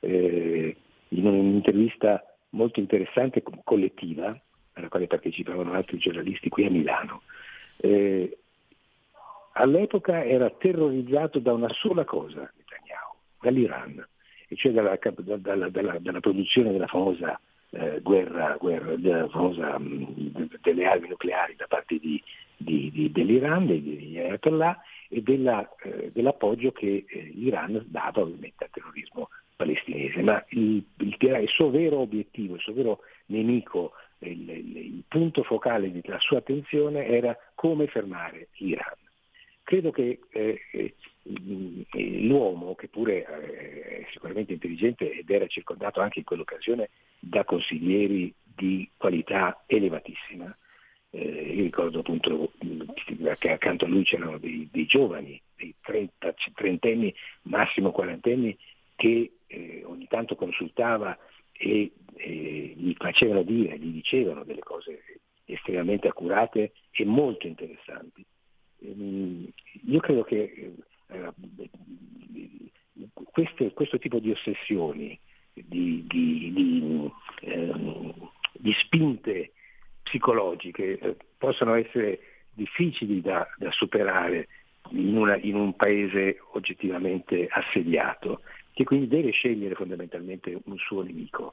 eh, 0.00 0.76
in 1.08 1.26
un'intervista 1.26 2.24
molto 2.50 2.80
interessante 2.80 3.42
collettiva, 3.64 4.36
alla 4.72 4.88
quale 4.88 5.06
partecipavano 5.06 5.72
altri 5.72 5.98
giornalisti 5.98 6.48
qui 6.48 6.64
a 6.64 6.70
Milano. 6.70 7.22
Eh, 7.80 8.38
all'epoca 9.52 10.24
era 10.24 10.50
terrorizzato 10.50 11.38
da 11.38 11.52
una 11.52 11.68
sola 11.70 12.04
cosa, 12.04 12.40
Netanyahu, 12.40 13.16
dall'Iran, 13.40 14.06
e 14.48 14.56
cioè 14.56 14.72
dalla, 14.72 14.98
dalla, 15.38 15.68
dalla, 15.68 15.98
dalla 15.98 16.20
produzione 16.20 16.72
della 16.72 16.86
famosa 16.86 17.40
eh, 17.70 18.00
guerra, 18.00 18.56
guerra 18.58 18.96
della 18.96 19.28
famosa, 19.28 19.78
mh, 19.78 20.58
delle 20.60 20.86
armi 20.86 21.08
nucleari 21.08 21.54
da 21.56 21.66
parte 21.68 21.98
di, 21.98 22.22
di, 22.56 22.90
di, 22.90 23.10
dell'Iran, 23.12 23.66
degli 23.66 24.18
Ayatollah, 24.18 24.78
e 25.08 25.22
della, 25.22 25.68
eh, 25.82 26.10
dell'appoggio 26.12 26.72
che 26.72 27.04
eh, 27.08 27.32
l'Iran 27.34 27.82
dava 27.86 28.20
ovviamente 28.20 28.64
al 28.64 28.70
terrorismo 28.70 29.28
palestinese. 29.56 30.22
Ma 30.22 30.44
il, 30.50 30.84
il, 30.98 31.16
il, 31.18 31.48
suo 31.48 31.70
vero 31.70 31.98
obiettivo, 31.98 32.54
il 32.54 32.60
suo 32.60 32.72
vero 32.72 33.00
nemico, 33.26 33.92
il, 34.28 34.48
il 34.48 35.02
punto 35.08 35.42
focale 35.42 35.90
della 35.90 36.18
sua 36.18 36.38
attenzione 36.38 37.06
era 37.06 37.36
come 37.54 37.86
fermare 37.86 38.48
l'Iran. 38.56 38.96
Credo 39.62 39.90
che 39.90 40.20
eh, 40.30 40.60
eh, 40.72 40.94
l'uomo, 42.26 42.74
che 42.74 42.88
pure 42.88 43.24
eh, 43.24 44.00
è 44.00 44.06
sicuramente 44.12 44.52
intelligente 44.52 45.12
ed 45.12 45.30
era 45.30 45.46
circondato 45.46 46.00
anche 46.00 46.18
in 46.20 46.24
quell'occasione 46.24 46.90
da 47.18 47.44
consiglieri 47.44 48.32
di 48.42 48.88
qualità 48.96 49.62
elevatissima, 49.66 50.54
eh, 51.10 51.52
io 51.54 51.62
ricordo 51.62 52.00
appunto 52.00 52.52
che 53.38 53.50
accanto 53.50 53.84
a 53.84 53.88
lui 53.88 54.04
c'erano 54.04 54.38
dei, 54.38 54.68
dei 54.70 54.86
giovani, 54.86 55.40
dei 55.56 55.74
30, 55.80 56.34
trentenni, 56.54 57.14
massimo 57.42 57.90
quarantenni, 57.90 58.56
che 58.94 59.32
eh, 59.46 59.82
ogni 59.84 60.06
tanto 60.08 60.36
consultava 60.36 61.16
e 61.62 61.92
eh, 62.16 62.74
gli 62.74 62.94
facevano 62.96 63.42
dire, 63.42 63.78
gli 63.78 63.92
dicevano 63.92 64.44
delle 64.44 64.62
cose 64.62 65.20
estremamente 65.44 66.08
accurate 66.08 66.72
e 66.90 67.04
molto 67.04 67.46
interessanti. 67.46 68.24
Ehm, 68.82 69.46
io 69.86 70.00
credo 70.00 70.22
che 70.22 70.72
eh, 71.08 71.32
queste, 73.12 73.72
questo 73.72 73.98
tipo 73.98 74.18
di 74.18 74.30
ossessioni, 74.30 75.18
di, 75.52 76.06
di, 76.08 76.52
di, 76.54 77.10
ehm, 77.42 78.14
di 78.52 78.72
spinte 78.72 79.52
psicologiche 80.02 80.98
eh, 80.98 81.16
possono 81.36 81.74
essere 81.74 82.20
difficili 82.54 83.20
da, 83.20 83.46
da 83.58 83.70
superare 83.70 84.48
in, 84.90 85.14
una, 85.14 85.36
in, 85.36 85.56
un 85.56 85.76
paese 85.76 86.38
oggettivamente 86.52 87.48
assediato, 87.50 88.40
che 88.80 88.86
quindi 88.86 89.08
deve 89.08 89.30
scegliere 89.30 89.74
fondamentalmente 89.74 90.58
un 90.64 90.78
suo 90.78 91.02
nemico. 91.02 91.52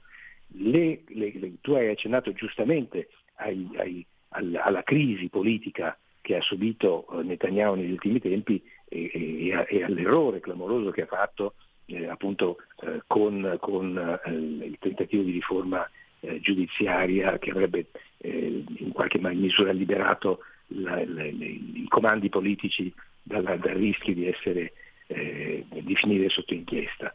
Le, 0.53 1.01
le, 1.07 1.33
le, 1.35 1.51
tu 1.59 1.73
hai 1.73 1.89
accennato 1.89 2.31
giustamente 2.31 3.09
ai, 3.35 3.67
ai, 3.75 4.05
alla, 4.29 4.63
alla, 4.63 4.83
crisi 4.83 5.27
politica 5.27 5.97
che 6.21 6.37
ha 6.37 6.41
subito 6.41 7.05
eh, 7.11 7.23
Netanyahu 7.23 7.75
negli 7.75 7.91
ultimi 7.91 8.21
tempi 8.21 8.63
e, 8.87 9.11
e, 9.13 9.65
e 9.67 9.83
all'errore 9.83 10.39
clamoroso 10.39 10.91
che 10.91 11.01
ha 11.01 11.05
fatto 11.05 11.55
eh, 11.87 12.07
appunto 12.07 12.59
eh, 12.79 13.01
con, 13.07 13.57
con 13.59 13.97
eh, 13.97 14.31
il 14.31 14.77
tentativo 14.79 15.23
di 15.23 15.31
riforma 15.31 15.85
eh, 16.21 16.39
giudiziaria 16.39 17.37
che 17.39 17.51
avrebbe 17.51 17.87
eh, 18.19 18.63
in 18.77 18.93
qualche 18.93 19.19
misura 19.19 19.73
liberato 19.73 20.39
la, 20.67 21.03
la, 21.05 21.25
i 21.25 21.85
comandi 21.89 22.29
politici 22.29 22.93
dal 23.21 23.43
rischio 23.43 24.13
di, 24.13 24.27
essere, 24.27 24.71
eh, 25.07 25.65
di 25.69 25.95
finire 25.95 26.29
sotto 26.29 26.53
inchiesta. 26.53 27.13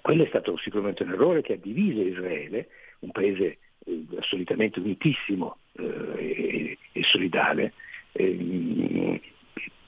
Quello 0.00 0.24
è 0.24 0.28
stato 0.28 0.56
sicuramente 0.58 1.02
un 1.02 1.10
errore 1.10 1.42
che 1.42 1.54
ha 1.54 1.58
diviso 1.60 2.00
Israele, 2.00 2.68
un 3.00 3.10
paese 3.10 3.58
eh, 3.84 4.04
assolutamente 4.18 4.78
unitissimo 4.78 5.58
eh, 5.72 5.84
e, 6.16 6.78
e, 6.92 7.02
solidale. 7.02 7.74
Ehm, 8.12 9.20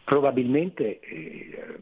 probabilmente 0.05 1.01
eh, 1.01 1.81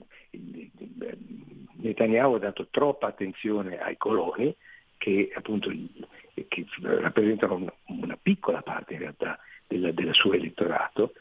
Netanyahu 1.82 2.34
ha 2.34 2.38
dato 2.38 2.68
troppa 2.70 3.08
attenzione 3.08 3.80
ai 3.80 3.96
coloni 3.96 4.54
che 4.96 5.32
appunto 5.34 5.70
che 6.48 6.66
rappresentano 6.80 7.72
una, 7.86 8.18
piccola 8.20 8.62
parte 8.62 8.94
in 8.94 9.00
realtà 9.00 9.38
del, 9.66 9.92
del 9.92 10.14
suo 10.14 10.32
elettorato 10.32 11.14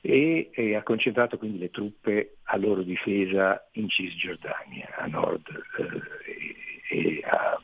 e, 0.00 0.50
e, 0.52 0.74
ha 0.74 0.82
concentrato 0.82 1.36
quindi 1.36 1.58
le 1.58 1.70
truppe 1.70 2.36
a 2.44 2.56
loro 2.56 2.82
difesa 2.82 3.68
in 3.72 3.88
Cisgiordania, 3.88 4.96
a 4.96 5.06
nord 5.06 5.46
eh, 5.78 6.96
e, 6.96 7.22
a, 7.24 7.60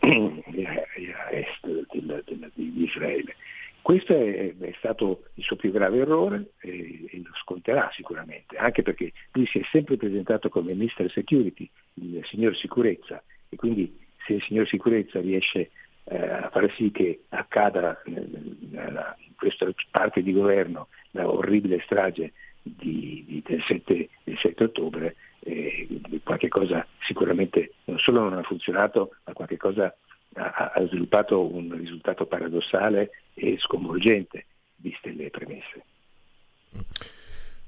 e, 0.00 1.12
a, 1.12 1.30
est 1.30 1.66
del, 1.66 2.22
del, 2.24 2.50
di 2.54 2.84
Israele. 2.84 3.34
Questo 3.80 4.14
è, 4.14 4.54
è, 4.56 4.74
stato 4.78 5.24
il 5.34 5.44
suo 5.44 5.56
più 5.56 5.70
grave 5.70 5.98
errore 5.98 6.52
e, 6.60 7.04
e, 7.10 7.22
lo 7.22 7.32
sconterà 7.42 7.90
sicuramente, 7.92 8.56
anche 8.56 8.82
perché 8.82 9.12
lui 9.32 9.46
si 9.46 9.58
è 9.58 9.62
sempre 9.70 9.96
presentato 9.96 10.48
come 10.48 10.74
Mr. 10.74 11.10
Security, 11.10 11.68
il 11.94 12.24
signor 12.24 12.56
sicurezza, 12.56 13.22
e 13.48 13.56
quindi 13.56 14.00
se 14.24 14.34
il 14.34 14.42
signor 14.42 14.66
sicurezza 14.66 15.20
riesce 15.20 15.70
a 16.06 16.50
far 16.50 16.72
sì 16.76 16.90
che 16.90 17.24
accada 17.30 18.02
in 18.04 19.34
questa 19.36 19.66
parte 19.90 20.22
di 20.22 20.32
governo 20.32 20.88
la 21.12 21.28
orribile 21.28 21.80
strage 21.84 22.32
di, 22.62 23.24
di, 23.26 23.42
del, 23.44 23.62
7, 23.62 24.08
del, 24.24 24.38
7, 24.38 24.64
ottobre, 24.64 25.16
eh, 25.40 25.86
qualche 26.22 26.48
cosa 26.48 26.86
sicuramente 27.00 27.74
non 27.84 27.98
solo 27.98 28.20
non 28.22 28.34
ha 28.38 28.42
funzionato, 28.42 29.16
ma 29.24 29.32
qualche 29.32 29.56
cosa 29.56 29.94
ha, 30.34 30.72
ha 30.74 30.86
sviluppato 30.86 31.42
un 31.42 31.76
risultato 31.76 32.26
paradossale 32.26 33.10
e 33.34 33.56
sconvolgente, 33.58 34.46
viste 34.76 35.12
le 35.12 35.30
premesse. 35.30 35.84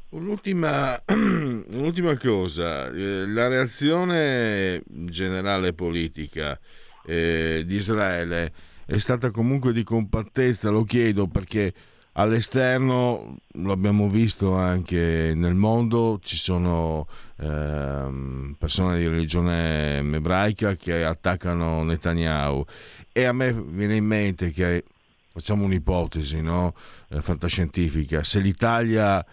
Un'ultima, 0.09 1.01
un'ultima 1.09 2.17
cosa, 2.17 2.89
eh, 2.89 3.27
la 3.27 3.49
reazione 3.49 4.83
generale 4.87 5.75
politica 5.75 6.59
eh, 7.07 7.63
di 7.65 7.77
Israele 7.77 8.53
è 8.85 8.99
stata 8.99 9.31
comunque 9.31 9.73
di 9.73 9.83
compattezza, 9.83 10.71
lo 10.71 10.85
chiedo 10.85 11.27
perché 11.27 11.73
all'esterno, 12.13 13.37
lo 13.53 13.73
abbiamo 13.73 14.09
visto 14.09 14.55
anche 14.55 15.33
nel 15.35 15.55
mondo, 15.55 16.19
ci 16.23 16.37
sono 16.37 17.07
eh, 17.37 18.55
persone 18.59 18.99
di 18.99 19.07
religione 19.07 19.99
ebraica 19.99 20.77
che 20.77 21.05
attaccano 21.05 21.83
Netanyahu 21.83 22.65
e 23.13 23.25
a 23.25 23.33
me 23.33 23.53
viene 23.53 23.97
in 23.97 24.05
mente 24.05 24.51
che, 24.51 24.85
facciamo 25.33 25.65
un'ipotesi 25.65 26.41
no? 26.41 26.75
eh, 27.11 27.21
fantascientifica, 27.21 28.25
se 28.25 28.41
l'Italia 28.41 29.25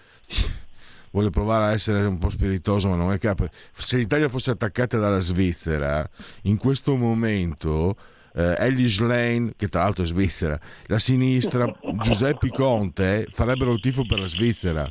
voglio 1.13 1.29
provare 1.29 1.65
a 1.65 1.71
essere 1.71 2.05
un 2.05 2.17
po' 2.17 2.29
spiritoso, 2.29 2.89
ma 2.89 2.95
non 2.95 3.11
è 3.11 3.17
che 3.17 3.33
se 3.71 3.97
l'Italia 3.97 4.29
fosse 4.29 4.51
attaccata 4.51 4.97
dalla 4.97 5.19
Svizzera, 5.19 6.07
in 6.43 6.57
questo 6.57 6.95
momento 6.95 7.95
eh, 8.35 8.55
Ellie 8.57 8.89
Schlein, 8.89 9.53
che 9.55 9.67
tra 9.67 9.83
l'altro 9.83 10.03
è 10.03 10.07
svizzera, 10.07 10.59
la 10.87 10.99
sinistra, 10.99 11.71
Giuseppe 12.01 12.49
Conte 12.49 13.27
farebbero 13.31 13.73
il 13.73 13.79
tifo 13.79 14.05
per 14.05 14.19
la 14.19 14.27
Svizzera. 14.27 14.89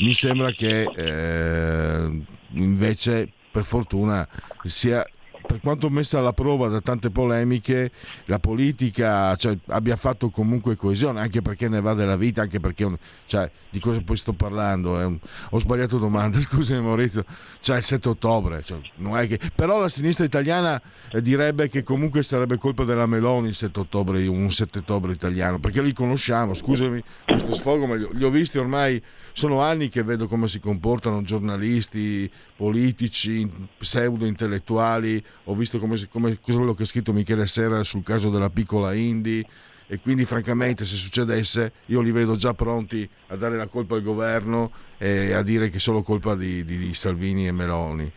Mi 0.00 0.14
sembra 0.14 0.50
che 0.50 0.82
eh, 0.82 2.22
invece, 2.50 3.30
per 3.50 3.62
fortuna, 3.62 4.28
sia 4.64 5.06
per 5.52 5.60
quanto 5.60 5.90
messa 5.90 6.18
alla 6.18 6.32
prova 6.32 6.68
da 6.68 6.80
tante 6.80 7.10
polemiche, 7.10 7.92
la 8.24 8.38
politica 8.38 9.36
cioè, 9.36 9.58
abbia 9.66 9.96
fatto 9.96 10.30
comunque 10.30 10.76
coesione, 10.76 11.20
anche 11.20 11.42
perché 11.42 11.68
ne 11.68 11.82
va 11.82 11.92
della 11.92 12.16
vita, 12.16 12.40
anche 12.40 12.58
perché 12.58 12.90
cioè, 13.26 13.50
di 13.68 13.78
cosa 13.78 14.00
poi 14.00 14.16
sto 14.16 14.32
parlando? 14.32 14.92
Un... 14.92 15.18
ho 15.50 15.58
sbagliato 15.58 15.98
domanda, 15.98 16.40
scusami 16.40 16.80
Maurizio, 16.80 17.26
cioè 17.60 17.76
il 17.76 17.82
7 17.82 18.08
ottobre, 18.08 18.62
cioè, 18.62 18.78
che... 19.26 19.38
però 19.54 19.78
la 19.78 19.90
sinistra 19.90 20.24
italiana 20.24 20.80
eh, 21.10 21.20
direbbe 21.20 21.68
che 21.68 21.82
comunque 21.82 22.22
sarebbe 22.22 22.56
colpa 22.56 22.84
della 22.84 23.04
Meloni 23.04 23.48
il 23.48 23.54
7 23.54 23.80
ottobre, 23.80 24.26
un 24.26 24.50
7 24.50 24.78
ottobre 24.78 25.12
italiano, 25.12 25.58
perché 25.58 25.82
li 25.82 25.92
conosciamo, 25.92 26.54
scusami 26.54 27.02
questo 27.26 27.52
sfogo, 27.52 27.84
ma 27.84 27.96
li 27.96 28.24
ho 28.24 28.30
visti 28.30 28.56
ormai 28.56 29.02
sono 29.34 29.60
anni 29.60 29.88
che 29.88 30.02
vedo 30.02 30.26
come 30.28 30.46
si 30.46 30.60
comportano 30.60 31.22
giornalisti, 31.22 32.30
politici, 32.54 33.50
pseudo 33.78 34.26
intellettuali, 34.26 35.22
ho 35.44 35.54
visto 35.54 35.78
come, 35.78 35.96
come 36.08 36.38
quello 36.40 36.74
che 36.74 36.84
ha 36.84 36.86
scritto 36.86 37.12
Michele 37.12 37.46
Serra 37.46 37.82
sul 37.82 38.02
caso 38.02 38.30
della 38.30 38.50
piccola 38.50 38.94
Indy 38.94 39.44
e 39.86 39.98
quindi 39.98 40.24
francamente 40.24 40.84
se 40.84 40.96
succedesse 40.96 41.72
io 41.86 42.00
li 42.00 42.12
vedo 42.12 42.36
già 42.36 42.54
pronti 42.54 43.08
a 43.28 43.36
dare 43.36 43.56
la 43.56 43.66
colpa 43.66 43.96
al 43.96 44.02
governo 44.02 44.70
e 44.98 45.32
a 45.32 45.42
dire 45.42 45.68
che 45.68 45.76
è 45.76 45.80
solo 45.80 46.02
colpa 46.02 46.34
di, 46.34 46.64
di, 46.64 46.76
di 46.78 46.94
Salvini 46.94 47.46
e 47.46 47.52
Meloni. 47.52 48.10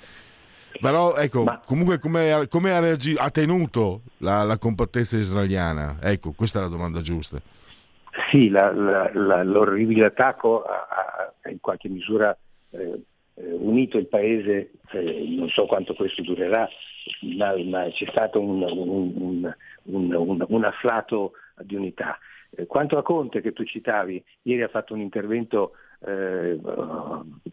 Però 0.80 1.16
ecco, 1.16 1.44
Ma... 1.44 1.62
comunque 1.66 2.00
come, 2.00 2.46
come 2.50 2.72
ha, 2.72 2.80
reagi- 2.80 3.18
ha, 3.18 3.30
tenuto 3.30 4.02
la, 4.18 4.44
la 4.44 4.58
compattezza 4.58 5.18
israeliana? 5.18 5.98
Ecco, 6.02 6.34
questa 6.34 6.60
è 6.60 6.62
la 6.62 6.68
domanda 6.68 7.02
giusta. 7.02 7.42
Sì, 8.30 8.50
la, 8.50 8.72
la, 8.74 9.10
la, 9.14 9.44
l'orribile 9.44 10.06
attacco 10.06 10.64
ha, 10.64 10.88
ha, 11.42 11.50
in 11.50 11.60
qualche 11.60 11.90
misura 11.90 12.38
eh, 12.72 13.02
eh, 13.36 13.52
unito 13.52 13.98
il 13.98 14.08
paese, 14.08 14.72
eh, 14.92 15.26
non 15.38 15.50
so 15.50 15.66
quanto 15.66 15.94
questo 15.94 16.22
durerà, 16.22 16.68
ma, 17.38 17.56
ma 17.64 17.90
c'è 17.90 18.06
stato 18.10 18.40
un, 18.40 18.62
un, 18.64 19.56
un, 19.84 20.46
un, 20.48 20.64
afflato 20.64 21.34
di 21.62 21.76
unità. 21.76 22.18
Eh, 22.52 22.66
quanto 22.66 22.98
a 22.98 23.04
Conte 23.04 23.42
che 23.42 23.54
tu 23.54 23.64
citavi, 23.64 24.24
ieri 24.44 24.64
ha 24.64 24.68
fatto 24.68 24.94
un 24.94 25.02
intervento 25.02 25.74
eh, 26.06 26.60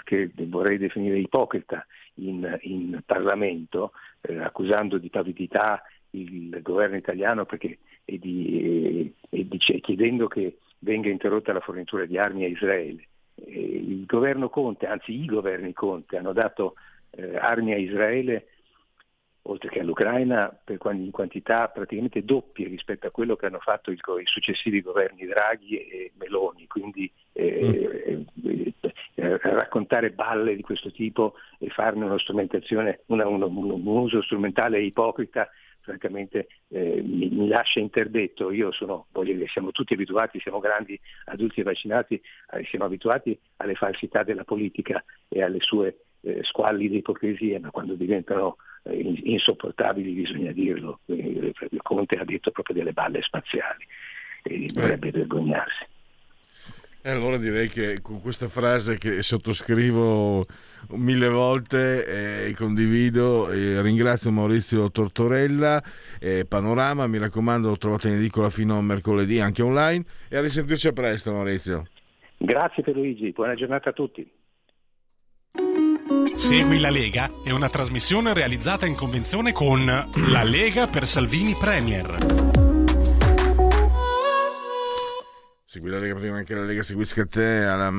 che 0.05 0.30
vorrei 0.46 0.78
definire 0.78 1.18
ipocrita 1.18 1.86
in, 2.14 2.59
in 2.62 3.00
Parlamento, 3.05 3.92
eh, 4.20 4.38
accusando 4.38 4.98
di 4.98 5.11
pavidità 5.11 5.82
il 6.11 6.61
governo 6.62 6.96
italiano 6.96 7.46
perché, 7.46 7.78
e, 8.05 8.18
di, 8.18 9.12
e 9.28 9.48
dice, 9.48 9.80
chiedendo 9.80 10.26
che 10.26 10.59
venga 10.80 11.09
interrotta 11.09 11.53
la 11.53 11.61
fornitura 11.61 12.05
di 12.07 12.18
armi 12.18 12.44
a 12.44 12.48
Israele. 12.48 13.07
Eh, 13.34 13.82
il 13.86 14.05
governo 14.07 14.48
Conte, 14.48 14.86
anzi 14.86 15.12
i 15.12 15.26
governi 15.26 15.72
Conte, 15.72 16.16
hanno 16.16 16.32
dato 16.32 16.74
eh, 17.11 17.36
armi 17.36 17.72
a 17.72 17.76
Israele 17.76 18.46
oltre 19.43 19.68
che 19.68 19.80
all'Ucraina 19.80 20.57
in 20.93 21.11
quantità 21.11 21.68
praticamente 21.68 22.24
doppie 22.24 22.68
rispetto 22.68 23.07
a 23.07 23.11
quello 23.11 23.34
che 23.34 23.47
hanno 23.47 23.59
fatto 23.59 23.90
il, 23.90 24.01
i 24.20 24.26
successivi 24.26 24.80
governi 24.80 25.26
Draghi 25.26 25.78
e 25.78 26.12
Meloni, 26.16 26.66
quindi 26.66 27.11
eh, 27.32 28.24
mm. 28.40 28.47
eh, 28.47 28.74
eh, 29.14 29.38
raccontare 29.38 30.11
balle 30.11 30.55
di 30.55 30.62
questo 30.62 30.90
tipo 30.93 31.34
e 31.59 31.68
farne 31.70 32.05
una 32.05 32.18
strumentazione, 32.18 33.01
una, 33.07 33.26
un, 33.26 33.86
uso 33.86 34.22
strumentale 34.22 34.80
ipocrita 34.82 35.49
francamente 35.80 36.47
eh, 36.68 37.03
mi, 37.05 37.28
mi, 37.28 37.49
lascia 37.49 37.80
interdetto. 37.80 38.53
Io 38.53 38.70
sono, 38.70 39.07
voglio 39.11 39.34
dire, 39.34 39.49
siamo 39.49 39.72
tutti 39.72 39.95
abituati, 39.95 40.38
siamo 40.38 40.61
grandi 40.61 40.99
adulti 41.24 41.61
e 41.61 41.64
vaccinati, 41.64 42.14
eh, 42.14 42.64
siamo 42.66 42.84
abituati 42.84 43.36
alle 43.57 43.74
falsità 43.74 44.22
della 44.22 44.45
politica 44.45 45.05
e 45.28 45.43
alle 45.43 45.61
sue 45.61 46.05
eh, 46.20 46.45
squallide 46.45 46.97
ipocrisie, 46.97 47.59
ma 47.59 47.70
quando 47.70 47.95
diventano 47.95 48.57
insopportabili 48.91 50.12
bisogna 50.12 50.53
dirlo. 50.53 51.01
Eh, 51.07 51.53
Conte 51.83 52.16
ha 52.16 52.24
detto 52.24 52.51
proprio 52.51 52.76
delle 52.76 52.93
balle 52.93 53.22
spaziali 53.22 53.87
e 54.43 54.66
dovrebbe 54.72 55.11
vergognarsi. 55.11 55.87
E 57.05 57.11
allora 57.11 57.37
direi 57.37 57.68
che 57.68 58.01
con 58.01 58.20
questa 58.20 58.49
frase 58.49 58.97
che 58.97 59.22
sottoscrivo 59.22 60.47
mille 60.91 61.28
volte 61.28 62.47
e 62.47 62.55
condivido, 62.55 63.51
e 63.51 63.83
ringrazio 63.83 64.30
Maurizio 64.30 64.89
Tortorella, 64.89 65.83
Panorama, 66.47 67.09
mi 67.09 67.18
raccomando 67.18 67.70
lo 67.70 67.76
trovate 67.76 68.07
in 68.07 68.14
edicola 68.14 68.51
fino 68.51 68.78
a 68.78 68.83
mercoledì 68.83 69.41
anche 69.41 69.62
online 69.62 70.05
e 70.28 70.37
a 70.37 70.41
risentirci 70.43 70.87
a 70.87 70.93
presto 70.93 71.33
Maurizio. 71.33 71.87
Grazie 72.37 72.85
per 72.85 72.95
Luigi, 72.95 73.33
buona 73.33 73.57
giornata 73.57 73.91
a 73.91 73.93
tutti. 73.93 74.28
Segui 76.35 76.80
la 76.80 76.91
Lega 76.91 77.30
è 77.45 77.51
una 77.51 77.68
trasmissione 77.68 78.33
realizzata 78.33 78.87
in 78.87 78.95
convenzione 78.95 79.53
con 79.53 79.85
La 79.85 80.43
Lega 80.43 80.87
per 80.87 81.07
Salvini 81.07 81.55
Premier. 81.55 82.16
Segui 85.64 85.91
la 85.91 85.99
Lega 85.99 86.14
prima 86.14 86.43
che 86.43 86.55
la 86.55 86.64
Lega 86.64 86.83
seguisca 86.83 87.26
te 87.26 87.64
alla 87.64 87.91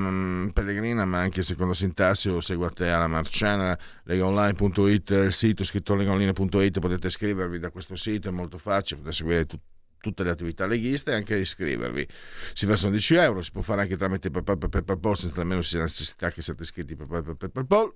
Pellegrina, 0.52 1.06
ma 1.06 1.20
anche 1.20 1.42
secondo 1.44 1.74
Sintassio 1.74 2.42
segua 2.42 2.70
te 2.70 2.90
alla 2.90 3.08
Marciana, 3.08 3.78
legaonline.it, 4.04 5.10
il 5.10 5.32
sito 5.32 5.64
scritto 5.64 5.96
legaonline.it, 5.96 6.80
potete 6.80 7.08
iscrivervi 7.08 7.60
da 7.60 7.70
questo 7.70 7.96
sito, 7.96 8.30
è 8.30 8.32
molto 8.32 8.58
facile, 8.58 8.98
potete 9.00 9.16
seguire 9.16 9.46
tutto 9.46 9.73
tutte 10.04 10.24
le 10.26 10.32
attività 10.32 10.66
leghiste 10.66 11.12
e 11.12 11.16
anche 11.16 11.38
iscrivervi. 11.38 12.06
Si 12.54 12.66
versano 12.66 12.92
10 12.92 13.16
euro, 13.16 13.42
si 13.42 13.52
può 13.52 13.62
fare 13.62 13.82
anche 13.82 13.96
tramite 13.96 14.30
PayPal, 14.30 14.58
PayPal 14.58 15.16
senza 15.16 15.38
nemmeno 15.38 15.62
sia 15.62 15.80
necessità 15.80 16.30
che 16.30 16.42
siate 16.42 16.64
iscritti 16.64 16.98
per 16.98 17.08
PayPal. 17.38 17.94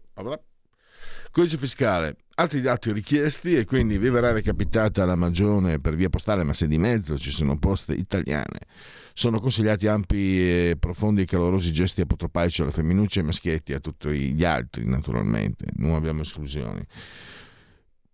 Codice 1.31 1.57
fiscale, 1.57 2.15
altri 2.35 2.61
dati 2.61 2.91
richiesti 2.93 3.57
e 3.57 3.65
quindi 3.65 3.97
vi 3.97 4.09
verrà 4.09 4.31
recapitata 4.31 5.03
la 5.03 5.15
magione 5.15 5.79
per 5.79 5.95
via 5.95 6.09
postale, 6.09 6.43
ma 6.43 6.53
se 6.53 6.67
di 6.67 6.77
mezzo 6.77 7.17
ci 7.17 7.31
sono 7.31 7.59
poste 7.59 7.93
italiane 7.93 8.59
sono 9.17 9.39
consigliati 9.39 9.87
ampi, 9.87 10.75
profondi 10.77 11.23
e 11.23 11.25
calorosi 11.25 11.71
gesti 11.71 12.01
apotropaici 12.01 12.61
alle 12.61 12.69
femminucce 12.69 13.21
e 13.21 13.23
maschietti, 13.23 13.73
a 13.73 13.79
tutti 13.79 14.09
gli 14.09 14.43
altri 14.43 14.85
naturalmente, 14.85 15.65
non 15.77 15.95
abbiamo 15.95 16.21
esclusioni. 16.21 16.85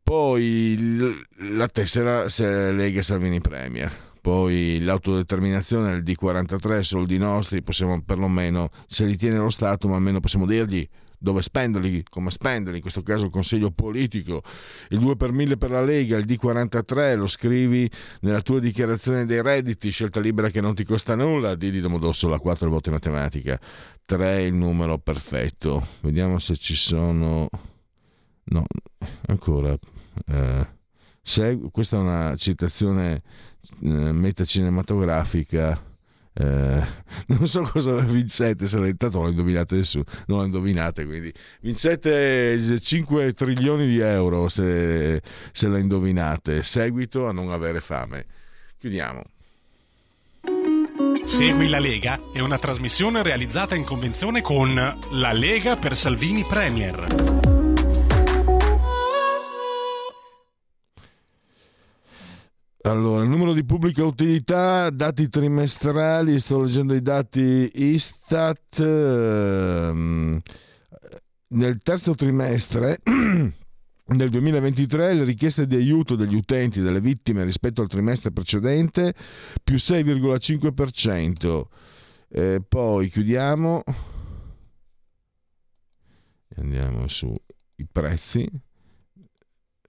Poi 0.04 1.18
la 1.38 1.68
tessera 1.68 2.26
Lega 2.72 3.02
Salvini 3.02 3.40
Premier, 3.40 3.92
poi 4.22 4.80
l'autodeterminazione 4.82 5.92
del 5.92 6.04
D43, 6.04 6.82
soldi 6.82 7.18
nostri, 7.18 7.64
possiamo 7.64 8.02
perlomeno, 8.04 8.70
se 8.86 9.06
li 9.06 9.18
tiene 9.18 9.38
lo 9.38 9.50
Stato, 9.50 9.88
ma 9.88 9.96
almeno 9.96 10.20
possiamo 10.20 10.46
dirgli 10.46 10.88
dove 11.18 11.42
spenderli, 11.42 12.04
come 12.10 12.32
spenderli, 12.32 12.76
in 12.76 12.82
questo 12.82 13.02
caso 13.02 13.26
il 13.26 13.32
consiglio 13.32 13.72
politico, 13.72 14.44
il 14.90 15.00
2 15.00 15.16
per 15.16 15.32
1000 15.32 15.56
per 15.56 15.72
la 15.72 15.82
Lega, 15.82 16.18
il 16.18 16.26
D43, 16.26 17.16
lo 17.16 17.28
scrivi 17.28 17.90
nella 18.22 18.42
tua 18.42 18.60
dichiarazione 18.60 19.26
dei 19.26 19.42
redditi, 19.42 19.90
scelta 19.90 20.20
libera 20.20 20.50
che 20.50 20.60
non 20.60 20.76
ti 20.76 20.84
costa 20.84 21.16
nulla, 21.16 21.56
di 21.56 21.80
Domodossola, 21.80 22.40
4 22.40 22.70
volte 22.70 22.92
matematica, 22.92 23.58
3 24.04 24.42
il 24.42 24.54
numero 24.54 24.98
perfetto, 24.98 25.88
vediamo 26.02 26.40
se 26.40 26.58
ci 26.58 26.76
sono, 26.76 27.48
no, 28.44 28.66
ancora, 29.28 29.78
eh, 30.28 30.68
questa 31.72 31.98
è 31.98 32.00
una 32.00 32.36
citazione 32.36 33.22
eh, 33.82 33.88
metacinematografica, 33.88 35.82
eh, 36.36 36.82
non 37.28 37.48
so 37.48 37.62
cosa 37.62 37.96
vincete 37.98 38.66
se 38.66 38.78
intanto 38.78 39.20
non 39.20 39.30
indovinate 39.30 39.76
nessuno 39.76 40.04
non 40.28 40.40
lo 40.40 40.46
indovinate 40.46 41.06
quindi. 41.06 41.32
Vincete 41.62 42.80
5 42.80 43.34
trilioni 43.34 43.88
di 43.88 44.00
euro 44.00 44.50
se, 44.50 45.22
se 45.52 45.68
la 45.68 45.78
indovinate. 45.78 46.64
Seguito 46.64 47.28
a 47.28 47.32
non 47.32 47.52
avere 47.52 47.80
fame. 47.80 48.26
Chiudiamo. 48.78 49.24
Segui 51.24 51.70
la 51.70 51.80
Lega 51.80 52.20
è 52.34 52.42
una 52.42 52.58
trasmissione 52.58 53.24
realizzata 53.24 53.76
in 53.76 53.86
convenzione 53.86 54.42
con 54.42 54.74
La 55.12 55.32
Lega 55.32 55.78
per 55.78 55.96
Salvini 55.96 56.44
Premier 56.44 57.43
Allora, 62.86 63.24
il 63.24 63.30
numero 63.30 63.54
di 63.54 63.64
pubblica 63.64 64.04
utilità, 64.04 64.90
dati 64.90 65.30
trimestrali, 65.30 66.38
sto 66.38 66.62
leggendo 66.62 66.94
i 66.94 67.02
dati 67.02 67.72
Istat. 67.76 68.78
Ehm, 68.78 70.42
nel 71.48 71.78
terzo 71.82 72.14
trimestre 72.14 73.00
nel 73.06 74.30
2023 74.30 75.14
le 75.14 75.24
richieste 75.24 75.66
di 75.66 75.76
aiuto 75.76 76.18
degli 76.18 76.36
utenti 76.36 76.82
delle 76.82 77.00
vittime 77.00 77.46
rispetto 77.46 77.82
al 77.82 77.88
trimestre 77.88 78.32
precedente 78.32 79.14
più 79.64 79.76
6,5%. 79.76 81.64
Eh, 82.28 82.62
poi 82.68 83.08
chiudiamo. 83.08 83.84
Andiamo 86.58 87.08
sui 87.08 87.40
prezzi. 87.90 88.46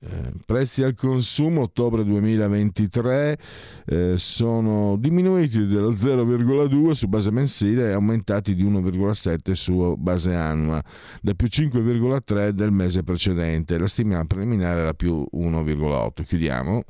Eh, 0.07 0.33
prezzi 0.45 0.83
al 0.83 0.95
consumo 0.95 1.63
ottobre 1.63 2.05
2023 2.05 3.39
eh, 3.87 4.15
sono 4.19 4.97
diminuiti 4.99 5.67
dello 5.67 5.93
0,2 5.93 6.91
su 6.91 7.09
base 7.09 7.31
mensile 7.31 7.89
e 7.89 7.93
aumentati 7.93 8.55
di 8.55 8.63
1,7 8.63 9.53
su 9.53 9.97
base 9.97 10.35
annua, 10.35 10.83
da 11.23 11.33
più 11.33 11.47
5,3 11.47 12.51
del 12.51 12.71
mese 12.71 13.03
precedente. 13.03 13.79
La 13.79 13.89
stima 13.89 14.23
preliminare 14.27 14.83
era 14.83 14.93
più 14.93 15.27
1,8. 15.33 16.23
Chiudiamo 16.23 16.85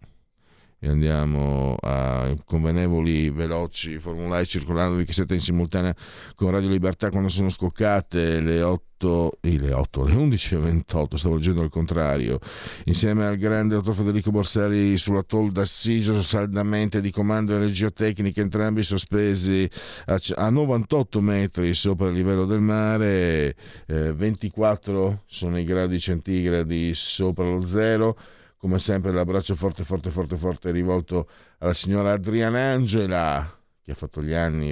e 0.84 0.88
andiamo 0.88 1.76
a 1.80 2.34
convenevoli, 2.44 3.30
veloci 3.30 3.98
formulari 3.98 4.44
circolandovi 4.44 5.06
che 5.06 5.14
siete 5.14 5.32
in 5.32 5.40
simultanea 5.40 5.96
con 6.34 6.50
Radio 6.50 6.68
Libertà 6.68 7.08
quando 7.08 7.30
sono 7.30 7.48
scoccate 7.48 8.40
le 8.40 8.60
8, 8.60 9.38
eh, 9.40 9.58
le 9.58 9.72
8, 9.72 10.04
le 10.04 10.14
11 10.14 10.54
e 10.54 10.58
28, 10.58 11.16
stavo 11.16 11.36
leggendo 11.36 11.62
il 11.62 11.70
contrario, 11.70 12.38
insieme 12.84 13.24
al 13.24 13.38
grande 13.38 13.76
dottor 13.76 13.94
Federico 13.94 14.30
Borsari 14.30 14.98
sulla 14.98 15.22
Tol 15.22 15.52
d'Assiso 15.52 16.20
saldamente 16.20 17.00
di 17.00 17.10
comando 17.10 17.56
energia 17.56 17.88
tecnica, 17.88 18.42
entrambi 18.42 18.82
sospesi 18.82 19.66
a, 20.04 20.20
a 20.34 20.50
98 20.50 21.20
metri 21.22 21.72
sopra 21.72 22.08
il 22.08 22.14
livello 22.14 22.44
del 22.44 22.60
mare, 22.60 23.56
eh, 23.86 24.12
24 24.12 25.22
sono 25.24 25.58
i 25.58 25.64
gradi 25.64 25.98
centigradi 25.98 26.92
sopra 26.92 27.48
lo 27.48 27.64
zero 27.64 28.18
come 28.64 28.78
sempre 28.78 29.12
l'abbraccio 29.12 29.54
forte 29.54 29.84
forte 29.84 30.08
forte 30.08 30.38
forte 30.38 30.70
rivolto 30.70 31.28
alla 31.58 31.74
signora 31.74 32.12
Adriana 32.12 32.72
Angela 32.72 33.58
che 33.82 33.90
ha 33.90 33.94
fatto 33.94 34.22
gli 34.22 34.32
anni 34.32 34.68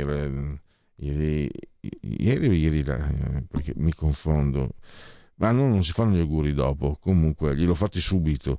ieri, 0.96 1.50
ieri 2.00 2.48
o 2.48 2.52
ieri 2.52 2.82
perché 2.82 3.74
mi 3.76 3.92
confondo. 3.92 4.76
Ma 5.34 5.50
no, 5.50 5.68
non 5.68 5.84
si 5.84 5.92
fanno 5.92 6.16
gli 6.16 6.20
auguri 6.20 6.54
dopo 6.54 6.96
comunque 6.98 7.54
gliel'ho 7.54 7.74
fatti 7.74 8.00
subito 8.00 8.56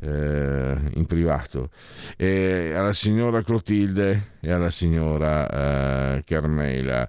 eh, 0.00 0.78
in 0.94 1.04
privato. 1.06 1.70
E 2.16 2.72
alla 2.72 2.92
signora 2.92 3.42
Clotilde 3.42 4.34
e 4.38 4.52
alla 4.52 4.70
signora 4.70 6.14
eh, 6.14 6.22
Carmela 6.22 7.08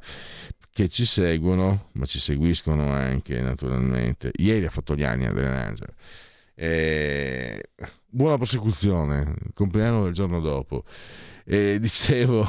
che 0.71 0.89
ci 0.89 1.05
seguono 1.05 1.89
ma 1.91 2.05
ci 2.05 2.17
seguiscono 2.17 2.89
anche 2.89 3.39
naturalmente. 3.39 4.31
Ieri 4.37 4.65
ha 4.65 4.71
fatto 4.71 4.95
gli 4.95 5.03
anni 5.03 5.27
Adriana 5.27 5.63
Angela 5.63 5.93
eh, 6.59 7.69
buona 8.09 8.37
prosecuzione, 8.37 9.31
compleanno 9.53 10.03
del 10.05 10.13
giorno 10.13 10.39
dopo. 10.39 10.83
E 11.45 11.77
dicevo 11.79 12.47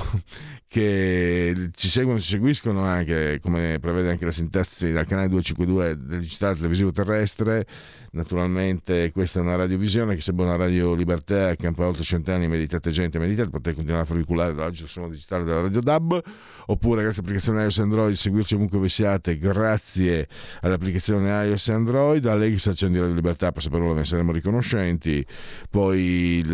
che 0.67 1.71
ci 1.75 1.89
seguono, 1.89 2.19
ci 2.19 2.31
seguiscono 2.31 2.85
anche, 2.85 3.39
come 3.41 3.79
prevede 3.79 4.11
anche 4.11 4.25
la 4.25 4.31
sintassi, 4.31 4.93
dal 4.93 5.07
canale 5.07 5.29
252 5.29 6.07
del 6.07 6.21
digitale 6.21 6.55
televisivo 6.55 6.91
terrestre. 6.91 7.67
Naturalmente 8.13 9.11
questa 9.13 9.41
è 9.41 9.43
una 9.43 9.57
radiovisione 9.57 10.15
che 10.15 10.23
sembra 10.23 10.47
una 10.47 10.57
radio 10.57 10.95
libertà, 10.95 11.55
campo 11.57 11.85
oltre 11.85 12.03
cent'anni, 12.05 12.49
meditate 12.49 12.91
gente, 12.91 13.19
meditate, 13.19 13.51
potete 13.51 13.75
continuare 13.75 14.05
a 14.05 14.07
fariculare 14.07 14.55
dalla 14.55 14.73
suono 14.73 15.11
digitale 15.11 15.45
della 15.45 15.61
radio 15.63 15.81
DAB, 15.81 16.23
oppure 16.67 17.03
grazie 17.03 17.21
all'applicazione 17.21 17.63
iOS 17.63 17.79
Android, 17.81 18.15
seguirci 18.15 18.55
ovunque 18.55 18.79
vi 18.79 18.89
siate, 18.89 19.37
grazie 19.37 20.27
all'applicazione 20.61 21.29
iOS 21.47 21.69
Android, 21.69 22.25
Alex 22.27 22.67
accendi 22.69 22.99
Radio 22.99 23.15
Libertà, 23.15 23.53
per 23.53 23.63
saperlo 23.63 23.93
ne 23.93 24.05
saremo 24.05 24.33
riconoscenti, 24.33 25.25
poi 25.71 26.45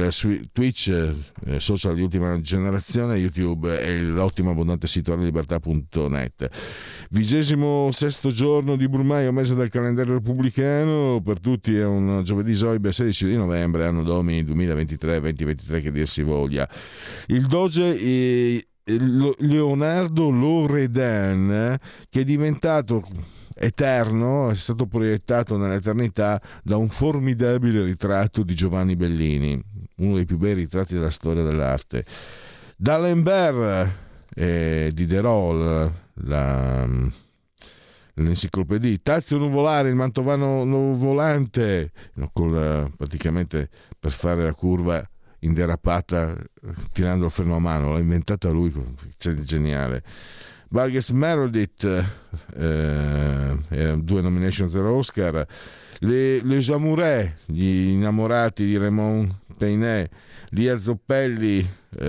Twitch, 0.53 0.89
eh, 0.89 1.61
social 1.61 1.95
di 1.95 2.03
ultima 2.03 2.41
generazione, 2.41 3.17
YouTube 3.17 3.81
e 3.81 4.01
l'ottimo 4.01 4.51
abbondante 4.51 4.87
sito 4.89 5.13
radiolibertà.net. 5.13 6.49
Vigesimo 7.11 7.91
sesto 7.93 8.31
giorno 8.31 8.77
di 8.77 8.89
Brumaio, 8.89 9.33
mese 9.33 9.55
del 9.55 9.69
calendario 9.69 10.15
repubblicano, 10.15 11.21
per 11.23 11.39
tutti 11.45 11.77
è 11.77 11.85
un 11.85 12.23
giovedì 12.25 12.55
Soibe 12.55 12.91
16 12.91 13.27
di 13.27 13.37
novembre, 13.37 13.85
anno 13.85 14.03
domini 14.03 14.43
2023-2023 14.45 15.83
che 15.83 15.93
dir 15.93 16.09
si 16.09 16.23
voglia. 16.23 16.67
Il 17.27 17.47
Doge 17.49 18.01
e 18.01 18.67
Leonardo 18.85 20.31
Loredan 20.31 21.79
che 22.09 22.21
è 22.21 22.25
diventato 22.25 23.07
eterno, 23.55 24.49
è 24.49 24.55
stato 24.55 24.87
proiettato 24.87 25.59
nell'eternità 25.59 26.41
da 26.63 26.79
un 26.79 26.89
formidabile 26.89 27.85
ritratto 27.85 28.43
di 28.43 28.55
Giovanni 28.55 28.97
Bellini, 28.97 29.63
uno 29.97 30.15
dei 30.15 30.25
più 30.25 30.39
bei 30.39 30.55
ritratti 30.55 30.95
della 30.95 31.11
storia 31.11 31.43
dell'arte. 31.43 32.07
D'Alembert 32.77 33.91
eh, 34.35 34.91
Diderot, 34.95 35.93
la, 36.15 36.89
l'enciclopedia 38.15 38.97
Tazio 39.03 39.39
Nuvolare, 39.39 39.89
il 39.89 39.95
mantovano 39.95 40.65
nuvolante, 40.65 41.93
col, 42.33 42.93
praticamente 42.97 43.69
per 43.99 44.13
fare 44.13 44.43
la 44.45 44.53
curva 44.53 45.07
in 45.41 45.53
derapata 45.53 46.35
tirando 46.93 47.27
il 47.27 47.31
freno 47.31 47.57
a 47.57 47.59
mano, 47.59 47.93
l'ha 47.93 47.99
inventata 47.99 48.51
lui, 48.51 48.73
geniale. 49.19 50.03
Vargas 50.69 51.11
Meredith, 51.11 51.85
eh, 52.57 53.99
due 53.99 54.21
nomination 54.21 54.69
zero 54.69 54.97
Oscar, 54.97 55.47
le, 56.01 56.41
Les 56.43 56.69
Amoureux, 56.71 57.33
gli 57.45 57.91
innamorati 57.93 58.65
di 58.65 58.77
Raymond 58.77 59.43
Peinet, 59.55 60.11
Lia 60.51 60.77
Zoppelli, 60.77 61.67
eh, 61.99 62.09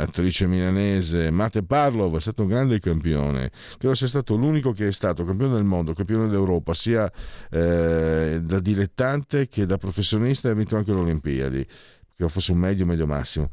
attrice 0.00 0.46
milanese, 0.46 1.30
Mate 1.30 1.62
Parlov 1.62 2.16
è 2.16 2.20
stato 2.20 2.42
un 2.42 2.48
grande 2.48 2.80
campione, 2.80 3.50
credo 3.78 3.94
sia 3.94 4.06
stato 4.06 4.36
l'unico 4.36 4.72
che 4.72 4.88
è 4.88 4.92
stato 4.92 5.24
campione 5.24 5.54
del 5.54 5.64
mondo, 5.64 5.92
campione 5.94 6.28
d'Europa, 6.28 6.74
sia 6.74 7.10
eh, 7.50 8.40
da 8.42 8.60
dilettante 8.60 9.48
che 9.48 9.66
da 9.66 9.78
professionista 9.78 10.48
e 10.48 10.52
ha 10.52 10.54
vinto 10.54 10.76
anche 10.76 10.92
le 10.92 11.00
Olimpiadi, 11.00 11.66
credo 12.14 12.30
fosse 12.30 12.52
un 12.52 12.58
medio, 12.58 12.86
medio 12.86 13.06
massimo. 13.06 13.50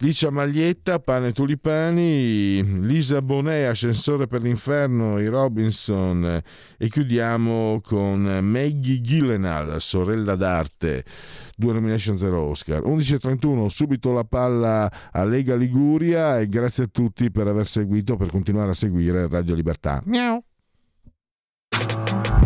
Licia 0.00 0.30
Maglietta, 0.30 1.00
Pane 1.00 1.32
Tulipani, 1.32 2.86
Lisa 2.86 3.20
Bonet, 3.20 3.70
Ascensore 3.70 4.28
per 4.28 4.42
l'inferno, 4.42 5.18
i 5.18 5.26
Robinson 5.26 6.40
e 6.76 6.88
chiudiamo 6.88 7.80
con 7.82 8.22
Maggie 8.42 9.00
Gyllenhaal, 9.00 9.80
Sorella 9.80 10.36
d'arte, 10.36 11.04
due 11.56 11.72
nomination 11.72 12.16
zero 12.16 12.42
Oscar. 12.42 12.82
11.31, 12.82 13.66
subito 13.66 14.12
la 14.12 14.24
palla 14.24 15.10
a 15.10 15.24
Lega 15.24 15.56
Liguria 15.56 16.38
e 16.38 16.48
grazie 16.48 16.84
a 16.84 16.88
tutti 16.88 17.32
per 17.32 17.48
aver 17.48 17.66
seguito, 17.66 18.16
per 18.16 18.30
continuare 18.30 18.70
a 18.70 18.74
seguire 18.74 19.26
Radio 19.26 19.56
Libertà. 19.56 20.00
Miau. 20.04 20.40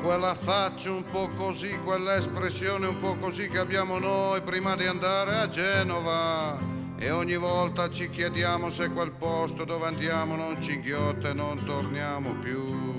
Quella 0.00 0.34
faccia 0.34 0.90
un 0.90 1.04
po' 1.04 1.28
così, 1.36 1.78
quell'espressione 1.78 2.86
un 2.86 2.98
po' 2.98 3.16
così 3.16 3.48
che 3.48 3.58
abbiamo 3.58 3.98
noi 3.98 4.42
prima 4.42 4.76
di 4.76 4.86
andare 4.86 5.36
a 5.36 5.48
Genova. 5.48 6.58
E 6.96 7.10
ogni 7.10 7.36
volta 7.36 7.90
ci 7.90 8.08
chiediamo 8.08 8.70
se 8.70 8.90
quel 8.90 9.10
posto 9.10 9.64
dove 9.64 9.86
andiamo 9.86 10.36
non 10.36 10.60
ci 10.60 10.74
inghiotta 10.74 11.30
e 11.30 11.34
non 11.34 11.62
torniamo 11.64 12.34
più. 12.34 12.94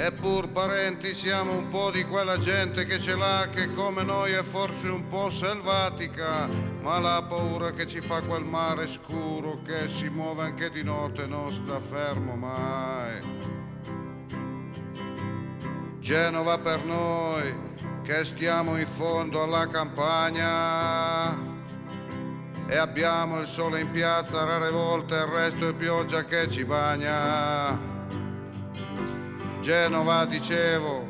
Eppur 0.00 0.50
parenti 0.50 1.12
siamo 1.12 1.56
un 1.56 1.68
po' 1.70 1.90
di 1.90 2.04
quella 2.04 2.38
gente 2.38 2.86
che 2.86 3.00
ce 3.00 3.16
l'ha 3.16 3.48
che 3.50 3.74
come 3.74 4.04
noi 4.04 4.30
è 4.30 4.44
forse 4.44 4.88
un 4.88 5.08
po' 5.08 5.28
selvatica, 5.28 6.46
ma 6.82 7.00
la 7.00 7.24
paura 7.28 7.72
che 7.72 7.88
ci 7.88 8.00
fa 8.00 8.20
quel 8.22 8.44
mare 8.44 8.86
scuro 8.86 9.58
che 9.64 9.88
si 9.88 10.08
muove 10.08 10.44
anche 10.44 10.70
di 10.70 10.84
notte 10.84 11.26
non 11.26 11.52
sta 11.52 11.80
fermo 11.80 12.36
mai. 12.36 13.57
Genova 16.08 16.56
per 16.56 16.82
noi 16.86 17.54
che 18.02 18.24
stiamo 18.24 18.78
in 18.78 18.86
fondo 18.86 19.42
alla 19.42 19.68
campagna 19.68 21.36
e 22.66 22.76
abbiamo 22.78 23.40
il 23.40 23.46
sole 23.46 23.80
in 23.80 23.90
piazza 23.90 24.46
rare 24.46 24.70
volte 24.70 25.16
il 25.16 25.26
resto 25.26 25.68
è 25.68 25.74
pioggia 25.74 26.24
che 26.24 26.48
ci 26.48 26.64
bagna. 26.64 27.78
Genova, 29.60 30.24
dicevo, 30.24 31.06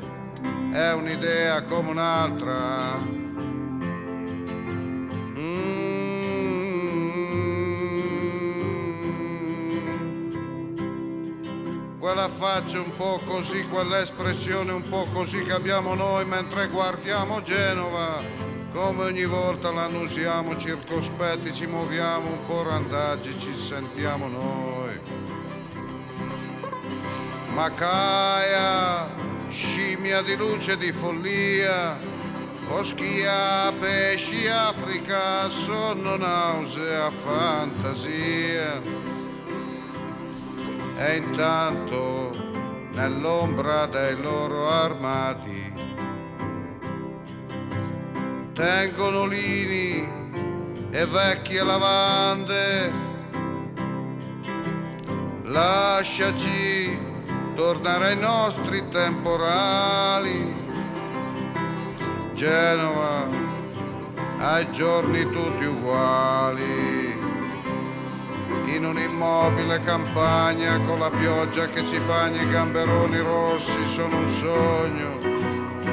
è 0.72 0.92
un'idea 0.92 1.62
come 1.62 1.90
un'altra 1.90 2.98
quella 12.08 12.28
faccia 12.30 12.80
un 12.80 12.96
po' 12.96 13.20
così, 13.26 13.66
quell'espressione 13.68 14.72
un 14.72 14.88
po' 14.88 15.06
così 15.12 15.42
che 15.42 15.52
abbiamo 15.52 15.92
noi 15.94 16.24
mentre 16.24 16.68
guardiamo 16.68 17.42
Genova. 17.42 18.22
Come 18.72 19.04
ogni 19.04 19.26
volta 19.26 19.70
l'annusiamo 19.70 20.56
circospetti, 20.56 21.52
ci 21.52 21.66
muoviamo 21.66 22.28
un 22.28 22.46
po' 22.46 22.62
randaggi, 22.62 23.38
ci 23.38 23.54
sentiamo 23.54 24.26
noi. 24.26 24.98
Macaia, 27.52 29.10
scimmia 29.50 30.22
di 30.22 30.34
luce 30.34 30.72
e 30.72 30.76
di 30.78 30.92
follia, 30.92 31.98
Oschia, 32.70 33.70
pesci, 33.78 34.46
Africa, 34.46 35.50
sonno, 35.50 36.16
nausea, 36.16 37.10
fantasia 37.10 39.07
e 41.00 41.16
intanto 41.16 42.34
nell'ombra 42.94 43.86
dei 43.86 44.20
loro 44.20 44.68
armati 44.68 45.72
tengono 48.52 49.24
lini 49.24 50.08
e 50.90 51.06
vecchie 51.06 51.62
lavande. 51.62 52.90
Lasciaci 55.44 56.98
tornare 57.54 58.06
ai 58.06 58.18
nostri 58.18 58.88
temporali. 58.88 60.56
Genova, 62.32 63.28
ai 64.40 64.68
giorni 64.72 65.22
tutti 65.22 65.64
uguali 65.64 66.97
in 68.74 68.84
un'immobile 68.84 69.80
campagna 69.82 70.78
con 70.86 70.98
la 70.98 71.10
pioggia 71.10 71.66
che 71.68 71.84
ci 71.84 71.98
bagna 72.00 72.42
i 72.42 72.50
gamberoni 72.50 73.18
rossi 73.18 73.88
sono 73.88 74.18
un 74.18 74.28
sogno. 74.28 75.16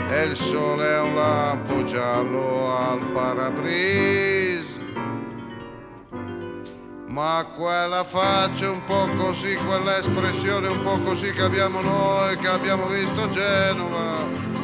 E 0.09 0.23
il 0.23 0.35
sole 0.35 0.87
è 0.87 1.01
un 1.01 1.15
lampo 1.15 1.83
giallo 1.83 2.75
al 2.75 2.99
parabrise. 3.11 4.73
Ma 7.07 7.45
quella 7.55 8.03
faccia 8.03 8.69
un 8.69 8.83
po' 8.83 9.07
così, 9.17 9.55
quell'espressione 9.55 10.67
un 10.67 10.83
po' 10.83 10.99
così 10.99 11.31
che 11.31 11.41
abbiamo 11.41 11.81
noi, 11.81 12.35
che 12.35 12.47
abbiamo 12.47 12.87
visto 12.87 13.29
Genova 13.29 14.54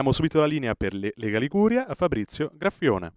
Diamo 0.00 0.14
subito 0.14 0.40
la 0.40 0.46
linea 0.46 0.74
per 0.74 0.94
Lega 0.94 1.38
Liguria 1.38 1.86
a 1.86 1.94
Fabrizio 1.94 2.52
Graffione. 2.54 3.12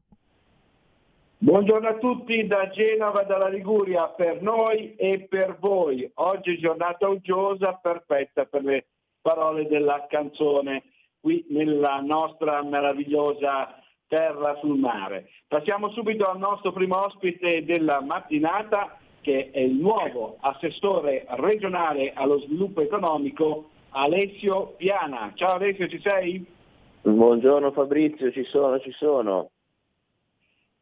Buongiorno 1.38 1.88
a 1.88 1.94
tutti 1.94 2.46
da 2.46 2.68
Genova, 2.72 3.24
dalla 3.24 3.48
Liguria, 3.48 4.08
per 4.08 4.42
noi 4.42 4.94
e 4.98 5.26
per 5.30 5.56
voi. 5.62 6.12
Oggi 6.16 6.60
giornata 6.60 7.08
uggiosa, 7.08 7.80
perfetta 7.82 8.44
per 8.44 8.66
le 8.66 8.88
parole 9.22 9.66
della 9.70 10.08
canzone 10.10 10.84
qui 11.22 11.46
nella 11.52 12.02
nostra 12.02 12.62
meravigliosa 12.62 13.82
terra 14.10 14.58
sul 14.60 14.78
mare. 14.78 15.30
Passiamo 15.48 15.90
subito 15.92 16.30
al 16.30 16.38
nostro 16.38 16.74
primo 16.74 17.02
ospite 17.02 17.64
della 17.64 18.02
mattinata 18.02 18.98
che 19.22 19.52
è 19.52 19.60
il 19.60 19.76
nuovo 19.76 20.36
assessore 20.42 21.24
regionale 21.30 22.12
allo 22.14 22.40
sviluppo 22.40 22.82
economico 22.82 23.70
Alessio 23.92 24.74
Piana. 24.76 25.32
Ciao 25.36 25.54
Alessio, 25.54 25.88
ci 25.88 26.02
sei? 26.02 26.46
Buongiorno 27.06 27.74
Fabrizio, 27.74 28.32
ci 28.32 28.46
sono, 28.46 28.80
ci 28.80 28.92
sono. 28.92 29.50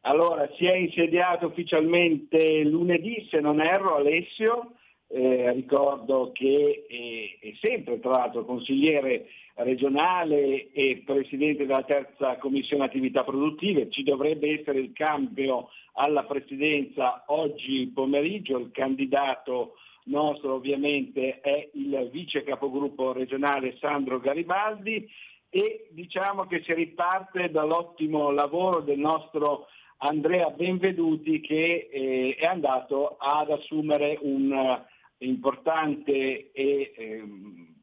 Allora, 0.02 0.48
si 0.56 0.66
è 0.66 0.74
insediato 0.74 1.46
ufficialmente 1.46 2.62
lunedì, 2.62 3.26
se 3.28 3.40
non 3.40 3.60
erro, 3.60 3.96
Alessio, 3.96 4.74
eh, 5.08 5.50
ricordo 5.50 6.30
che 6.32 6.86
è, 6.88 7.44
è, 7.44 7.52
sempre 7.60 7.98
tra 7.98 8.12
l'altro 8.12 8.44
consigliere 8.44 9.26
regionale 9.56 10.70
e 10.70 11.02
presidente 11.04 11.66
della 11.66 11.82
terza 11.82 12.36
commissione 12.36 12.84
attività 12.84 13.24
produttive, 13.24 13.90
ci 13.90 14.04
dovrebbe 14.04 14.60
essere 14.60 14.78
il 14.78 14.92
cambio 14.92 15.70
alla 15.94 16.22
presidenza 16.22 17.24
oggi 17.26 17.90
pomeriggio, 17.92 18.58
il 18.58 18.70
candidato 18.70 19.74
nostro 20.04 20.54
ovviamente 20.54 21.40
è 21.40 21.68
il 21.74 22.08
vice 22.12 22.44
capogruppo 22.44 23.12
regionale 23.12 23.76
Sandro 23.78 24.20
Garibaldi 24.20 25.08
e 25.54 25.88
diciamo 25.90 26.46
che 26.46 26.62
si 26.62 26.72
riparte 26.72 27.50
dall'ottimo 27.50 28.30
lavoro 28.30 28.80
del 28.80 28.98
nostro 28.98 29.66
Andrea 29.98 30.48
Benveduti 30.48 31.40
che 31.42 31.90
eh, 31.92 32.36
è 32.38 32.46
andato 32.46 33.18
ad 33.18 33.50
assumere 33.50 34.16
un 34.22 34.50
uh, 34.50 35.24
importante 35.24 36.52
e 36.52 36.92
ehm, 36.96 37.74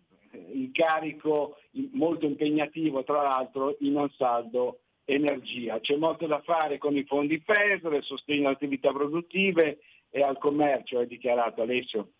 incarico 0.52 1.58
molto 1.92 2.26
impegnativo 2.26 3.04
tra 3.04 3.22
l'altro 3.22 3.78
in 3.82 3.96
un 3.96 4.10
saldo 4.18 4.80
energia. 5.06 5.80
C'è 5.80 5.96
molto 5.96 6.26
da 6.26 6.42
fare 6.42 6.80
con 6.80 6.98
i 6.98 7.04
fondi 7.04 7.40
FESR, 7.40 7.94
il 7.94 8.04
sostegno 8.04 8.48
alle 8.48 8.56
attività 8.56 8.92
produttive 8.92 9.78
e 10.10 10.24
al 10.24 10.40
commercio, 10.40 11.02
è 11.02 11.06
dichiarato 11.06 11.62
Alessio. 11.62 12.14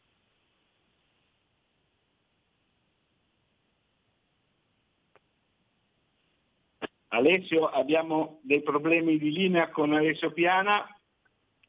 Alessio, 7.10 7.68
abbiamo 7.68 8.40
dei 8.44 8.62
problemi 8.62 9.18
di 9.18 9.32
linea 9.32 9.70
con 9.70 9.94
Alessio 9.94 10.32
Piana, 10.32 10.86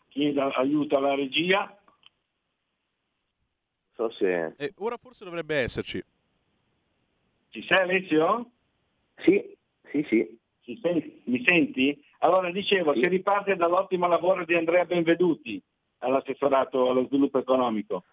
chiedo 0.09 0.49
aiuto 0.51 0.97
alla 0.97 1.14
regia. 1.14 1.78
So 3.95 4.11
se... 4.11 4.55
Eh, 4.57 4.72
ora 4.78 4.97
forse 4.97 5.24
dovrebbe 5.24 5.57
esserci. 5.57 6.03
Ci 7.49 7.62
sei 7.62 7.78
Alessio? 7.78 8.51
Sì, 9.16 9.57
sì, 9.91 10.05
sì. 10.09 10.38
Senti, 10.80 11.22
mi 11.24 11.43
senti? 11.43 12.05
Allora 12.18 12.53
dicevo, 12.53 12.93
sì. 12.95 13.01
si 13.01 13.09
riparte 13.09 13.57
dall'ottimo 13.57 14.07
lavoro 14.07 14.45
di 14.45 14.55
Andrea 14.55 14.84
Benveduti 14.84 15.61
all'assessorato 15.99 16.91
allo 16.91 17.07
sviluppo 17.07 17.38
economico. 17.38 18.05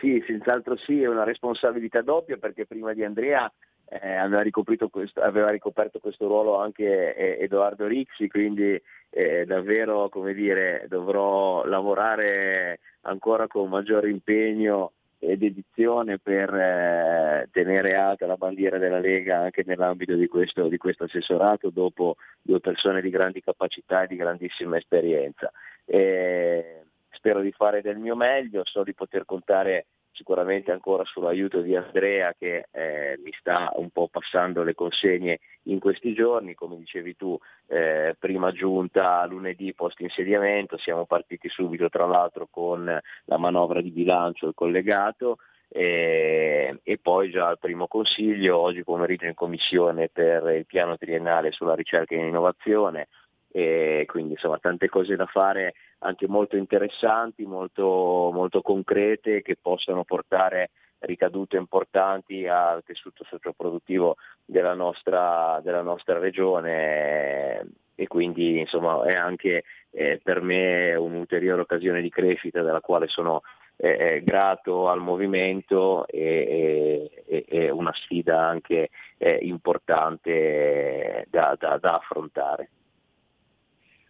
Sì, 0.00 0.22
senz'altro 0.26 0.76
sì, 0.76 1.02
è 1.02 1.08
una 1.08 1.24
responsabilità 1.24 2.00
doppia 2.00 2.36
perché 2.36 2.64
prima 2.66 2.92
di 2.94 3.04
Andrea 3.04 3.52
eh, 3.90 4.14
aveva, 4.14 4.42
questo, 4.90 5.20
aveva, 5.20 5.50
ricoperto 5.50 5.98
questo 5.98 6.26
ruolo 6.26 6.58
anche 6.58 7.14
eh, 7.14 7.42
Edoardo 7.42 7.86
Rixi, 7.86 8.28
quindi 8.28 8.80
eh, 9.10 9.44
davvero 9.46 10.10
dire, 10.34 10.84
dovrò 10.88 11.64
lavorare 11.64 12.80
ancora 13.02 13.46
con 13.46 13.68
maggiore 13.68 14.10
impegno 14.10 14.92
ed 15.20 15.42
edizione 15.42 16.18
per 16.18 16.54
eh, 16.54 17.48
tenere 17.50 17.94
alta 17.94 18.26
la 18.26 18.36
bandiera 18.36 18.78
della 18.78 19.00
Lega 19.00 19.38
anche 19.40 19.64
nell'ambito 19.66 20.14
di 20.14 20.28
questo, 20.28 20.68
di 20.68 20.76
questo, 20.76 21.04
assessorato 21.04 21.70
dopo 21.70 22.16
due 22.40 22.60
persone 22.60 23.00
di 23.00 23.10
grandi 23.10 23.40
capacità 23.40 24.02
e 24.02 24.06
di 24.06 24.16
grandissima 24.16 24.76
esperienza. 24.76 25.50
E 25.84 26.82
spero 27.10 27.40
di 27.40 27.52
fare 27.52 27.80
del 27.80 27.96
mio 27.96 28.14
meglio, 28.14 28.62
so 28.64 28.84
di 28.84 28.94
poter 28.94 29.24
contare 29.24 29.86
sicuramente 30.18 30.72
ancora 30.72 31.04
sull'aiuto 31.04 31.60
di 31.60 31.76
Andrea 31.76 32.34
che 32.36 32.66
eh, 32.72 33.20
mi 33.22 33.32
sta 33.38 33.70
un 33.76 33.90
po' 33.90 34.08
passando 34.08 34.64
le 34.64 34.74
consegne 34.74 35.38
in 35.64 35.78
questi 35.78 36.12
giorni, 36.12 36.54
come 36.54 36.76
dicevi 36.76 37.14
tu, 37.14 37.38
eh, 37.68 38.16
prima 38.18 38.50
giunta 38.50 39.24
lunedì 39.26 39.72
post 39.74 40.00
insediamento, 40.00 40.76
siamo 40.76 41.06
partiti 41.06 41.48
subito 41.48 41.88
tra 41.88 42.06
l'altro 42.06 42.48
con 42.50 42.84
la 42.84 43.38
manovra 43.38 43.80
di 43.80 43.90
bilancio, 43.90 44.48
il 44.48 44.54
collegato, 44.54 45.36
e, 45.68 46.80
e, 46.82 46.98
poi 46.98 47.30
già 47.30 47.46
al 47.46 47.58
primo 47.58 47.86
consiglio, 47.86 48.58
oggi 48.58 48.82
pomeriggio 48.82 49.26
in 49.26 49.34
commissione 49.34 50.08
per 50.08 50.42
il 50.56 50.66
piano 50.66 50.96
triennale 50.96 51.52
sulla 51.52 51.74
ricerca 51.74 52.14
e 52.14 52.26
innovazione, 52.26 53.08
e 53.50 54.04
quindi 54.06 54.32
insomma 54.32 54.58
tante 54.58 54.88
cose 54.88 55.16
da 55.16 55.26
fare 55.26 55.74
anche 56.00 56.28
molto 56.28 56.56
interessanti, 56.56 57.44
molto, 57.44 58.30
molto 58.32 58.62
concrete 58.62 59.42
che 59.42 59.56
possano 59.60 60.04
portare 60.04 60.70
ricadute 61.00 61.56
importanti 61.56 62.46
al 62.46 62.82
tessuto 62.84 63.24
socioproduttivo 63.24 64.16
della 64.44 64.74
nostra, 64.74 65.60
della 65.62 65.82
nostra 65.82 66.18
regione 66.18 67.66
e 67.94 68.06
quindi 68.06 68.60
insomma 68.60 69.04
è 69.04 69.14
anche 69.14 69.64
eh, 69.90 70.20
per 70.22 70.40
me 70.40 70.94
un'ulteriore 70.94 71.62
occasione 71.62 72.00
di 72.00 72.10
crescita 72.10 72.62
della 72.62 72.80
quale 72.80 73.08
sono 73.08 73.42
eh, 73.76 74.16
eh 74.16 74.22
grato 74.22 74.88
al 74.88 75.00
movimento 75.00 76.06
e, 76.06 77.10
e, 77.26 77.44
e 77.48 77.70
una 77.70 77.92
sfida 77.94 78.40
anche 78.40 78.90
eh, 79.18 79.38
importante 79.42 81.26
da, 81.28 81.56
da, 81.58 81.78
da 81.78 81.94
affrontare. 81.94 82.70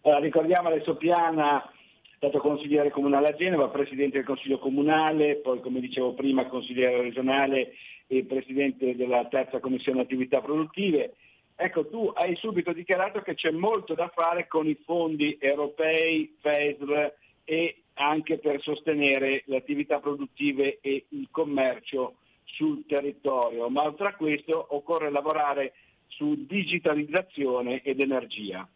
Allora, 0.01 0.21
ricordiamo 0.21 0.69
adesso 0.69 0.95
Piana 0.95 1.71
stato 2.15 2.39
consigliere 2.39 2.89
comunale 2.89 3.29
a 3.29 3.35
Genova, 3.35 3.69
presidente 3.69 4.17
del 4.17 4.25
Consiglio 4.25 4.59
comunale, 4.59 5.37
poi 5.37 5.59
come 5.59 5.79
dicevo 5.79 6.13
prima 6.13 6.47
consigliere 6.47 7.01
regionale 7.01 7.73
e 8.07 8.23
presidente 8.25 8.95
della 8.95 9.25
terza 9.25 9.59
commissione 9.59 10.01
attività 10.01 10.41
produttive. 10.41 11.15
Ecco, 11.55 11.87
tu 11.87 12.11
hai 12.15 12.35
subito 12.35 12.71
dichiarato 12.71 13.21
che 13.21 13.35
c'è 13.35 13.51
molto 13.51 13.93
da 13.93 14.09
fare 14.13 14.47
con 14.47 14.67
i 14.67 14.77
fondi 14.85 15.37
europei, 15.39 16.33
FESR 16.39 17.13
e 17.43 17.83
anche 17.95 18.37
per 18.37 18.61
sostenere 18.61 19.43
le 19.45 19.57
attività 19.57 19.99
produttive 19.99 20.79
e 20.79 21.05
il 21.09 21.27
commercio 21.29 22.15
sul 22.45 22.85
territorio, 22.85 23.69
ma 23.69 23.83
oltre 23.83 24.07
a 24.07 24.15
questo 24.15 24.65
occorre 24.69 25.09
lavorare 25.09 25.73
su 26.07 26.45
digitalizzazione 26.45 27.81
ed 27.81 27.99
energia. 27.99 28.67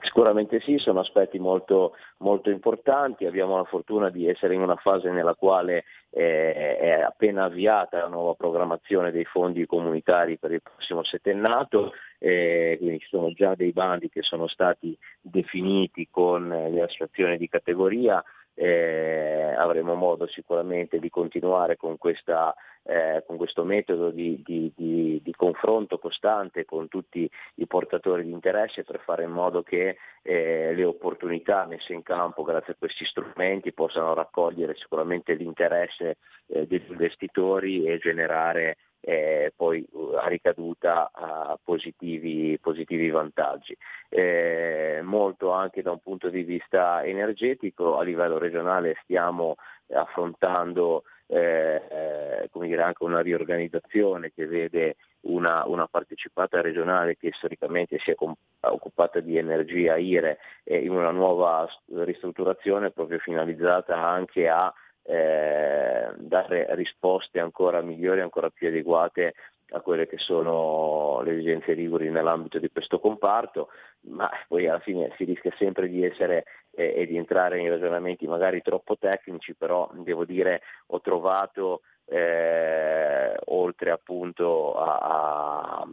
Sicuramente 0.00 0.60
sì, 0.60 0.78
sono 0.78 1.00
aspetti 1.00 1.38
molto, 1.38 1.96
molto, 2.18 2.50
importanti, 2.50 3.26
abbiamo 3.26 3.56
la 3.56 3.64
fortuna 3.64 4.10
di 4.10 4.28
essere 4.28 4.54
in 4.54 4.60
una 4.60 4.76
fase 4.76 5.10
nella 5.10 5.34
quale 5.34 5.84
eh, 6.10 6.76
è 6.76 7.00
appena 7.00 7.44
avviata 7.44 7.98
la 7.98 8.08
nuova 8.08 8.34
programmazione 8.34 9.10
dei 9.10 9.24
fondi 9.24 9.66
comunitari 9.66 10.36
per 10.36 10.52
il 10.52 10.62
prossimo 10.62 11.02
settennato, 11.02 11.92
eh, 12.18 12.76
quindi 12.78 12.98
ci 13.00 13.08
sono 13.08 13.32
già 13.32 13.54
dei 13.54 13.72
bandi 13.72 14.10
che 14.10 14.22
sono 14.22 14.46
stati 14.46 14.96
definiti 15.20 16.08
con 16.10 16.48
le 16.48 16.82
associazioni 16.82 17.36
di 17.36 17.48
categoria, 17.48 18.22
eh, 18.54 19.54
avremo 19.56 19.94
modo 19.94 20.26
sicuramente 20.26 20.98
di 20.98 21.10
continuare 21.10 21.76
con, 21.76 21.98
questa, 21.98 22.54
eh, 22.84 23.22
con 23.26 23.36
questo 23.36 23.64
metodo 23.64 24.10
di, 24.10 24.40
di, 24.44 24.72
di, 24.74 25.20
di, 25.22 25.32
confronto 25.34 25.98
costante 25.98 26.64
con 26.64 26.88
tutti 26.88 27.28
i 27.56 27.66
portatori 27.66 28.24
di 28.24 28.30
interesse 28.30 28.84
per 28.84 29.00
fare 29.00 29.24
in 29.24 29.30
modo 29.30 29.62
che 29.62 29.96
eh, 30.22 30.72
le 30.74 30.84
opportunità 30.84 31.66
messe 31.66 31.92
in 31.92 32.02
campo 32.02 32.42
grazie 32.42 32.74
a 32.74 32.76
questi 32.78 33.04
strumenti 33.04 33.72
possano 33.72 34.14
raccogliere 34.14 34.76
sicuramente 34.76 35.34
l'interesse 35.34 36.18
eh, 36.46 36.66
degli 36.66 36.90
investitori 36.90 37.84
e 37.86 37.98
generare 37.98 38.76
eh, 39.06 39.52
poi 39.54 39.86
uh, 39.90 40.14
a 40.14 40.26
ricaduta 40.28 41.10
a 41.12 41.58
positivi, 41.62 42.58
positivi 42.58 43.10
vantaggi. 43.10 43.76
Eh, 44.08 45.00
molto 45.02 45.50
anche 45.50 45.82
da 45.82 45.90
un 45.90 45.98
punto 45.98 46.30
di 46.30 46.42
vista 46.42 47.04
energetico, 47.04 47.98
a 47.98 48.02
livello 48.02 48.38
regionale 48.38 48.96
stiamo 49.02 49.56
affrontando 49.92 51.04
eh, 51.26 51.82
eh 51.90 52.48
dire, 52.52 52.82
anche 52.82 53.04
una 53.04 53.20
riorganizzazione 53.20 54.32
che 54.32 54.46
vede 54.46 54.96
una, 55.22 55.64
una, 55.66 55.86
partecipata 55.86 56.62
regionale 56.62 57.16
che 57.18 57.30
storicamente 57.34 57.98
si 57.98 58.10
è 58.10 58.14
comp- 58.14 58.38
occupata 58.60 59.20
di 59.20 59.36
energia 59.36 59.96
IRE 59.96 60.38
in 60.64 60.90
una 60.92 61.10
nuova 61.10 61.68
ristrutturazione 61.86 62.90
proprio 62.90 63.18
finalizzata 63.18 63.96
anche 63.96 64.48
a 64.48 64.72
eh, 65.04 66.10
dare 66.16 66.66
risposte 66.70 67.40
ancora 67.40 67.80
migliori, 67.82 68.20
ancora 68.20 68.50
più 68.50 68.68
adeguate 68.68 69.34
a 69.70 69.80
quelle 69.80 70.06
che 70.06 70.18
sono 70.18 71.20
le 71.22 71.32
esigenze 71.32 71.72
liguri 71.72 72.10
nell'ambito 72.10 72.58
di 72.58 72.70
questo 72.70 73.00
comparto, 73.00 73.68
ma 74.02 74.30
poi 74.46 74.68
alla 74.68 74.80
fine 74.80 75.12
si 75.16 75.24
rischia 75.24 75.52
sempre 75.56 75.88
di 75.88 76.04
essere 76.04 76.44
eh, 76.74 76.94
e 76.96 77.06
di 77.06 77.16
entrare 77.16 77.58
in 77.58 77.68
ragionamenti 77.68 78.26
magari 78.26 78.62
troppo 78.62 78.96
tecnici, 78.96 79.54
però 79.54 79.90
devo 79.94 80.24
dire 80.24 80.62
ho 80.88 81.00
trovato 81.00 81.80
eh, 82.06 83.34
oltre 83.46 83.90
appunto 83.90 84.74
a, 84.74 84.98
a, 84.98 85.88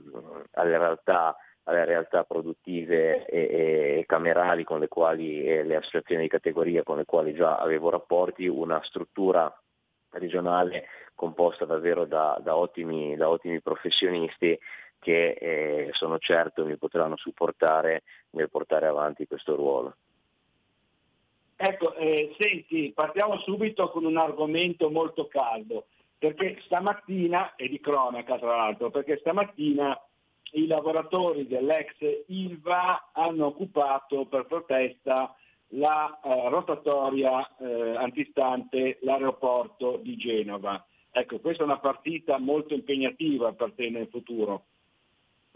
alle 0.53 0.77
realtà 0.77 1.35
alle 1.63 1.85
realtà 1.85 2.23
produttive 2.23 3.25
e, 3.25 3.99
e, 3.99 4.05
camerali 4.07 4.63
con 4.63 4.79
le 4.79 4.87
quali 4.87 5.43
e 5.43 5.63
le 5.63 5.75
associazioni 5.75 6.23
di 6.23 6.27
categoria 6.27 6.83
con 6.83 6.97
le 6.97 7.05
quali 7.05 7.33
già 7.33 7.57
avevo 7.57 7.89
rapporti, 7.89 8.47
una 8.47 8.81
struttura 8.83 9.53
regionale 10.11 10.87
composta 11.13 11.65
davvero 11.65 12.05
da, 12.05 12.39
da, 12.41 12.55
ottimi, 12.55 13.15
da 13.15 13.29
ottimi, 13.29 13.61
professionisti 13.61 14.57
che 14.99 15.31
eh, 15.31 15.89
sono 15.93 16.17
certo 16.19 16.65
mi 16.65 16.77
potranno 16.77 17.17
supportare 17.17 18.03
nel 18.31 18.49
portare 18.49 18.87
avanti 18.87 19.27
questo 19.27 19.55
ruolo. 19.55 19.95
Ecco, 21.55 21.93
eh, 21.93 22.33
senti, 22.39 22.91
partiamo 22.93 23.37
subito 23.39 23.89
con 23.91 24.05
un 24.05 24.17
argomento 24.17 24.89
molto 24.89 25.27
caldo, 25.27 25.85
perché 26.17 26.59
stamattina, 26.65 27.55
e 27.55 27.69
di 27.69 27.79
cronaca 27.79 28.39
tra 28.39 28.55
l'altro, 28.55 28.89
perché 28.89 29.17
stamattina 29.17 29.95
i 30.51 30.67
lavoratori 30.67 31.47
dell'ex 31.47 31.95
Ilva 32.27 33.11
hanno 33.13 33.47
occupato 33.47 34.25
per 34.25 34.45
protesta 34.45 35.35
la 35.73 36.19
eh, 36.21 36.49
rotatoria 36.49 37.55
eh, 37.57 37.95
antistante 37.95 38.99
l'aeroporto 39.01 39.97
di 40.01 40.15
Genova. 40.17 40.85
Ecco, 41.11 41.39
questa 41.39 41.63
è 41.63 41.65
una 41.65 41.79
partita 41.79 42.37
molto 42.37 42.73
impegnativa 42.73 43.53
per 43.53 43.73
te 43.73 43.89
nel 43.89 44.07
futuro. 44.07 44.65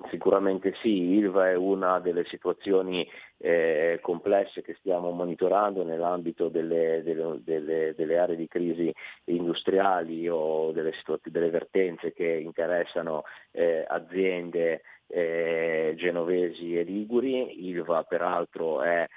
Sicuramente 0.10 0.74
sì, 0.82 1.14
Ilva 1.16 1.50
è 1.50 1.56
una 1.56 2.00
delle 2.00 2.26
situazioni 2.26 3.08
eh, 3.38 4.00
complesse 4.02 4.62
che 4.62 4.76
stiamo 4.76 5.12
monitorando 5.12 5.84
nell'ambito 5.84 6.50
delle, 6.50 7.02
delle, 7.02 7.40
delle, 7.44 7.94
delle 7.96 8.18
aree 8.18 8.36
di 8.36 8.48
crisi 8.48 8.94
industriali 9.26 10.28
o 10.28 10.72
delle, 10.74 10.92
delle 11.24 11.50
vertenze 11.50 12.12
che 12.12 12.28
interessano 12.28 13.24
eh, 13.52 13.86
aziende 13.88 14.82
eh, 15.08 15.94
genovesi 15.98 16.78
e 16.78 16.84
liguri. 16.84 17.68
Ilva 17.70 18.04
peraltro 18.04 18.82
è 18.82 19.08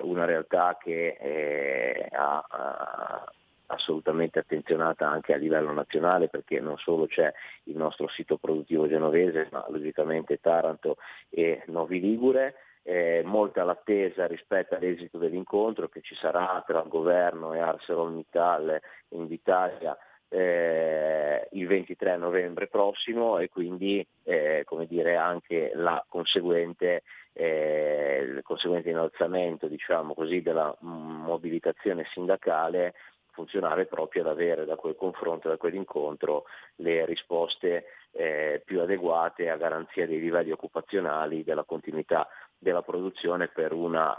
una 0.00 0.24
realtà 0.24 0.78
che 0.80 1.16
eh, 1.20 2.08
ha, 2.10 2.44
ha 2.48 3.32
assolutamente 3.66 4.38
attenzionata 4.38 5.08
anche 5.08 5.32
a 5.32 5.36
livello 5.36 5.72
nazionale 5.72 6.28
perché 6.28 6.60
non 6.60 6.76
solo 6.78 7.06
c'è 7.06 7.32
il 7.64 7.76
nostro 7.76 8.08
sito 8.08 8.36
produttivo 8.36 8.88
genovese, 8.88 9.48
ma 9.50 9.64
logicamente 9.68 10.40
Taranto 10.40 10.96
e 11.28 11.62
Novi 11.66 12.00
Ligure. 12.00 12.54
Eh, 12.88 13.22
molta 13.24 13.64
l'attesa 13.64 14.28
rispetto 14.28 14.76
all'esito 14.76 15.18
dell'incontro 15.18 15.88
che 15.88 16.02
ci 16.02 16.14
sarà 16.14 16.62
tra 16.64 16.82
il 16.82 16.88
governo 16.88 17.52
e 17.52 17.58
ArcelorMittal 17.58 18.80
in 19.08 19.26
Italia 19.28 19.98
eh, 20.28 21.48
il 21.52 21.66
23 21.66 22.16
novembre 22.16 22.66
prossimo 22.66 23.38
e 23.38 23.48
quindi 23.48 24.06
eh, 24.24 24.62
come 24.64 24.86
dire, 24.86 25.16
anche 25.16 25.72
la 25.74 26.04
conseguente, 26.08 27.02
eh, 27.32 28.24
il 28.26 28.42
conseguente 28.42 28.90
innalzamento 28.90 29.68
diciamo 29.68 30.14
così, 30.14 30.42
della 30.42 30.74
mobilitazione 30.80 32.04
sindacale 32.12 32.94
funzionare 33.36 33.84
proprio 33.84 34.22
ad 34.22 34.28
avere 34.28 34.64
da 34.64 34.76
quel 34.76 34.96
confronto, 34.96 35.48
da 35.48 35.58
quell'incontro, 35.58 36.46
le 36.76 37.04
risposte 37.04 37.84
eh, 38.12 38.62
più 38.64 38.80
adeguate 38.80 39.50
a 39.50 39.58
garanzia 39.58 40.06
dei 40.06 40.18
livelli 40.18 40.50
occupazionali, 40.50 41.44
della 41.44 41.64
continuità 41.64 42.26
della 42.58 42.80
produzione 42.80 43.48
per 43.48 43.74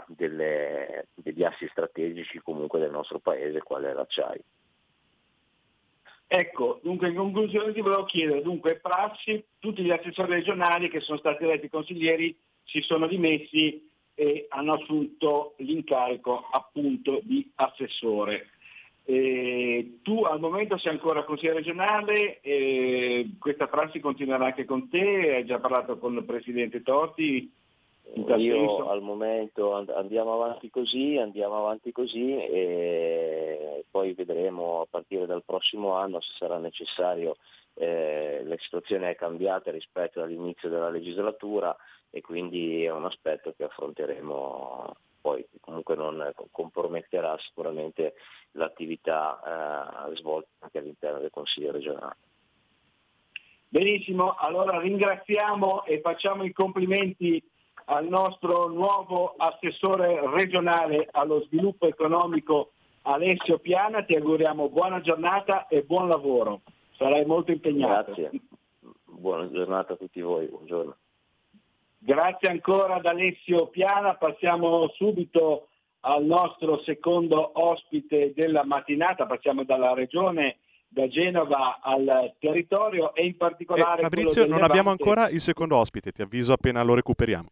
delle, 0.06 1.08
degli 1.14 1.42
assi 1.42 1.66
strategici 1.68 2.38
comunque 2.38 2.78
del 2.78 2.92
nostro 2.92 3.18
paese, 3.18 3.60
quale 3.60 3.90
è 3.90 3.92
l'acciaio. 3.92 4.42
Ecco, 6.30 6.78
dunque 6.82 7.08
in 7.08 7.16
conclusione 7.16 7.72
ti 7.72 7.80
volevo 7.80 8.04
chiedere, 8.04 8.42
dunque 8.42 8.78
prassi, 8.78 9.44
tutti 9.58 9.82
gli 9.82 9.90
assessori 9.90 10.30
regionali 10.30 10.88
che 10.88 11.00
sono 11.00 11.18
stati 11.18 11.42
eletti 11.42 11.68
consiglieri 11.68 12.38
si 12.62 12.80
sono 12.82 13.08
dimessi 13.08 13.90
e 14.14 14.46
hanno 14.50 14.74
assunto 14.74 15.54
l'incarico 15.58 16.48
appunto 16.52 17.20
di 17.22 17.50
assessore. 17.56 18.50
Eh, 19.10 20.00
tu 20.02 20.24
al 20.24 20.38
momento 20.38 20.76
sei 20.76 20.92
ancora 20.92 21.24
consigliere 21.24 21.60
regionale, 21.60 22.40
eh, 22.42 23.30
questa 23.38 23.66
prassi 23.66 24.00
continuerà 24.00 24.44
anche 24.44 24.66
con 24.66 24.90
te, 24.90 25.34
hai 25.34 25.46
già 25.46 25.58
parlato 25.58 25.96
con 25.96 26.14
il 26.14 26.24
Presidente 26.26 26.82
Totti? 26.82 27.50
Io 28.12 28.26
senso? 28.26 28.90
al 28.90 29.00
momento 29.00 29.72
andiamo 29.72 30.34
avanti 30.34 30.68
così, 30.68 31.16
andiamo 31.16 31.56
avanti 31.56 31.90
così 31.90 32.36
e 32.36 33.86
poi 33.90 34.12
vedremo 34.12 34.82
a 34.82 34.86
partire 34.90 35.24
dal 35.24 35.42
prossimo 35.42 35.92
anno 35.92 36.20
se 36.20 36.34
sarà 36.36 36.58
necessario, 36.58 37.38
eh, 37.76 38.42
la 38.44 38.56
situazione 38.58 39.08
è 39.08 39.16
cambiata 39.16 39.70
rispetto 39.70 40.20
all'inizio 40.20 40.68
della 40.68 40.90
legislatura 40.90 41.74
e 42.10 42.20
quindi 42.20 42.84
è 42.84 42.92
un 42.92 43.06
aspetto 43.06 43.54
che 43.56 43.64
affronteremo 43.64 44.96
poi 45.28 45.46
comunque 45.60 45.94
non 45.94 46.32
comprometterà 46.50 47.36
sicuramente 47.38 48.14
l'attività 48.52 50.08
eh, 50.10 50.16
svolta 50.16 50.48
anche 50.60 50.78
all'interno 50.78 51.18
del 51.18 51.30
Consiglio 51.30 51.72
regionale. 51.72 52.16
Benissimo, 53.68 54.34
allora 54.38 54.80
ringraziamo 54.80 55.84
e 55.84 56.00
facciamo 56.00 56.44
i 56.44 56.52
complimenti 56.52 57.42
al 57.86 58.08
nostro 58.08 58.68
nuovo 58.68 59.34
assessore 59.36 60.18
regionale 60.30 61.06
allo 61.10 61.42
sviluppo 61.42 61.86
economico 61.86 62.72
Alessio 63.02 63.58
Piana, 63.58 64.02
ti 64.04 64.14
auguriamo 64.14 64.70
buona 64.70 65.00
giornata 65.00 65.66
e 65.66 65.82
buon 65.82 66.08
lavoro, 66.08 66.62
sarai 66.96 67.26
molto 67.26 67.52
impegnato. 67.52 68.14
Grazie, 68.14 68.40
buona 69.04 69.50
giornata 69.50 69.92
a 69.92 69.96
tutti 69.96 70.20
voi, 70.20 70.46
buongiorno. 70.46 70.96
Grazie 72.00 72.48
ancora 72.48 72.94
ad 72.94 73.06
Alessio 73.06 73.66
Piana, 73.66 74.14
passiamo 74.14 74.88
subito 74.94 75.68
al 76.00 76.24
nostro 76.24 76.80
secondo 76.82 77.50
ospite 77.60 78.32
della 78.34 78.64
mattinata, 78.64 79.26
passiamo 79.26 79.64
dalla 79.64 79.94
regione, 79.94 80.58
da 80.86 81.08
Genova 81.08 81.80
al 81.80 82.34
territorio 82.38 83.14
e 83.14 83.26
in 83.26 83.36
particolare... 83.36 83.98
Eh, 83.98 84.02
Fabrizio, 84.04 84.42
non 84.42 84.52
Levante. 84.52 84.70
abbiamo 84.70 84.90
ancora 84.90 85.28
il 85.28 85.40
secondo 85.40 85.76
ospite, 85.76 86.12
ti 86.12 86.22
avviso 86.22 86.52
appena 86.52 86.82
lo 86.82 86.94
recuperiamo. 86.94 87.48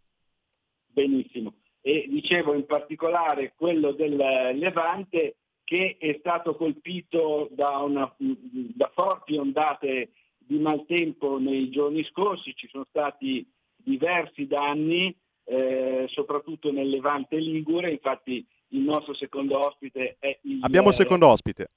Benissimo. 0.86 1.55
E 1.80 2.07
dicevo 2.09 2.55
in 2.55 2.66
particolare 2.66 3.53
quello 3.57 3.92
del 3.92 4.16
Levante 4.16 5.36
che 5.64 5.97
è 5.99 6.16
stato 6.20 6.55
colpito 6.55 7.49
da, 7.51 7.78
una, 7.78 8.12
da 8.16 8.90
forti 8.94 9.36
ondate 9.36 10.12
di 10.38 10.59
maltempo 10.59 11.38
nei 11.38 11.68
giorni 11.70 12.05
scorsi, 12.05 12.55
ci 12.55 12.68
sono 12.68 12.86
stati 12.88 13.44
diversi 13.87 14.49
danni, 14.49 15.16
eh, 15.45 16.07
soprattutto 16.09 16.72
nel 16.72 16.89
Levante 16.89 17.37
Ligure, 17.37 17.93
infatti 17.93 18.45
il 18.70 18.80
nostro 18.80 19.14
secondo 19.14 19.64
ospite 19.64 20.16
è 20.18 20.37
il... 20.43 20.59
Abbiamo 20.62 20.89
il 20.89 20.95
secondo 20.95 21.28
ospite. 21.28 21.70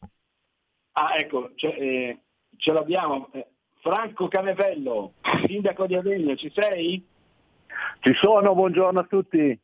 Ah, 0.94 1.18
ecco, 1.20 1.52
ce, 1.56 1.68
eh, 1.68 2.18
ce 2.58 2.72
l'abbiamo. 2.72 3.30
Eh, 3.34 3.46
Franco 3.82 4.28
Canevello, 4.28 5.14
sindaco 5.46 5.86
di 5.86 5.96
Avegno, 5.96 6.36
ci 6.36 6.52
sei? 6.54 7.06
Ci 8.00 8.14
sono, 8.16 8.56
buongiorno 8.56 9.00
a 9.00 9.04
tutti. 9.04 9.58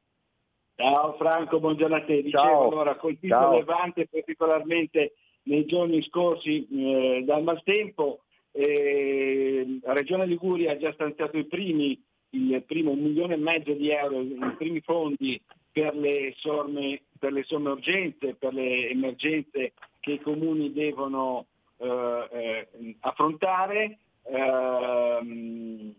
Ciao 0.75 1.13
Franco, 1.13 1.59
buongiorno 1.59 1.95
a 1.95 2.03
te. 2.03 2.21
Dicevo 2.21 2.43
Ciao. 2.43 2.67
allora, 2.69 2.95
colpito 2.95 3.33
Ciao. 3.33 3.53
Levante 3.53 4.07
particolarmente 4.07 5.13
nei 5.43 5.65
giorni 5.65 6.03
scorsi 6.03 6.67
eh, 6.67 7.23
dal 7.25 7.43
maltempo, 7.43 8.21
eh, 8.51 9.79
la 9.81 9.93
Regione 9.93 10.27
Liguria 10.27 10.73
ha 10.73 10.77
già 10.77 10.93
stanziato 10.93 11.37
i 11.37 11.45
primi 11.45 12.01
il 12.35 12.63
primo 12.63 12.91
un 12.91 12.99
milione 12.99 13.35
e 13.35 13.37
mezzo 13.37 13.73
di 13.73 13.89
euro, 13.89 14.21
i 14.21 14.55
primi 14.57 14.81
fondi 14.81 15.41
per 15.71 15.95
le 15.95 16.33
somme, 16.37 17.01
per 17.17 17.31
le 17.31 17.43
somme 17.43 17.69
urgenze, 17.69 18.35
per 18.35 18.53
le 18.53 18.89
emergenze 18.89 19.73
che 19.99 20.11
i 20.13 20.21
comuni 20.21 20.71
devono 20.71 21.45
eh, 21.77 22.27
eh, 22.31 22.95
affrontare. 23.01 23.97
Ehm, 24.23 25.93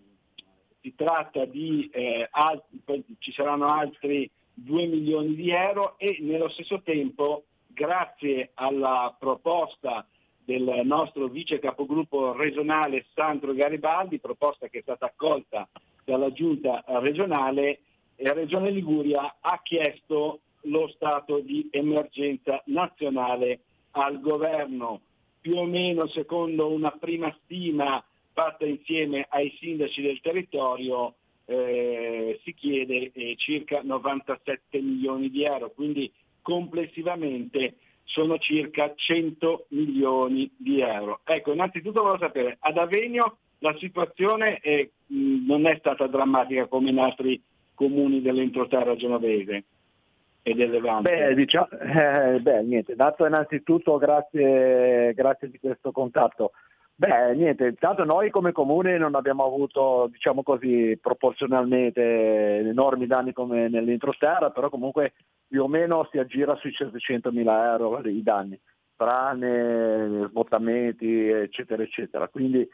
si 0.81 0.95
tratta 0.95 1.45
di, 1.45 1.91
eh, 1.93 2.29
poi 2.85 3.05
ci 3.19 3.33
saranno 3.33 3.69
altri 3.69 4.31
2 4.55 4.87
milioni 4.87 5.35
di 5.35 5.51
euro 5.51 5.99
e 5.99 6.19
nello 6.21 6.49
stesso 6.49 6.81
tempo, 6.83 7.45
grazie 7.67 8.51
alla 8.55 9.15
proposta 9.19 10.07
del 10.45 10.83
nostro 10.85 11.27
vice 11.27 11.59
capogruppo 11.59 12.33
regionale 12.33 13.07
Sandro 13.15 13.53
Garibaldi, 13.53 14.21
proposta 14.21 14.69
che 14.69 14.79
è 14.79 14.83
stata 14.83 15.07
accolta 15.07 15.69
dalla 16.07 16.33
giunta 16.33 16.85
regionale, 16.87 17.81
la 18.19 18.33
Regione 18.33 18.71
Liguria 18.71 19.37
ha 19.41 19.61
chiesto 19.63 20.41
lo 20.63 20.89
stato 20.95 21.41
di 21.41 21.69
emergenza 21.71 22.63
nazionale 22.67 23.61
al 23.93 24.21
governo. 24.21 25.01
Più 25.41 25.57
o 25.57 25.65
meno, 25.65 26.07
secondo 26.07 26.71
una 26.71 26.93
prima 26.93 27.37
stima, 27.43 28.03
fatta 28.33 28.65
insieme 28.65 29.27
ai 29.29 29.55
sindaci 29.59 30.01
del 30.01 30.21
territorio 30.21 31.15
eh, 31.45 32.41
si 32.43 32.55
chiede 32.55 33.11
eh, 33.13 33.35
circa 33.37 33.83
97 33.83 34.81
milioni 34.81 35.31
di 35.31 35.45
euro, 35.45 35.71
quindi 35.71 36.13
complessivamente 36.43 37.77
sono 38.05 38.39
circa 38.39 38.93
100 38.95 39.67
milioni 39.71 40.51
di 40.57 40.81
euro. 40.81 41.21
Ecco, 41.25 41.53
innanzitutto 41.53 42.03
voglio 42.03 42.19
sapere, 42.19 42.57
ad 42.61 42.77
Avenio 42.77 43.39
la 43.59 43.75
situazione 43.79 44.59
è, 44.59 44.89
non 45.09 45.67
è 45.67 45.77
stata 45.79 46.07
drammatica 46.07 46.67
come 46.67 46.91
in 46.91 46.99
altri 46.99 47.43
comuni 47.75 48.21
dell'entroterra 48.21 48.97
genovese 48.97 49.65
e 50.43 50.55
del 50.55 50.71
Levante. 50.71 51.11
Beh, 51.11 51.35
diciamo, 51.35 51.69
eh, 51.71 52.41
beh, 52.41 52.63
niente, 52.63 52.95
dato 52.95 53.27
innanzitutto 53.27 53.97
grazie, 53.99 55.13
grazie 55.15 55.51
di 55.51 55.59
questo 55.59 55.91
contatto. 55.93 56.53
Beh, 56.99 57.35
niente, 57.35 57.67
intanto 57.67 58.05
noi 58.05 58.31
come 58.31 58.53
comune 58.53 58.97
non 58.97 59.15
abbiamo 59.17 59.45
avuto, 59.45 60.09
diciamo 60.11 60.43
così, 60.43 60.99
proporzionalmente 61.01 62.01
enormi 62.61 63.07
danni 63.07 63.33
come 63.35 63.69
nell'introterra, 63.69 64.51
però 64.51 64.71
comunque 64.71 65.13
più 65.47 65.63
o 65.63 65.69
meno 65.69 66.09
si 66.11 66.19
aggira 66.19 66.57
sui 66.57 66.73
700 66.73 67.33
mila 67.33 67.73
euro 67.73 68.01
i 68.09 68.23
danni, 68.23 68.59
frane, 68.95 70.29
smottamenti, 70.31 71.29
eccetera, 71.29 71.83
eccetera. 71.83 72.29
Quindi 72.29 72.67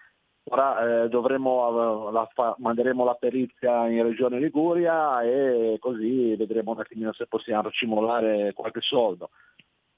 ora 0.45 1.05
eh, 1.05 1.09
dovremo, 1.09 2.11
la 2.11 2.28
fa, 2.32 2.55
manderemo 2.59 3.05
la 3.05 3.14
perizia 3.14 3.86
in 3.88 4.03
Regione 4.03 4.38
Liguria 4.38 5.22
e 5.22 5.76
così 5.78 6.34
vedremo 6.36 6.72
un 6.72 6.80
attimino 6.80 7.12
se 7.12 7.26
possiamo 7.26 7.62
racimolare 7.62 8.53
qualche 8.53 8.80
soldo 8.80 9.30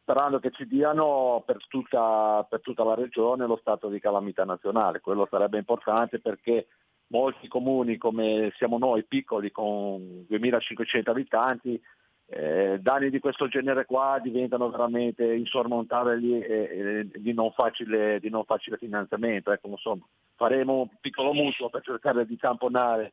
sperando 0.04 0.38
che 0.38 0.50
ci 0.50 0.66
diano 0.66 1.42
per 1.46 1.66
tutta, 1.66 2.46
per 2.46 2.60
tutta, 2.60 2.84
la 2.84 2.94
regione 2.94 3.46
lo 3.46 3.56
stato 3.56 3.88
di 3.88 3.98
calamità 3.98 4.44
nazionale. 4.44 5.00
Quello 5.00 5.26
sarebbe 5.30 5.56
importante 5.56 6.20
perché 6.20 6.66
molti 7.06 7.48
comuni 7.48 7.96
come 7.96 8.52
siamo 8.58 8.76
noi, 8.76 9.04
piccoli, 9.04 9.50
con 9.50 10.26
2500 10.28 11.10
abitanti, 11.10 11.80
eh, 12.26 12.78
danni 12.80 13.10
di 13.10 13.18
questo 13.18 13.48
genere 13.48 13.84
qua 13.84 14.18
diventano 14.22 14.70
veramente 14.70 15.34
insormontabili 15.34 16.40
e, 16.40 17.08
e 17.12 17.20
di, 17.20 17.32
non 17.32 17.52
facile, 17.52 18.18
di, 18.20 18.30
non 18.30 18.44
facile, 18.44 18.78
finanziamento. 18.78 19.52
Ecco, 19.52 19.68
insomma, 19.68 20.04
faremo 20.34 20.80
un 20.80 20.88
piccolo 21.00 21.32
mutuo 21.32 21.68
per 21.68 21.82
cercare 21.82 22.26
di 22.26 22.36
tamponare 22.36 23.12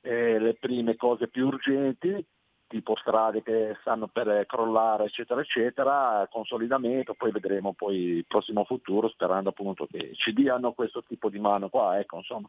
eh, 0.00 0.38
le 0.38 0.54
prime 0.54 0.96
cose 0.96 1.28
più 1.28 1.46
urgenti 1.46 2.24
tipo 2.70 2.94
strade 2.96 3.42
che 3.42 3.76
stanno 3.80 4.06
per 4.06 4.46
crollare 4.46 5.06
eccetera 5.06 5.40
eccetera, 5.40 6.28
consolidamento, 6.30 7.14
poi 7.14 7.32
vedremo 7.32 7.72
poi 7.72 7.96
il 7.96 8.26
prossimo 8.26 8.62
futuro 8.64 9.08
sperando 9.08 9.48
appunto 9.48 9.86
che 9.90 10.12
ci 10.14 10.32
diano 10.32 10.72
questo 10.72 11.02
tipo 11.02 11.28
di 11.28 11.40
mano 11.40 11.68
qua, 11.68 11.98
ecco 11.98 12.18
insomma. 12.18 12.48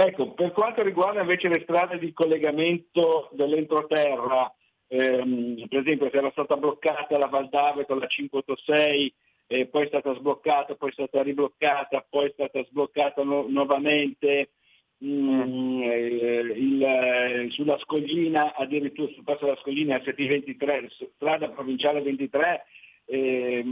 Ecco, 0.00 0.30
per 0.30 0.52
quanto 0.52 0.84
riguarda 0.84 1.22
invece 1.22 1.48
le 1.48 1.62
strade 1.62 1.98
di 1.98 2.12
collegamento 2.12 3.30
dell'entroterra, 3.32 4.48
ehm, 4.86 5.66
per 5.66 5.80
esempio 5.80 6.08
se 6.08 6.18
era 6.18 6.30
stata 6.30 6.56
bloccata 6.56 7.18
la 7.18 7.26
Valdave 7.26 7.84
con 7.84 7.98
la 7.98 8.06
586, 8.06 9.12
eh, 9.48 9.66
poi 9.66 9.82
è 9.82 9.86
stata 9.88 10.14
sbloccata, 10.14 10.76
poi 10.76 10.90
è 10.90 10.92
stata 10.92 11.20
ribloccata, 11.20 12.06
poi 12.08 12.26
è 12.26 12.30
stata 12.32 12.62
sbloccata 12.66 13.24
no- 13.24 13.46
nuovamente, 13.48 14.50
Mm, 15.04 15.82
eh, 15.82 16.40
il, 16.56 17.52
sulla 17.52 17.78
scoglina, 17.78 18.52
addirittura 18.56 19.12
sul 19.12 19.22
passo 19.22 19.44
della 19.44 19.56
scoglina 19.58 19.96
ST23, 19.96 20.88
strada 21.14 21.50
provinciale 21.50 22.02
23, 22.02 22.64
eh, 23.04 23.64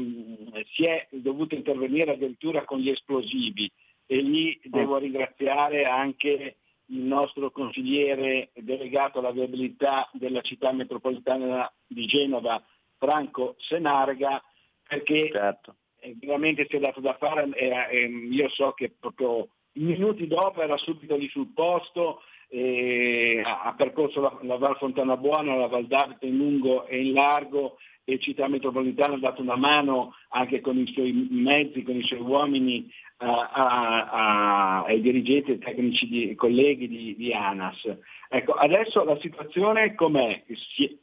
si 0.73 0.85
è 0.85 1.09
dovuto 1.11 1.57
intervenire 1.57 2.13
addirittura 2.13 2.65
con 2.65 2.79
gli 2.79 2.91
esplosivi 2.91 3.69
e 4.07 4.21
lì 4.21 4.59
devo 4.65 4.97
ah. 4.97 5.01
ringraziare 5.01 5.85
anche 5.85 6.57
il 6.87 7.01
nostro 7.01 7.51
consigliere 7.51 8.51
delegato 8.55 9.19
alla 9.19 9.33
viabilità 9.33 10.09
della 10.13 10.41
città 10.41 10.73
metropolitana 10.73 11.71
di 11.87 12.07
Genova, 12.07 12.63
Franco 12.99 13.57
Senarga, 13.59 14.43
perché 14.87 15.31
certo. 15.33 15.77
veramente 16.21 16.67
si 16.69 16.77
è 16.77 16.79
dato 16.79 17.01
da 17.01 17.17
fare, 17.17 17.49
era, 17.55 17.91
io 17.91 18.49
so 18.51 18.73
che 18.73 18.95
proprio 18.99 19.49
minuti 19.73 20.27
dopo 20.27 20.63
era 20.63 20.77
subito 20.77 21.17
lì 21.17 21.29
sul 21.29 21.53
posto, 21.53 22.23
eh, 22.49 23.43
ha 23.45 23.75
percorso 23.77 24.21
la, 24.21 24.39
la, 24.43 24.57
Val 24.57 24.77
Fontana 24.77 25.17
Buona, 25.17 25.57
la 25.57 25.67
Val 25.67 25.87
d'Arte 25.87 26.27
in 26.27 26.37
lungo 26.37 26.87
e 26.87 27.05
in 27.05 27.13
largo 27.13 27.79
e 28.09 28.21
Città 28.21 28.47
Metropolitana 28.47 29.15
ha 29.15 29.19
dato 29.19 29.43
una 29.43 29.57
mano 29.57 30.15
anche 30.29 30.61
con 30.61 30.79
i 30.79 30.87
suoi 30.93 31.13
mezzi, 31.13 31.83
con 31.83 31.97
i 31.97 32.05
suoi 32.05 32.21
uomini 32.21 32.89
a, 33.17 33.51
a, 33.51 34.11
a, 34.11 34.85
ai 34.85 35.01
dirigenti 35.01 35.51
e 35.51 35.59
tecnici 35.59 36.07
di, 36.07 36.35
colleghi 36.37 36.87
di, 36.87 37.17
di, 37.17 37.33
ANAS. 37.33 37.99
Ecco, 38.29 38.53
adesso 38.53 39.03
la 39.03 39.19
situazione 39.19 39.97
com'è? 39.97 40.45
Si, 40.47 41.01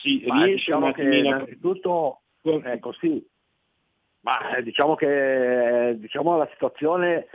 si 0.00 0.24
riesce 0.24 0.54
diciamo 0.54 0.88
attimino... 0.88 1.28
innanzitutto, 1.28 2.22
ecco 2.42 2.92
sì, 2.94 3.24
ma 4.22 4.56
eh, 4.56 4.62
diciamo 4.64 4.96
che 4.96 5.94
diciamo, 5.98 6.36
la 6.36 6.48
situazione 6.50 7.28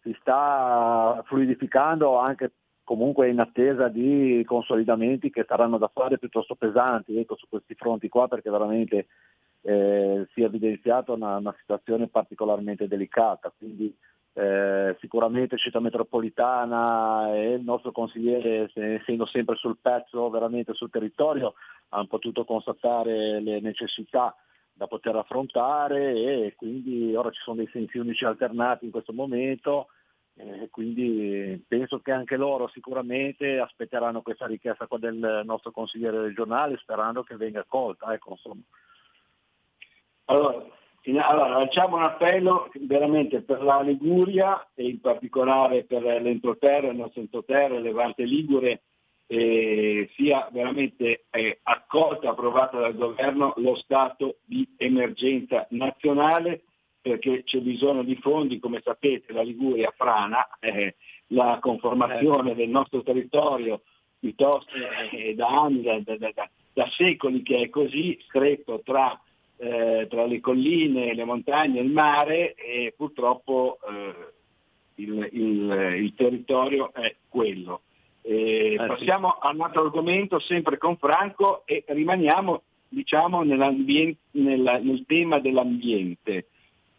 si 0.00 0.16
sta 0.18 1.22
fluidificando 1.26 2.18
anche 2.18 2.52
comunque 2.84 3.28
in 3.28 3.40
attesa 3.40 3.88
di 3.88 4.42
consolidamenti 4.46 5.30
che 5.30 5.44
saranno 5.48 5.78
da 5.78 5.90
fare 5.92 6.18
piuttosto 6.18 6.54
pesanti 6.54 7.18
ecco, 7.18 7.36
su 7.36 7.46
questi 7.48 7.74
fronti 7.74 8.08
qua 8.08 8.28
perché 8.28 8.50
veramente 8.50 9.06
eh, 9.62 10.26
si 10.32 10.42
è 10.42 10.44
evidenziata 10.44 11.12
una, 11.12 11.38
una, 11.38 11.54
situazione 11.58 12.08
particolarmente 12.08 12.86
delicata. 12.86 13.52
Quindi 13.56 13.94
eh, 14.34 14.96
sicuramente 15.00 15.56
Città 15.56 15.80
Metropolitana 15.80 17.34
e 17.34 17.52
il 17.54 17.62
nostro 17.62 17.90
consigliere, 17.90 18.70
essendo 18.74 19.24
sempre 19.26 19.56
sul 19.56 19.78
pezzo, 19.80 20.28
veramente 20.28 20.74
sul 20.74 20.90
territorio, 20.90 21.54
hanno 21.90 22.06
potuto 22.06 22.44
constatare 22.44 23.40
le 23.40 23.60
necessità 23.60 24.36
da 24.76 24.86
poter 24.86 25.14
affrontare 25.16 26.12
e 26.12 26.54
quindi 26.56 27.14
ora 27.14 27.30
ci 27.30 27.40
sono 27.42 27.56
dei 27.56 27.68
sensi 27.72 27.96
unici 27.96 28.24
alternati 28.24 28.84
in 28.84 28.90
questo 28.90 29.12
momento 29.12 29.86
e 30.36 30.68
quindi 30.68 31.64
penso 31.66 32.00
che 32.00 32.10
anche 32.10 32.36
loro 32.36 32.68
sicuramente 32.68 33.58
aspetteranno 33.58 34.22
questa 34.22 34.46
richiesta 34.46 34.86
del 34.98 35.42
nostro 35.44 35.70
consigliere 35.70 36.22
regionale 36.22 36.76
sperando 36.78 37.22
che 37.22 37.36
venga 37.36 37.60
accolta. 37.60 38.12
Ecco. 38.12 38.36
Allora, 40.24 40.64
allora, 41.20 41.48
lanciamo 41.58 41.96
un 41.96 42.02
appello 42.02 42.70
veramente 42.80 43.42
per 43.42 43.62
la 43.62 43.80
Liguria 43.80 44.70
e 44.74 44.88
in 44.88 45.00
particolare 45.00 45.84
per 45.84 46.02
l'entroterra, 46.02 46.88
il 46.88 46.96
nostro 46.96 47.20
entroterra, 47.20 47.78
Levante 47.78 48.24
Ligure, 48.24 48.82
eh, 49.26 50.10
sia 50.14 50.48
veramente 50.50 51.26
eh, 51.30 51.60
accolta, 51.62 52.30
approvata 52.30 52.78
dal 52.78 52.96
governo 52.96 53.54
lo 53.58 53.76
stato 53.76 54.38
di 54.44 54.68
emergenza 54.76 55.66
nazionale 55.70 56.62
perché 57.04 57.42
c'è 57.44 57.58
bisogno 57.58 58.02
di 58.02 58.16
fondi, 58.16 58.58
come 58.58 58.80
sapete 58.82 59.34
la 59.34 59.42
Liguria 59.42 59.92
frana, 59.94 60.48
eh, 60.58 60.94
la 61.28 61.58
conformazione 61.60 62.54
del 62.54 62.70
nostro 62.70 63.02
territorio 63.02 63.82
piuttosto 64.18 64.72
eh, 65.12 65.34
da 65.34 65.48
anni, 65.48 65.82
da, 65.82 66.00
da, 66.00 66.16
da, 66.16 66.48
da, 66.72 66.88
secoli 66.96 67.42
che 67.42 67.58
è 67.58 67.68
così 67.68 68.18
stretto 68.26 68.80
tra, 68.82 69.20
eh, 69.58 70.06
tra, 70.08 70.24
le 70.24 70.40
colline, 70.40 71.12
le 71.12 71.24
montagne 71.24 71.80
il 71.80 71.90
mare 71.90 72.54
e 72.54 72.94
purtroppo 72.96 73.76
eh, 73.86 75.02
il, 75.02 75.28
il, 75.30 75.94
il 75.98 76.14
territorio 76.14 76.90
è 76.94 77.16
quello. 77.28 77.82
Eh, 78.22 78.76
passiamo 78.78 79.36
sì. 79.38 79.46
a 79.46 79.50
un 79.50 79.60
altro 79.60 79.82
argomento 79.82 80.38
sempre 80.38 80.78
con 80.78 80.96
Franco 80.96 81.66
e 81.66 81.84
rimaniamo 81.86 82.62
diciamo, 82.88 83.42
nel, 83.42 85.04
tema 85.06 85.38
dell'ambiente. 85.38 86.46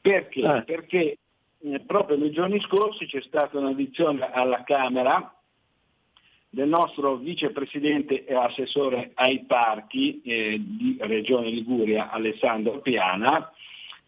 Perché? 0.06 0.42
Eh. 0.42 0.64
Perché 0.64 1.18
eh, 1.62 1.80
proprio 1.80 2.16
nei 2.16 2.30
giorni 2.30 2.60
scorsi 2.62 3.08
c'è 3.08 3.22
stata 3.22 3.58
un'audizione 3.58 4.30
alla 4.32 4.64
Camera 4.64 5.34
del 6.48 6.68
nostro 6.68 7.16
vicepresidente 7.16 8.24
e 8.24 8.36
assessore 8.36 9.12
ai 9.16 9.46
parchi 9.46 10.22
eh, 10.22 10.62
di 10.62 10.96
Regione 11.00 11.50
Liguria, 11.50 12.12
Alessandro 12.12 12.82
Piana, 12.82 13.52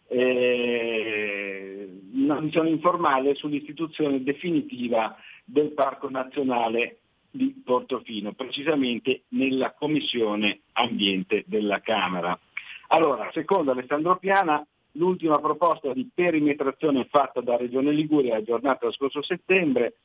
eh, 0.08 1.90
un'audizione 2.14 2.70
informale 2.70 3.34
sull'istituzione 3.34 4.22
definitiva 4.22 5.18
del 5.44 5.72
Parco 5.72 6.12
Nazionale 6.12 7.00
di 7.32 7.60
Portofino, 7.66 8.34
precisamente 8.34 9.24
nella 9.30 9.74
Commissione 9.74 10.60
Ambiente 10.74 11.44
della 11.48 11.82
Camera. 11.82 12.40
Allora, 12.90 13.32
secondo 13.34 13.72
Alessandro 13.72 14.18
Piana, 14.18 14.64
l'ultima 14.98 15.40
proposta 15.40 15.94
di 15.94 16.10
perimetrazione 16.14 17.06
fatta 17.06 17.42
da 17.42 17.56
Regione 17.56 17.92
Liguria 17.92 18.38
aggiornata 18.38 18.86
lo 18.86 18.92
scorso 18.92 19.22
settembre, 19.22 19.96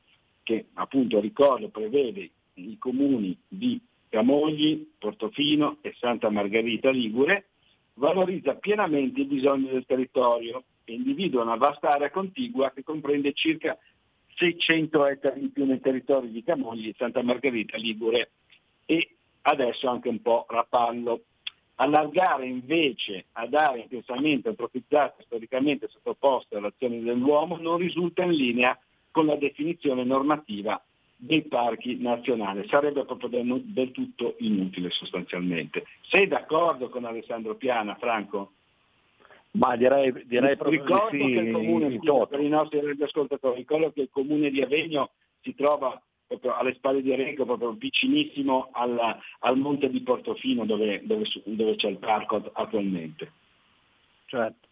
che 0.43 0.67
appunto 0.73 1.19
ricordo 1.19 1.69
prevede 1.69 2.29
i 2.55 2.77
comuni 2.77 3.37
di 3.47 3.79
Camogli, 4.09 4.91
Portofino 4.97 5.77
e 5.81 5.93
Santa 5.97 6.29
Margherita 6.29 6.91
Ligure, 6.91 7.47
valorizza 7.95 8.55
pienamente 8.55 9.21
i 9.21 9.25
bisogni 9.25 9.69
del 9.69 9.85
territorio 9.85 10.63
e 10.83 10.93
individua 10.93 11.43
una 11.43 11.55
vasta 11.55 11.93
area 11.93 12.11
contigua 12.11 12.71
che 12.71 12.83
comprende 12.83 13.33
circa 13.33 13.77
600 14.35 15.05
ettari 15.07 15.41
in 15.41 15.51
più 15.51 15.65
nei 15.65 15.79
territori 15.79 16.31
di 16.31 16.43
Camogli, 16.43 16.93
Santa 16.97 17.21
Margherita, 17.21 17.77
Ligure 17.77 18.31
e 18.85 19.15
adesso 19.41 19.89
anche 19.89 20.09
un 20.09 20.21
po' 20.21 20.45
Rapallo. 20.47 21.21
Allargare 21.83 22.45
invece 22.45 23.25
ad 23.33 23.53
aree 23.53 23.81
intensamente 23.81 24.47
antropizzate 24.47 25.23
storicamente 25.23 25.89
sottoposte 25.89 26.55
all'azione 26.55 27.01
dell'uomo 27.01 27.57
non 27.57 27.77
risulta 27.77 28.23
in 28.23 28.31
linea 28.31 28.79
con 29.11 29.25
la 29.25 29.35
definizione 29.35 30.05
normativa 30.05 30.81
dei 31.17 31.41
parchi 31.41 31.97
nazionali. 31.99 32.65
Sarebbe 32.69 33.03
proprio 33.03 33.27
del, 33.27 33.61
del 33.65 33.91
tutto 33.91 34.35
inutile 34.39 34.91
sostanzialmente. 34.91 35.83
Sei 36.07 36.25
d'accordo 36.25 36.87
con 36.87 37.03
Alessandro 37.03 37.55
Piana, 37.55 37.95
Franco? 37.95 38.53
Ma 39.51 39.75
direi, 39.75 40.13
direi 40.25 40.55
proprio 40.55 40.81
ricordo 40.81 41.09
sì, 41.09 41.17
che 41.17 41.39
il 41.39 41.51
comune, 41.51 41.99
per 42.29 42.39
i 42.39 42.47
nostri 42.47 42.79
ascoltatori, 43.01 43.57
ricordo 43.57 43.91
che 43.91 44.01
il 44.01 44.09
comune 44.09 44.49
di 44.49 44.61
Avegno 44.61 45.11
si 45.41 45.53
trova 45.53 46.01
proprio 46.39 46.55
alle 46.55 46.73
spalle 46.73 47.01
di 47.01 47.13
Arenco, 47.13 47.45
proprio 47.45 47.71
vicinissimo 47.71 48.69
alla- 48.71 49.17
al 49.39 49.57
monte 49.57 49.89
di 49.89 50.01
Portofino 50.01 50.65
dove, 50.65 51.01
dove 51.05 51.25
dove 51.45 51.75
c'è 51.75 51.89
il 51.89 51.97
parco 51.97 52.37
at- 52.37 52.49
attualmente. 52.53 53.31
Certo. 54.25 54.67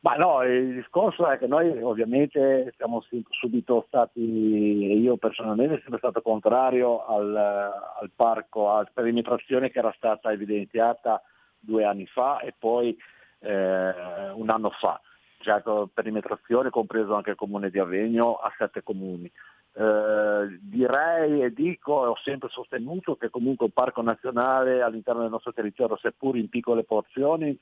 Ma 0.00 0.14
no, 0.14 0.42
il 0.42 0.74
discorso 0.74 1.26
è 1.26 1.38
che 1.38 1.46
noi 1.46 1.82
ovviamente 1.82 2.72
siamo 2.76 3.00
si- 3.08 3.24
subito 3.30 3.84
stati, 3.88 4.20
io 4.20 5.16
personalmente 5.16 5.82
sono 5.84 5.96
stato 5.98 6.22
contrario 6.22 7.04
al, 7.06 7.34
al 7.34 8.10
parco, 8.14 8.70
alla 8.70 8.88
perimetrazione 8.92 9.70
che 9.70 9.78
era 9.78 9.92
stata 9.96 10.30
evidenziata 10.30 11.22
due 11.58 11.84
anni 11.84 12.06
fa 12.06 12.38
e 12.40 12.54
poi 12.56 12.96
eh, 13.40 14.30
un 14.30 14.48
anno 14.48 14.70
fa. 14.70 15.00
Certo, 15.38 15.90
perimetrazione 15.92 16.70
compreso 16.70 17.14
anche 17.14 17.30
il 17.30 17.36
comune 17.36 17.70
di 17.70 17.78
Avegno 17.78 18.34
a 18.36 18.52
sette 18.56 18.82
comuni. 18.82 19.30
Eh, 19.78 20.58
direi 20.62 21.42
e 21.42 21.52
dico 21.52 22.04
e 22.04 22.08
ho 22.08 22.16
sempre 22.22 22.48
sostenuto 22.48 23.16
che 23.16 23.28
comunque 23.28 23.66
un 23.66 23.72
parco 23.72 24.00
nazionale 24.00 24.80
all'interno 24.80 25.20
del 25.20 25.30
nostro 25.30 25.52
territorio, 25.52 25.98
seppur 25.98 26.38
in 26.38 26.48
piccole 26.48 26.82
porzioni, 26.84 27.58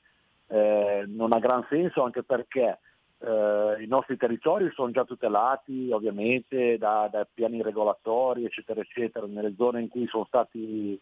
eh, 0.47 1.03
non 1.07 1.33
ha 1.33 1.39
gran 1.39 1.65
senso 1.69 2.03
anche 2.03 2.23
perché 2.23 2.79
eh, 3.19 3.83
i 3.83 3.87
nostri 3.87 4.15
territori 4.15 4.71
sono 4.73 4.91
già 4.91 5.03
tutelati 5.03 5.89
ovviamente 5.91 6.77
da, 6.77 7.09
da 7.11 7.27
piani 7.31 7.61
regolatori 7.61 8.45
eccetera 8.45 8.79
eccetera 8.79 9.25
nelle 9.25 9.53
zone 9.57 9.81
in 9.81 9.89
cui 9.89 10.07
sono 10.07 10.25
stati 10.25 10.97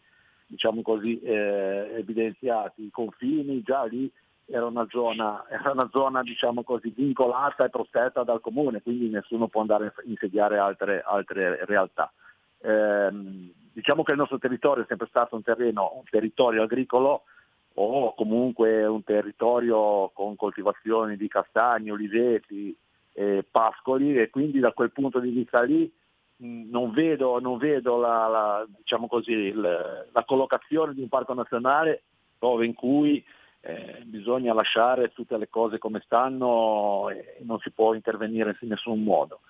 diciamo 0.46 0.82
così 0.82 1.20
eh, 1.20 1.94
evidenziati 1.96 2.84
i 2.84 2.90
confini 2.90 3.62
già 3.62 3.84
lì 3.84 4.10
era 4.46 4.66
una 4.66 4.86
zona, 4.90 5.44
era 5.48 5.72
una 5.72 5.88
zona 5.90 6.22
diciamo 6.22 6.62
così 6.62 6.92
vincolata 6.94 7.64
e 7.64 7.70
protetta 7.70 8.22
dal 8.24 8.40
comune 8.40 8.82
quindi 8.82 9.08
nessuno 9.08 9.48
può 9.48 9.60
andare 9.60 9.86
a 9.86 9.92
insediare 10.04 10.58
altre, 10.58 11.02
altre 11.04 11.64
realtà. 11.64 12.12
Ehm, 12.60 13.50
diciamo 13.72 14.02
che 14.02 14.12
il 14.12 14.18
nostro 14.18 14.38
territorio 14.38 14.84
è 14.84 14.86
sempre 14.86 15.08
stato 15.08 15.34
un 15.34 15.42
terreno 15.42 15.92
un 15.94 16.04
territorio 16.08 16.62
agricolo 16.62 17.24
o 17.74 18.14
comunque 18.14 18.86
un 18.86 19.02
territorio 19.02 20.10
con 20.14 20.36
coltivazioni 20.36 21.16
di 21.16 21.26
castagni, 21.26 21.90
oliveti, 21.90 22.76
eh, 23.14 23.44
pascoli 23.50 24.16
e 24.16 24.30
quindi 24.30 24.60
da 24.60 24.72
quel 24.72 24.92
punto 24.92 25.18
di 25.18 25.30
vista 25.30 25.62
lì 25.62 25.92
non 26.36 26.90
vedo, 26.92 27.38
non 27.40 27.58
vedo 27.58 27.96
la, 27.98 28.26
la- 28.26 28.66
diciamo 28.68 29.06
così, 29.06 29.32
il- 29.32 30.06
la 30.12 30.24
collocazione 30.24 30.92
di 30.92 31.00
un 31.00 31.08
parco 31.08 31.32
nazionale 31.34 32.02
dove 32.38 32.66
in 32.66 32.74
cui 32.74 33.24
eh, 33.66 34.02
bisogna 34.04 34.52
lasciare 34.52 35.12
tutte 35.12 35.38
le 35.38 35.48
cose 35.48 35.78
come 35.78 36.02
stanno 36.04 37.08
e 37.08 37.38
non 37.44 37.58
si 37.60 37.70
può 37.70 37.94
intervenire 37.94 38.56
in 38.60 38.68
nessun 38.68 39.02
modo. 39.02 39.40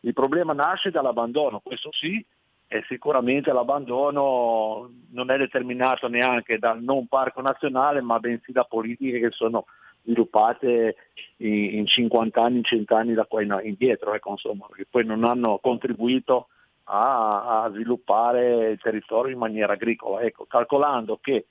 Il 0.00 0.12
problema 0.12 0.52
nasce 0.52 0.90
dall'abbandono, 0.90 1.60
questo 1.60 1.90
sì, 1.92 2.22
e 2.66 2.84
sicuramente 2.86 3.50
l'abbandono 3.50 4.90
non 5.10 5.30
è 5.30 5.38
determinato 5.38 6.08
neanche 6.08 6.58
dal 6.58 6.82
non 6.82 7.06
parco 7.06 7.40
nazionale, 7.40 8.02
ma 8.02 8.18
bensì 8.18 8.52
da 8.52 8.64
politiche 8.64 9.20
che 9.20 9.30
sono 9.30 9.64
sviluppate 10.02 10.96
in, 11.38 11.76
in 11.76 11.86
50 11.86 12.42
anni, 12.42 12.56
in 12.58 12.64
100 12.64 12.94
anni 12.94 13.14
da 13.14 13.24
qua 13.24 13.40
in- 13.40 13.60
indietro, 13.62 14.12
ecco, 14.12 14.30
insomma, 14.30 14.66
che 14.74 14.86
poi 14.88 15.04
non 15.06 15.24
hanno 15.24 15.58
contribuito 15.62 16.48
a, 16.84 17.62
a 17.62 17.70
sviluppare 17.70 18.70
il 18.70 18.80
territorio 18.80 19.32
in 19.32 19.38
maniera 19.38 19.72
agricola. 19.74 20.20
Ecco, 20.20 20.44
calcolando 20.44 21.18
che 21.22 21.46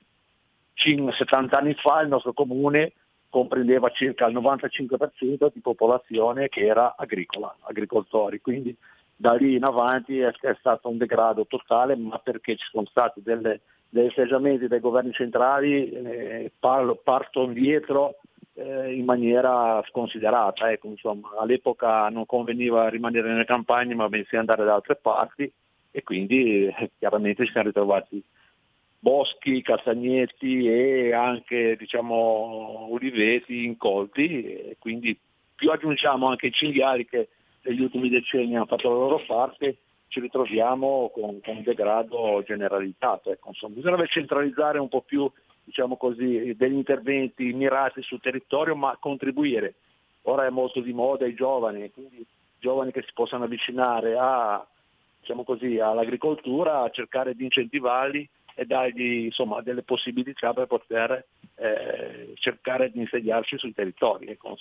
70 0.74 1.58
anni 1.58 1.74
fa 1.76 2.02
il 2.02 2.08
nostro 2.08 2.34
comune 2.34 2.94
comprendeva 3.30 3.90
circa 3.90 4.28
il 4.28 4.36
95% 4.36 5.52
di 5.54 5.62
popolazione 5.62 6.50
che 6.50 6.66
era 6.66 6.96
agricola, 6.98 7.56
agricoltori, 7.62 8.42
quindi 8.42 8.76
da 9.16 9.34
lì 9.34 9.56
in 9.56 9.64
avanti 9.64 10.20
è, 10.20 10.32
è 10.32 10.56
stato 10.60 10.90
un 10.90 10.98
degrado 10.98 11.46
totale, 11.46 11.96
ma 11.96 12.18
perché 12.18 12.56
ci 12.56 12.66
sono 12.70 12.86
stati 12.88 13.22
delle- 13.22 13.62
degli 13.88 14.08
atteggiamenti 14.08 14.68
dei 14.68 14.80
governi 14.80 15.12
centrali, 15.14 15.92
eh, 15.92 16.52
parlo- 16.60 17.00
partono 17.04 17.54
dietro 17.54 18.16
eh, 18.54 18.94
in 18.94 19.06
maniera 19.06 19.82
sconsiderata. 19.88 20.72
Ecco, 20.72 20.88
insomma, 20.88 21.30
all'epoca 21.40 22.10
non 22.10 22.26
conveniva 22.26 22.90
rimanere 22.90 23.30
nelle 23.30 23.46
campagne, 23.46 23.96
ma 23.96 24.10
bensì 24.10 24.36
andare 24.36 24.66
da 24.66 24.74
altre 24.74 24.96
parti 24.96 25.52
e 25.92 26.04
quindi 26.04 26.66
eh, 26.66 26.92
chiaramente 26.98 27.46
ci 27.46 27.52
siamo 27.52 27.68
ritrovati 27.68 28.24
boschi, 29.04 29.64
castagnetti 29.64 30.68
e 30.68 31.12
anche 31.12 31.76
diciamo, 31.76 32.88
oliveti 32.92 33.66
incolti 33.66 34.76
quindi 34.78 35.18
più 35.56 35.72
aggiungiamo 35.72 36.28
anche 36.28 36.48
i 36.48 36.52
cinghiali 36.52 37.06
che 37.06 37.30
negli 37.64 37.82
ultimi 37.82 38.10
decenni 38.10 38.56
hanno 38.56 38.66
fatto 38.66 38.90
la 38.90 38.96
loro 38.96 39.24
parte, 39.26 39.78
ci 40.08 40.20
ritroviamo 40.20 41.12
con, 41.14 41.40
con 41.42 41.58
un 41.58 41.64
degrado 41.64 42.42
generalizzato. 42.46 43.32
Ecco, 43.32 43.50
insomma, 43.50 43.76
bisognerebbe 43.76 44.08
centralizzare 44.08 44.80
un 44.80 44.90
po' 44.90 45.02
più 45.02 45.32
diciamo 45.64 45.98
così, 45.98 46.56
degli 46.58 46.74
interventi 46.74 47.54
mirati 47.54 48.02
sul 48.02 48.20
territorio, 48.20 48.76
ma 48.76 48.98
contribuire. 49.00 49.76
Ora 50.24 50.46
è 50.46 50.50
molto 50.50 50.82
di 50.82 50.94
moda 50.94 51.28
i 51.28 51.36
giovani, 51.36 51.92
quindi 51.92 52.26
giovani 52.60 52.92
che 52.92 53.04
si 53.04 53.12
possano 53.14 53.46
avvicinare 53.46 54.18
a, 54.18 54.66
diciamo 55.20 55.44
così, 55.44 55.80
all'agricoltura, 55.80 56.90
cercare 56.90 57.36
di 57.36 57.44
incentivarli 57.44 58.28
e 58.56 58.66
dargli 58.66 59.26
insomma, 59.26 59.62
delle 59.62 59.84
possibilità 59.84 60.54
per 60.54 60.68
poter 60.68 61.26
eh, 61.56 62.34
cercare 62.36 62.92
di 62.92 63.00
insediarsi 63.00 63.58
sui 63.58 63.74
territori. 63.74 64.28
Ecco. 64.28 64.58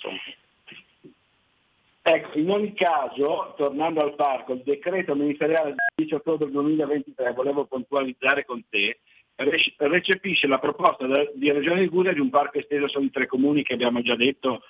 Ecco, 2.03 2.37
in 2.39 2.49
ogni 2.49 2.73
caso, 2.73 3.53
tornando 3.57 4.01
al 4.01 4.15
parco, 4.15 4.53
il 4.53 4.63
decreto 4.63 5.13
ministeriale 5.13 5.69
del 5.69 6.07
10 6.07 6.15
ottobre 6.15 6.49
2023, 6.49 7.33
volevo 7.33 7.65
puntualizzare 7.65 8.43
con 8.43 8.63
te, 8.67 8.99
rec- 9.35 9.75
recepisce 9.77 10.47
la 10.47 10.57
proposta 10.57 11.05
di 11.35 11.51
Regione 11.51 11.81
Liguria 11.81 12.11
di 12.11 12.19
un 12.19 12.31
parco 12.31 12.57
esteso 12.57 12.87
sui 12.87 13.11
tre 13.11 13.27
comuni 13.27 13.61
che 13.61 13.73
abbiamo 13.73 14.01
già 14.01 14.15
detto, 14.15 14.63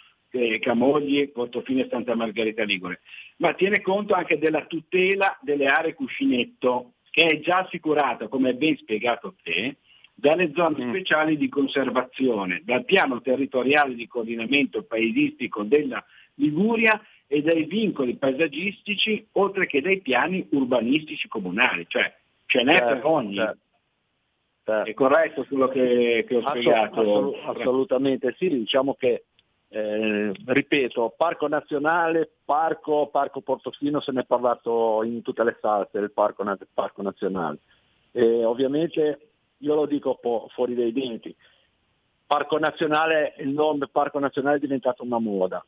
Camogli, 0.62 1.30
Portofino 1.30 1.82
e 1.82 1.88
Santa 1.90 2.16
Margherita 2.16 2.64
Ligure, 2.64 3.02
ma 3.38 3.54
tiene 3.54 3.82
conto 3.82 4.14
anche 4.14 4.38
della 4.38 4.66
tutela 4.66 5.38
delle 5.42 5.68
aree 5.68 5.94
cuscinetto, 5.94 6.94
che 7.12 7.30
è 7.30 7.40
già 7.40 7.60
assicurata, 7.60 8.28
come 8.28 8.56
ben 8.56 8.76
spiegato 8.78 9.36
te, 9.44 9.76
dalle 10.16 10.52
zone 10.56 10.88
speciali 10.90 11.38
di 11.38 11.50
conservazione, 11.50 12.62
dal 12.64 12.86
piano 12.86 13.22
territoriale 13.22 13.94
di 13.94 14.08
coordinamento 14.08 14.84
paesistico 14.84 15.64
della 15.64 16.04
Liguria 16.36 17.00
e 17.28 17.42
dai 17.42 17.66
vincoli 17.66 18.16
paesaggistici, 18.16 19.28
oltre 19.34 19.68
che 19.68 19.82
dai 19.82 20.02
piani 20.02 20.48
urbanistici 20.52 21.28
comunali, 21.28 21.86
cioè 21.88 22.14
ce 22.46 22.64
n'è 22.64 22.80
per 22.80 22.94
Certo, 22.94 23.10
ogni. 23.10 23.36
certo. 23.36 23.60
Certo. 24.64 24.90
È 24.90 24.94
corretto 24.94 25.46
quello 25.46 25.68
che, 25.70 26.24
che 26.28 26.36
ho 26.36 26.48
spiegato? 26.48 27.02
assolut- 27.02 27.38
assolutamente 27.46 28.36
sì, 28.38 28.48
diciamo 28.48 28.94
che, 28.94 29.26
eh, 29.74 30.34
ripeto, 30.46 31.14
Parco 31.16 31.48
Nazionale, 31.48 32.30
Parco, 32.44 33.08
Parco 33.08 33.40
Portofino, 33.40 34.02
se 34.02 34.12
ne 34.12 34.22
è 34.22 34.26
parlato 34.26 35.02
in 35.04 35.22
tutte 35.22 35.46
le 35.46 35.58
salse 35.62 35.98
del 35.98 36.12
Parco, 36.12 36.44
parco 36.74 37.02
Nazionale. 37.02 37.60
E 38.12 38.44
ovviamente 38.44 39.30
io 39.60 39.76
lo 39.76 39.86
dico 39.86 40.16
po' 40.16 40.48
fuori 40.52 40.76
dai 40.76 40.92
denti, 40.92 41.34
Parco 42.28 42.60
Nazionale, 42.60 43.36
il 43.38 43.50
nome 43.50 43.88
Parco 43.88 44.20
Nazionale 44.20 44.58
è 44.58 44.60
diventato 44.60 45.04
una 45.04 45.20
moda, 45.20 45.66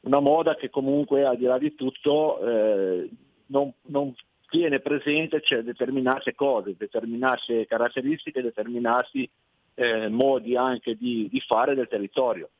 una 0.00 0.20
moda 0.20 0.54
che 0.54 0.68
comunque 0.68 1.24
al 1.24 1.38
di 1.38 1.44
là 1.44 1.56
di 1.56 1.74
tutto 1.74 2.38
eh, 2.40 3.08
non, 3.46 3.72
non 3.86 4.14
tiene 4.50 4.80
presente 4.80 5.40
cioè, 5.40 5.62
determinate 5.62 6.34
cose, 6.34 6.76
determinate 6.76 7.66
caratteristiche, 7.66 8.42
determinati 8.42 9.28
eh, 9.74 10.08
modi 10.08 10.56
anche 10.56 10.94
di, 10.94 11.26
di 11.30 11.40
fare 11.40 11.74
del 11.74 11.88
territorio, 11.88 12.50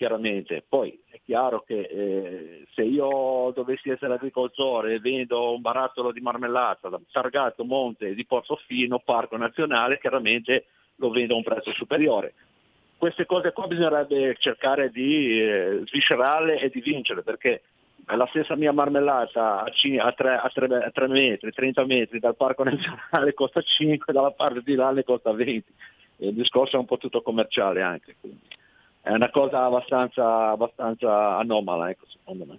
chiaramente. 0.00 0.64
Poi 0.66 0.98
è 1.10 1.20
chiaro 1.22 1.60
che 1.60 1.78
eh, 1.78 2.66
se 2.72 2.80
io 2.84 3.52
dovessi 3.54 3.90
essere 3.90 4.14
agricoltore 4.14 4.94
e 4.94 4.98
vendo 4.98 5.52
un 5.52 5.60
barattolo 5.60 6.10
di 6.10 6.20
marmellata 6.20 6.88
da 6.88 6.98
Targato 7.12 7.64
Monte 7.64 8.14
di 8.14 8.24
Portofino, 8.24 9.00
Parco 9.00 9.36
Nazionale, 9.36 9.98
chiaramente 9.98 10.68
lo 10.96 11.10
vendo 11.10 11.34
a 11.34 11.36
un 11.36 11.42
prezzo 11.42 11.70
superiore. 11.72 12.32
queste 12.96 13.26
cose 13.26 13.52
qua 13.52 13.66
bisognerebbe 13.66 14.36
cercare 14.38 14.90
di 14.90 15.38
eh, 15.38 15.82
sviscerarle 15.84 16.58
e 16.58 16.70
di 16.70 16.80
vincere, 16.80 17.22
perché 17.22 17.60
la 18.06 18.26
stessa 18.30 18.56
mia 18.56 18.72
marmellata 18.72 19.64
a, 19.64 20.12
3, 20.12 21.08
metri, 21.08 21.52
30 21.52 21.84
metri 21.84 22.18
dal 22.20 22.36
parco 22.36 22.64
nazionale 22.64 23.34
costa 23.36 23.60
5, 23.60 24.14
dalla 24.14 24.30
parte 24.30 24.62
di 24.64 24.74
là 24.74 24.92
ne 24.92 25.04
costa 25.04 25.30
20. 25.30 25.72
Il 26.20 26.32
discorso 26.32 26.76
è 26.76 26.78
un 26.78 26.86
po' 26.86 26.96
tutto 26.96 27.20
commerciale 27.20 27.82
anche, 27.82 28.16
quindi 28.18 28.58
è 29.02 29.12
una 29.12 29.30
cosa 29.30 29.64
abbastanza, 29.64 30.50
abbastanza 30.50 31.36
anomala, 31.36 31.90
ecco, 31.90 32.06
secondo 32.08 32.44
me. 32.44 32.58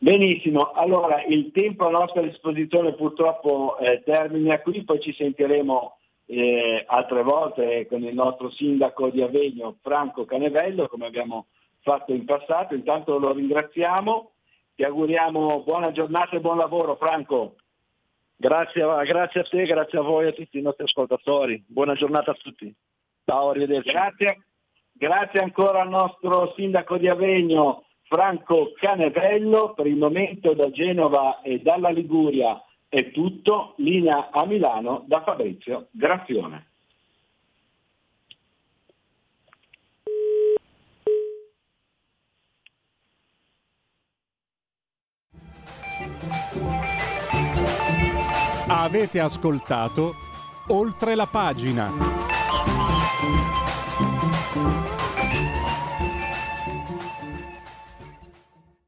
Benissimo, 0.00 0.70
allora 0.72 1.24
il 1.24 1.50
tempo 1.50 1.86
a 1.86 1.90
nostra 1.90 2.22
disposizione 2.22 2.94
purtroppo 2.94 3.78
eh, 3.78 4.02
termina 4.04 4.60
qui, 4.60 4.84
poi 4.84 5.00
ci 5.00 5.12
sentiremo 5.12 5.96
eh, 6.26 6.84
altre 6.86 7.22
volte 7.22 7.86
con 7.88 8.04
il 8.04 8.14
nostro 8.14 8.50
sindaco 8.50 9.08
di 9.08 9.22
Avegno 9.22 9.76
Franco 9.82 10.24
Canevello, 10.24 10.86
come 10.86 11.06
abbiamo 11.06 11.46
fatto 11.80 12.12
in 12.12 12.24
passato. 12.24 12.74
Intanto 12.74 13.18
lo 13.18 13.32
ringraziamo, 13.32 14.30
ti 14.76 14.84
auguriamo 14.84 15.62
buona 15.62 15.90
giornata 15.90 16.36
e 16.36 16.40
buon 16.40 16.58
lavoro 16.58 16.94
Franco. 16.94 17.56
Grazie, 18.36 18.84
grazie 19.04 19.40
a 19.40 19.44
te, 19.44 19.64
grazie 19.64 19.98
a 19.98 20.02
voi 20.02 20.26
e 20.26 20.28
a 20.28 20.32
tutti 20.32 20.58
i 20.58 20.62
nostri 20.62 20.84
ascoltatori. 20.84 21.64
Buona 21.66 21.94
giornata 21.94 22.30
a 22.30 22.34
tutti. 22.34 22.72
Ciao, 23.24 23.50
arrivederci. 23.50 23.90
Grazie, 23.90 24.42
grazie 24.98 25.40
ancora 25.40 25.80
al 25.80 25.88
nostro 25.88 26.52
sindaco 26.56 26.98
di 26.98 27.08
Avegno 27.08 27.84
Franco 28.02 28.72
Canevello. 28.78 29.72
Per 29.74 29.86
il 29.86 29.96
momento 29.96 30.52
da 30.54 30.70
Genova 30.70 31.40
e 31.40 31.60
dalla 31.60 31.90
Liguria 31.90 32.62
è 32.88 33.10
tutto. 33.10 33.74
Linea 33.78 34.30
a 34.30 34.44
Milano 34.44 35.04
da 35.06 35.22
Fabrizio 35.22 35.88
Graffione. 35.92 36.66
Avete 48.70 49.20
ascoltato 49.20 50.12
oltre 50.68 51.14
la 51.14 51.26
pagina. 51.26 52.27